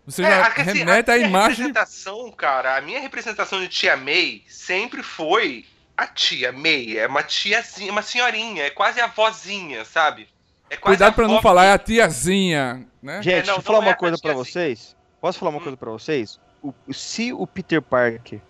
[0.07, 1.67] você É, já assim, remete à minha imagem.
[1.67, 5.65] representação, cara, a minha representação de tia May sempre foi
[5.97, 6.99] a tia May.
[6.99, 10.29] É uma tiazinha, uma senhorinha, é quase a vozinha, sabe?
[10.71, 13.23] É quase Cuidado a pra não falar, é a tiazinha, né?
[13.23, 14.45] Gente, É, não, deixa eu falar é uma a coisa pra tiazinha.
[14.53, 14.97] vocês.
[15.21, 15.63] Posso falar uma Hum.
[15.63, 16.41] coisa pra vocês?
[16.63, 18.41] O- se o Peter Parker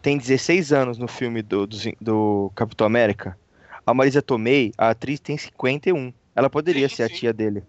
[0.00, 3.36] tem 16 anos no filme do, do, do Capitão América,
[3.84, 6.12] a Marisa Tomei, a atriz, tem 51.
[6.34, 7.14] Ela poderia Sim, ser a sim.
[7.14, 7.62] tia dele.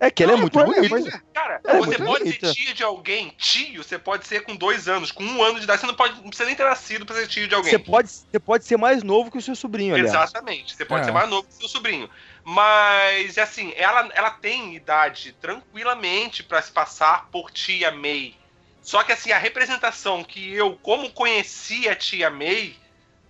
[0.00, 1.16] É que ela é Ah, muito pois é, bonita.
[1.16, 1.20] é.
[1.34, 2.46] Cara, É, você muito pode bonita.
[2.46, 5.64] ser tia de alguém, tio, você pode ser com dois anos, com um ano de
[5.64, 7.70] idade, você não, pode, não precisa nem ter nascido pra ser tio de alguém.
[7.72, 10.12] Você pode, você pode ser mais novo que o seu sobrinho, aliás.
[10.14, 11.04] Exatamente, você pode É.
[11.06, 12.08] ser mais novo que seu sobrinho.
[12.44, 18.36] Mas, assim, ela, ela tem idade tranquilamente pra se passar por tia May.
[18.80, 22.76] Só que, assim, a representação que eu, como conheci a tia May,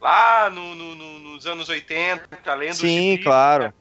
[0.00, 3.72] lá no- no- no- nos anos 80, lendo Sim, gibis, claro.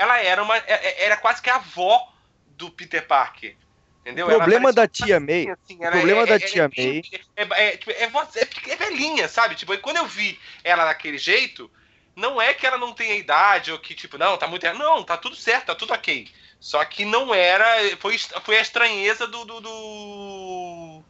[0.00, 0.56] Ela era uma.
[0.56, 2.10] é- é- Era quase que a avó
[2.56, 3.54] do Peter Parker.
[4.00, 4.26] Entendeu?
[4.26, 7.02] O problema da tia May- assim, o problema é- da é- tia é May-
[7.36, 9.54] É, é, tipo, é, velhinha, sabe?
[9.54, 11.70] Tipo, aí quando eu vi ela daquele jeito,
[12.16, 14.66] não é que ela não tenha idade ou que, tipo, não, tá muito.
[14.72, 16.26] Não, tá tudo certo, tá tudo ok.
[16.58, 17.66] Só que não era.
[17.98, 19.44] Foi, foi a estranheza do.
[19.44, 21.04] do, do...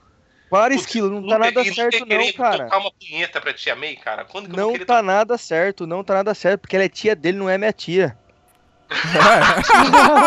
[0.51, 2.65] Para, Esquilo, não tá nada e certo não, cara.
[2.65, 4.25] tocar uma punheta pra tia May, cara.
[4.25, 7.49] Quando Não tá nada certo, não tá nada certo, porque ela é tia dele, não
[7.49, 8.19] é minha tia.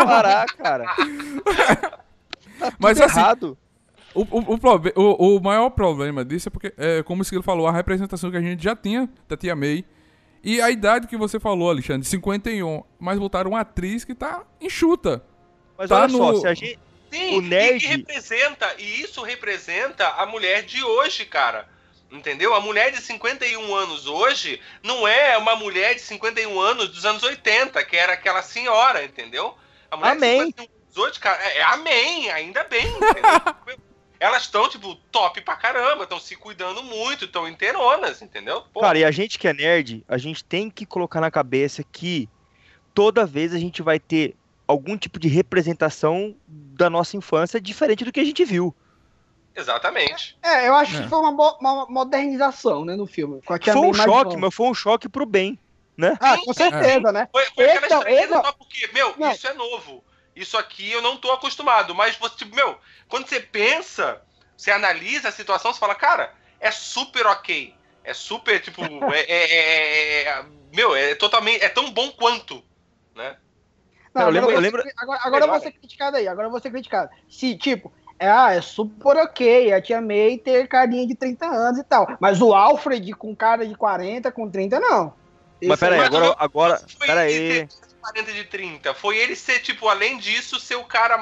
[0.06, 0.84] Parar, cara.
[2.58, 3.58] Tá Mas assim, errado.
[4.14, 4.58] O, o, o,
[4.96, 8.36] o- o maior problema disso é porque, é, como o Esquilo falou, a representação que
[8.36, 9.84] a gente já tinha da Tia May.
[10.42, 12.82] E a idade que você falou, Alexandre, 51.
[12.98, 15.24] Mas botaram uma atriz que tá enxuta.
[15.76, 16.78] Mas tá olha só, no- se a gente.
[17.10, 21.68] Sim, O nerd- e que representa, e isso representa a mulher de hoje, cara.
[22.14, 22.54] Entendeu?
[22.54, 27.22] A mulher de 51 anos hoje não é uma mulher de 51 anos dos anos
[27.24, 29.56] 80, que era aquela senhora, entendeu?
[29.90, 30.38] A mulher Amém.
[30.38, 33.76] de 51 anos hoje, cara, é, é amém, ainda bem, entendeu?
[34.20, 38.62] Elas estão, tipo, top pra caramba, estão se cuidando muito, estão inteironas, entendeu?
[38.72, 41.82] Pô, Cara, e a gente que é nerd, a gente tem que colocar na cabeça
[41.82, 42.28] que
[42.94, 44.36] toda vez a gente vai ter
[44.68, 48.74] algum tipo de representação da nossa infância diferente do que a gente viu.
[49.56, 50.36] Exatamente.
[50.42, 51.02] É, eu acho É.
[51.02, 53.40] que foi uma, mo- uma modernização, né, no filme.
[53.42, 55.58] Com a Tia Foi um choque, mas foi um choque pro bem,
[55.96, 56.16] né?
[56.20, 57.28] Ah, com certeza, né?
[57.32, 59.30] Foi, foi aquela Então, estranheza esse- só porque, meu, Não.
[59.32, 60.04] isso é novo.
[60.34, 61.94] Isso aqui eu não tô acostumado.
[61.94, 62.76] Mas você, tipo, meu,
[63.08, 64.20] quando você pensa,
[64.56, 67.72] você analisa a situação, você fala, cara, é super ok.
[68.02, 68.80] É super, tipo,
[69.14, 70.44] é, é- é- é-
[70.74, 72.62] meu, é totalmente, é tão bom quanto,
[73.14, 73.36] né?
[74.12, 76.26] Não, eu agora lembro- eu vou lembro- ser- Agora, agora eu vou ser criticado aí,
[76.28, 77.10] agora eu vou ser criticado.
[77.28, 81.78] Se, tipo, é, ah, é super ok a tia May ter carinha de 30 anos
[81.78, 82.06] e tal.
[82.20, 85.12] Mas o Alfred com cara de 40, com 30, não.
[85.62, 87.32] Mas peraí, aí- Mas agora, agora, Foi peraí.
[87.32, 87.68] ele ter
[88.00, 88.94] 40 de 30.
[88.94, 91.18] Foi ele ser, tipo, além disso, ser o cara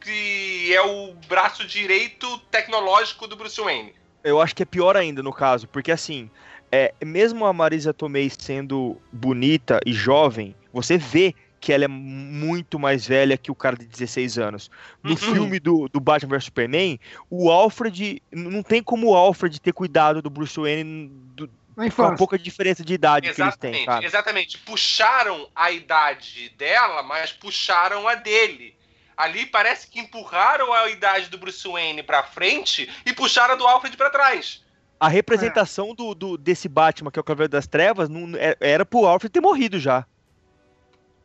[0.00, 3.92] que é o braço direito tecnológico do Bruce Wayne.
[4.22, 6.30] Eu acho que é pior ainda no caso, porque assim,
[6.70, 11.34] é, mesmo a Marisa Tomei sendo bonita e jovem, você vê
[11.66, 14.70] que ela é muito mais velha que o cara de 16 anos.
[15.02, 15.16] No Uhum.
[15.16, 16.96] filme do, do Batman vs Superman,
[17.28, 18.22] o Alfred.
[18.30, 21.50] Não tem como o Alfred ter cuidado do Bruce Wayne do-
[21.96, 24.04] com pouca diferença de idade que eles Exatamente, têm, cara.
[24.04, 24.58] exatamente.
[24.58, 28.72] Puxaram a idade dela, mas puxaram a dele.
[29.16, 33.66] Ali parece que empurraram a idade do Bruce Wayne pra frente e puxaram a do
[33.66, 34.62] Alfred pra trás.
[35.00, 38.86] A representação do, do- desse Batman, que é o Cavaleiro das Trevas, não, é- era
[38.86, 40.06] pro Alfred ter morrido já.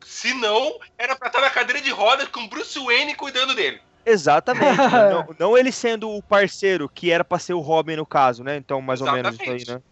[0.04, 3.80] Se não, era pra estar na cadeira de rodas com Bruce Wayne cuidando dele.
[4.04, 4.76] Exatamente.
[5.10, 8.56] não, não ele sendo o parceiro, que era pra ser o Robin no caso, né?
[8.56, 9.70] Então, mais ou menos isso aí, Exatamente.
[9.74, 9.82] né?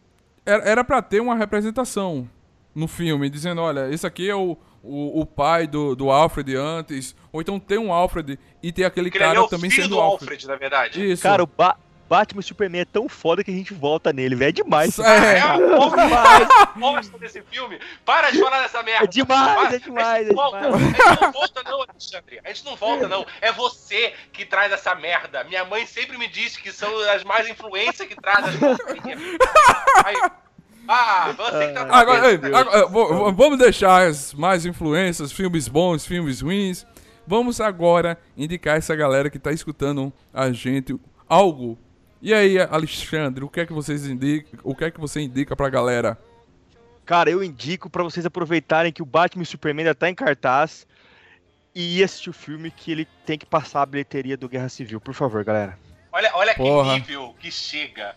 [0.45, 2.29] Era, era pra ter uma representação
[2.75, 7.15] no filme, dizendo, olha, esse aqui é o, o, o pai do, do Alfred antes.
[7.33, 10.01] Ou então ter um Alfred e ter aquele é cara o também filho sendo do
[10.01, 10.25] Alfred.
[10.33, 11.13] Alfred, na verdade.
[11.13, 11.23] Isso.
[11.23, 11.77] Cara, o Ba-
[12.11, 14.49] Batman e Superman é tão foda que a gente volta nele, velho.
[14.49, 14.99] É demais.
[14.99, 15.39] É.
[15.39, 15.43] É
[15.77, 17.79] porra bosta desse filme.
[18.05, 19.05] Para de falar dessa merda.
[19.05, 19.77] É demais, Para.
[19.77, 20.83] é demais, A gente, é não volta, demais.
[20.83, 22.41] a gente não volta, não, Alexandre.
[22.45, 23.27] A gente não volta, não.
[23.41, 25.45] É você que traz essa merda.
[25.45, 28.55] Minha mãe sempre me disse que são as mais influências que traz as.
[30.05, 30.17] Aí,
[30.89, 32.57] Ah, você que tá Agora, sabendo.
[32.57, 36.85] agora, vo- vo- vamos deixar as mais influências, filmes bons, filmes ruins.
[37.25, 41.79] Vamos agora indicar essa galera que tá escutando a gente algo.
[42.23, 44.61] E aí, Alexandre, o que é que vocês indicam?
[44.63, 46.19] O que é que você indica pra galera?
[47.07, 50.15] Cara, eu indico pra vocês aproveitarem que o Batman e o Superman ainda tá em
[50.15, 50.87] cartaz
[51.75, 55.01] e ir assistir o filme que ele tem que passar a bilheteria do Guerra Civil.
[55.01, 55.79] Por favor, galera.
[56.13, 56.95] Olha, olha que Porra.
[56.95, 58.15] nível que chega.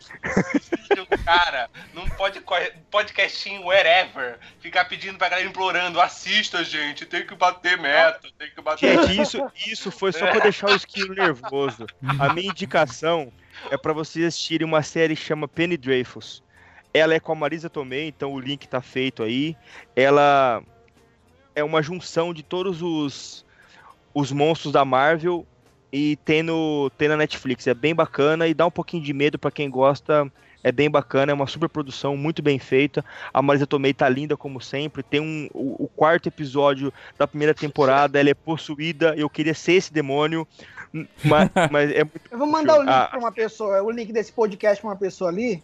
[0.99, 2.43] o cara num pod,
[2.89, 8.61] podcastinho wherever ficar pedindo pra galera implorando: assista, gente, tem que bater meta, tem que
[8.61, 11.85] bater Gente, isso, isso foi só pra deixar o esquilo nervoso.
[12.19, 13.31] A minha indicação
[13.71, 16.43] é pra vocês assistirem uma série que chama Penny Dreyfus.
[16.93, 19.55] Ela é com a Marisa Tomei, então o link tá feito aí.
[19.95, 20.61] Ela
[21.55, 23.45] é uma junção de todos os,
[24.13, 25.45] os monstros da Marvel
[25.91, 27.65] e tem, no, tem na Netflix.
[27.67, 30.31] É bem bacana e dá um pouquinho de medo pra quem gosta.
[30.63, 33.03] É bem bacana, é uma super produção, muito bem feita.
[33.33, 35.03] A Marisa Tomei tá linda como sempre.
[35.03, 39.13] Tem um, o, o quarto episódio da primeira temporada, ela é possuída.
[39.17, 40.47] Eu queria ser esse demônio,
[41.23, 43.07] mas, mas é muito Eu vou mandar o link Ah.
[43.09, 45.63] pra uma pessoa, o link desse podcast pra uma pessoa ali.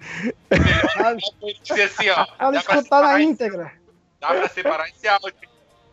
[1.62, 2.26] dizer assim, ó.
[2.38, 3.72] Ela escutar na íntegra.
[4.20, 5.34] Dá pra separar esse áudio.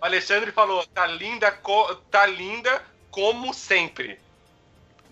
[0.02, 2.82] O Alexandre falou, tá linda, co- tá linda
[3.12, 4.20] como sempre.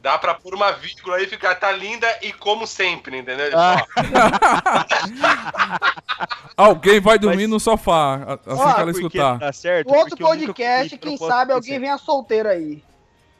[0.02, 3.50] Dá pra pôr uma vírgula aí e ficar, tá linda e como sempre, entendeu?
[3.58, 3.84] Ah.
[6.56, 9.40] Alguém vai dormir Mas- no sofá a- assim Ó, que ela escutar.
[9.40, 12.84] Tá certo, O outro podcast, quem sabe alguém venha solteiro aí.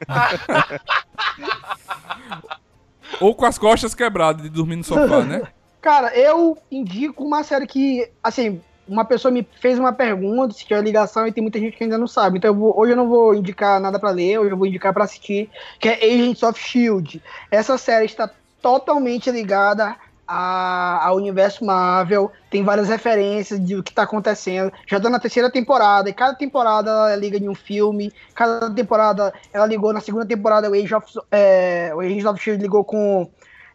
[3.20, 5.42] Ou com as costas quebradas de dormir no sofá, né?
[5.80, 10.80] Cara, eu indico uma série que, assim, uma pessoa me fez uma pergunta se tinha
[10.80, 12.38] ligação e tem muita gente que ainda não sabe.
[12.38, 14.92] Então eu vou- hoje eu não vou indicar nada pra ler, hoje eu vou indicar
[14.92, 15.50] pra assistir,
[15.80, 17.22] que é Agents of Shield.
[17.50, 18.30] Essa série está
[18.60, 19.96] totalmente ligada
[20.28, 24.70] a- ao universo Marvel, tem várias referências de o que tá acontecendo.
[24.86, 29.32] Já tá na terceira temporada, e cada temporada ela liga em um filme, cada temporada
[29.52, 33.30] ela ligou na segunda temporada o Age of, é, o Agents of Shield ligou com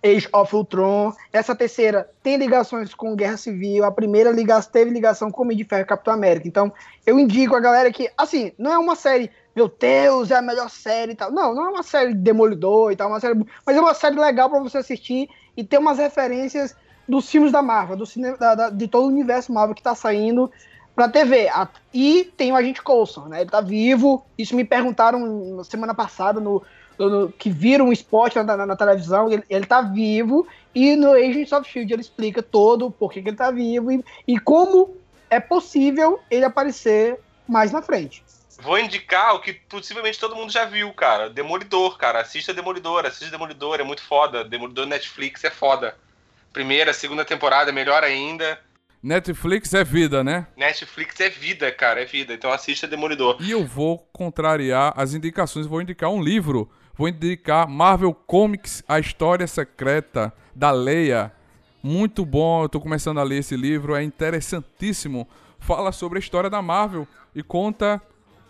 [0.06, 1.14] Age of Ultron.
[1.32, 3.86] Essa terceira tem ligações com Guerra Civil.
[3.86, 6.48] A primeira liga teve ligação com Homem de Ferro e Capitão América.
[6.48, 6.72] Então,
[7.06, 10.70] eu indico a galera que, assim, não é uma série, meu Deus, é a melhor
[10.70, 11.32] série e tal.
[11.32, 14.50] Não, não é uma série demolidor e tal, uma série, mas é uma série legal
[14.50, 16.76] pra você assistir e ter umas referências
[17.08, 19.94] dos filmes da Marvel, do cinema, da- da- de todo o universo Marvel que tá
[19.94, 20.52] saindo
[20.96, 21.48] pra TV.
[21.50, 23.42] A- E tem o Agente Coulson, né?
[23.42, 24.24] Ele tá vivo.
[24.38, 25.20] Isso me perguntaram
[25.56, 26.62] na semana passada no,
[26.98, 31.12] no- que viram um spot na, na- na televisão, ele, ele tá vivo, e no
[31.12, 34.96] Agents of Shield ele explica todo o porquê que ele tá vivo e, e como
[35.30, 38.24] é possível ele aparecer mais na frente.
[38.64, 41.30] Vou indicar o que possivelmente todo mundo já viu, cara.
[41.30, 42.22] Demolidor, cara.
[42.22, 44.46] Assista Demolidor, assista Demolidor, é muito foda.
[44.46, 45.98] Demolidor Netflix é foda.
[46.54, 48.58] Primeira, segunda temporada, melhor ainda.
[49.02, 50.48] Netflix é vida, né?
[50.56, 52.34] Netflix é vida, cara, é vida.
[52.34, 53.36] Então assista Demolidor.
[53.42, 56.72] E eu vou contrariar as indicações, vou indicar um livro.
[56.96, 61.34] Vou indicar Marvel Comics, A História Secreta da Leia.
[61.82, 65.28] Muito bom, eu tô começando a ler esse livro, é interessantíssimo.
[65.60, 68.02] Fala sobre a história da Marvel e conta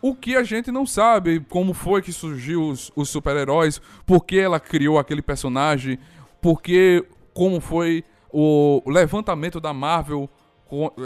[0.04, 4.38] o que a gente não sabe, como foi que surgiu os, os super-heróis, por que
[4.38, 5.98] ela criou aquele personagem,
[6.42, 10.30] por que, como foi o levantamento da Marvel,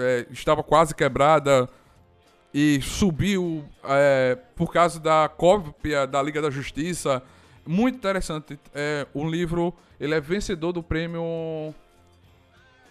[0.02, 1.70] é, estava quase quebrada,
[2.52, 7.22] e subiu é, por causa da cópia da Liga da Justiça.
[7.68, 8.60] Muito interessante.
[8.74, 11.22] É, o livro ele é vencedor do prêmio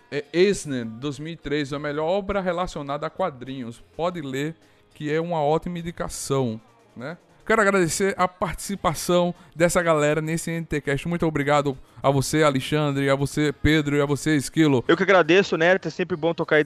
[0.08, 3.82] é, Eisner 2003, a melhor obra relacionada a quadrinhos.
[3.96, 4.54] Pode ler,
[4.96, 6.58] que é uma ótima indicação,
[6.96, 7.18] né?
[7.46, 11.06] Quero agradecer a participação dessa galera nesse NTCast.
[11.06, 14.82] Muito obrigado a você, Alexandre, a você, Pedro, e a você, Esquilo.
[14.88, 15.78] Eu que agradeço, né?
[15.80, 16.64] É sempre bom tocar,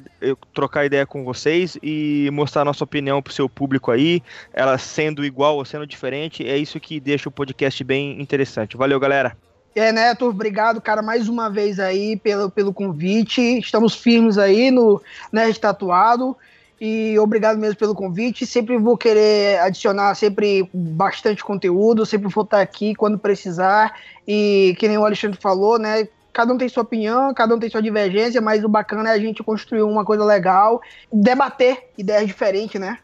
[0.55, 4.23] trocar ideia com vocês e mostrar a nossa opinião pro seu público aí.
[4.55, 8.77] Ela sendo igual ou sendo diferente, é isso que deixa o podcast bem interessante.
[8.77, 9.37] Valeu, galera.
[9.75, 13.59] É, Neto, obrigado, cara, mais uma vez aí pelo, pelo convite.
[13.59, 15.03] Estamos firmes aí no
[15.33, 16.37] Nerd Tatuado.
[16.81, 18.47] E obrigado mesmo pelo convite.
[18.47, 24.01] Sempre vou querer adicionar sempre bastante conteúdo, sempre vou estar aqui quando precisar.
[24.27, 26.09] E que nem o Alexandre falou, né?
[26.33, 29.19] Cada um tem sua opinião, cada um tem sua divergência, mas o bacana é a
[29.19, 30.81] gente construir uma coisa legal,
[31.13, 32.99] debater ideias diferentes, né?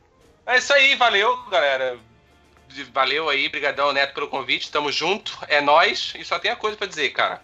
[0.46, 1.98] É isso aí, valeu, galera.
[2.94, 4.70] Valeu aí, brigadão, Neto, pelo convite.
[4.70, 7.42] Tamo junto, é nós E só tem a coisa pra dizer, cara.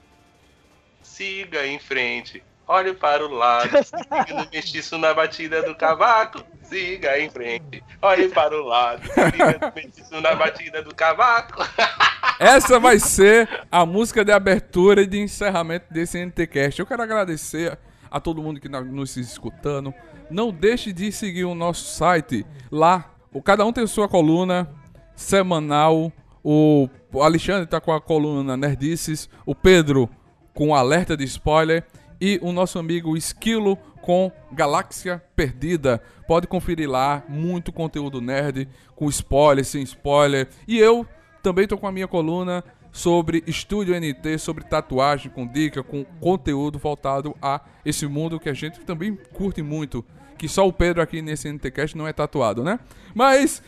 [1.03, 2.43] Siga em frente.
[2.67, 3.71] Olhe para o lado.
[3.85, 6.43] Siga no mestiço na batida do cavaco.
[6.63, 7.83] Siga em frente.
[8.01, 9.03] Olhe para o lado.
[9.07, 11.63] Siga no mestiço na batida do cavaco.
[12.39, 16.81] Essa vai ser a música de abertura e de encerramento desse NTCast.
[16.81, 17.79] Eu quero agradecer
[18.11, 19.93] a todo mundo que está nos escutando.
[20.31, 22.47] Não deixe de seguir o nosso site.
[22.71, 24.69] Lá, o cada um tem sua coluna
[25.15, 26.13] semanal.
[26.43, 26.89] O
[27.21, 29.29] Alexandre está com a coluna Nerdices.
[29.45, 30.09] O Pedro
[30.55, 31.85] com alerta de spoiler.
[32.25, 36.01] E o nosso amigo Esquilo com Galáxia Perdida.
[36.29, 40.49] Pode conferir lá, muito conteúdo nerd, com spoiler, sem spoiler.
[40.69, 41.05] E eu
[41.43, 42.63] também tô com a minha coluna
[42.93, 48.55] sobre Estúdio NT, sobre tatuagem, com dica, com conteúdo voltado a esse mundo que a
[48.55, 50.05] gente também curte muito.
[50.39, 52.79] Que só o Pedro aqui nesse NTCast não é tatuado, né?
[53.15, 53.61] Mas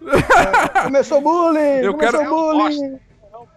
[0.84, 1.82] Começou bullying!
[1.82, 2.98] Eu começou quero- bullying!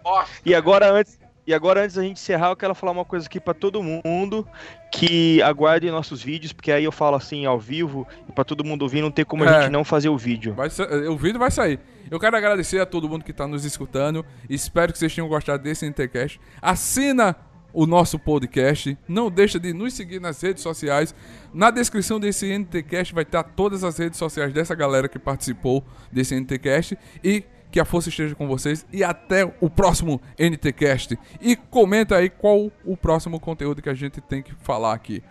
[0.02, 0.30] Bosta.
[0.44, 3.40] E agora, antes, e agora, antes da gente encerrar, eu quero falar uma coisa aqui
[3.40, 4.46] pra todo mundo
[4.92, 8.82] que aguarde nossos vídeos, porque aí eu falo assim ao vivo e pra todo mundo
[8.82, 9.60] ouvir, não tem como a É.
[9.62, 10.54] gente não fazer o vídeo.
[10.54, 11.80] Vai sa- o vídeo vai sair.
[12.10, 14.24] Eu quero agradecer a todo mundo que está nos escutando.
[14.48, 16.38] Espero que vocês tenham gostado desse NTCast.
[16.60, 17.34] Assina
[17.72, 18.98] o nosso podcast.
[19.08, 21.14] Não deixa de nos seguir nas redes sociais.
[21.54, 25.82] Na descrição desse NTCast vai estar todas as redes sociais dessa galera que participou
[26.12, 26.98] desse NTCast.
[27.24, 28.86] E que a força esteja com vocês.
[28.92, 31.18] E até o próximo NTCast.
[31.40, 35.22] E comenta aí qual o próximo conteúdo que a gente tem que falar aqui.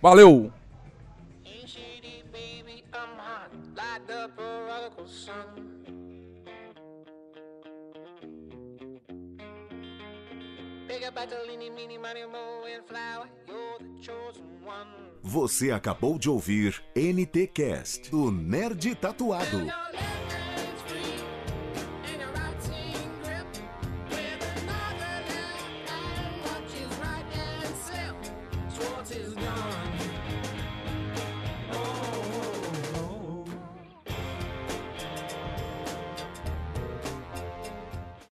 [0.00, 0.50] Valeu!
[15.22, 19.66] Você acabou de ouvir NT Cast do Nerd Tatuado.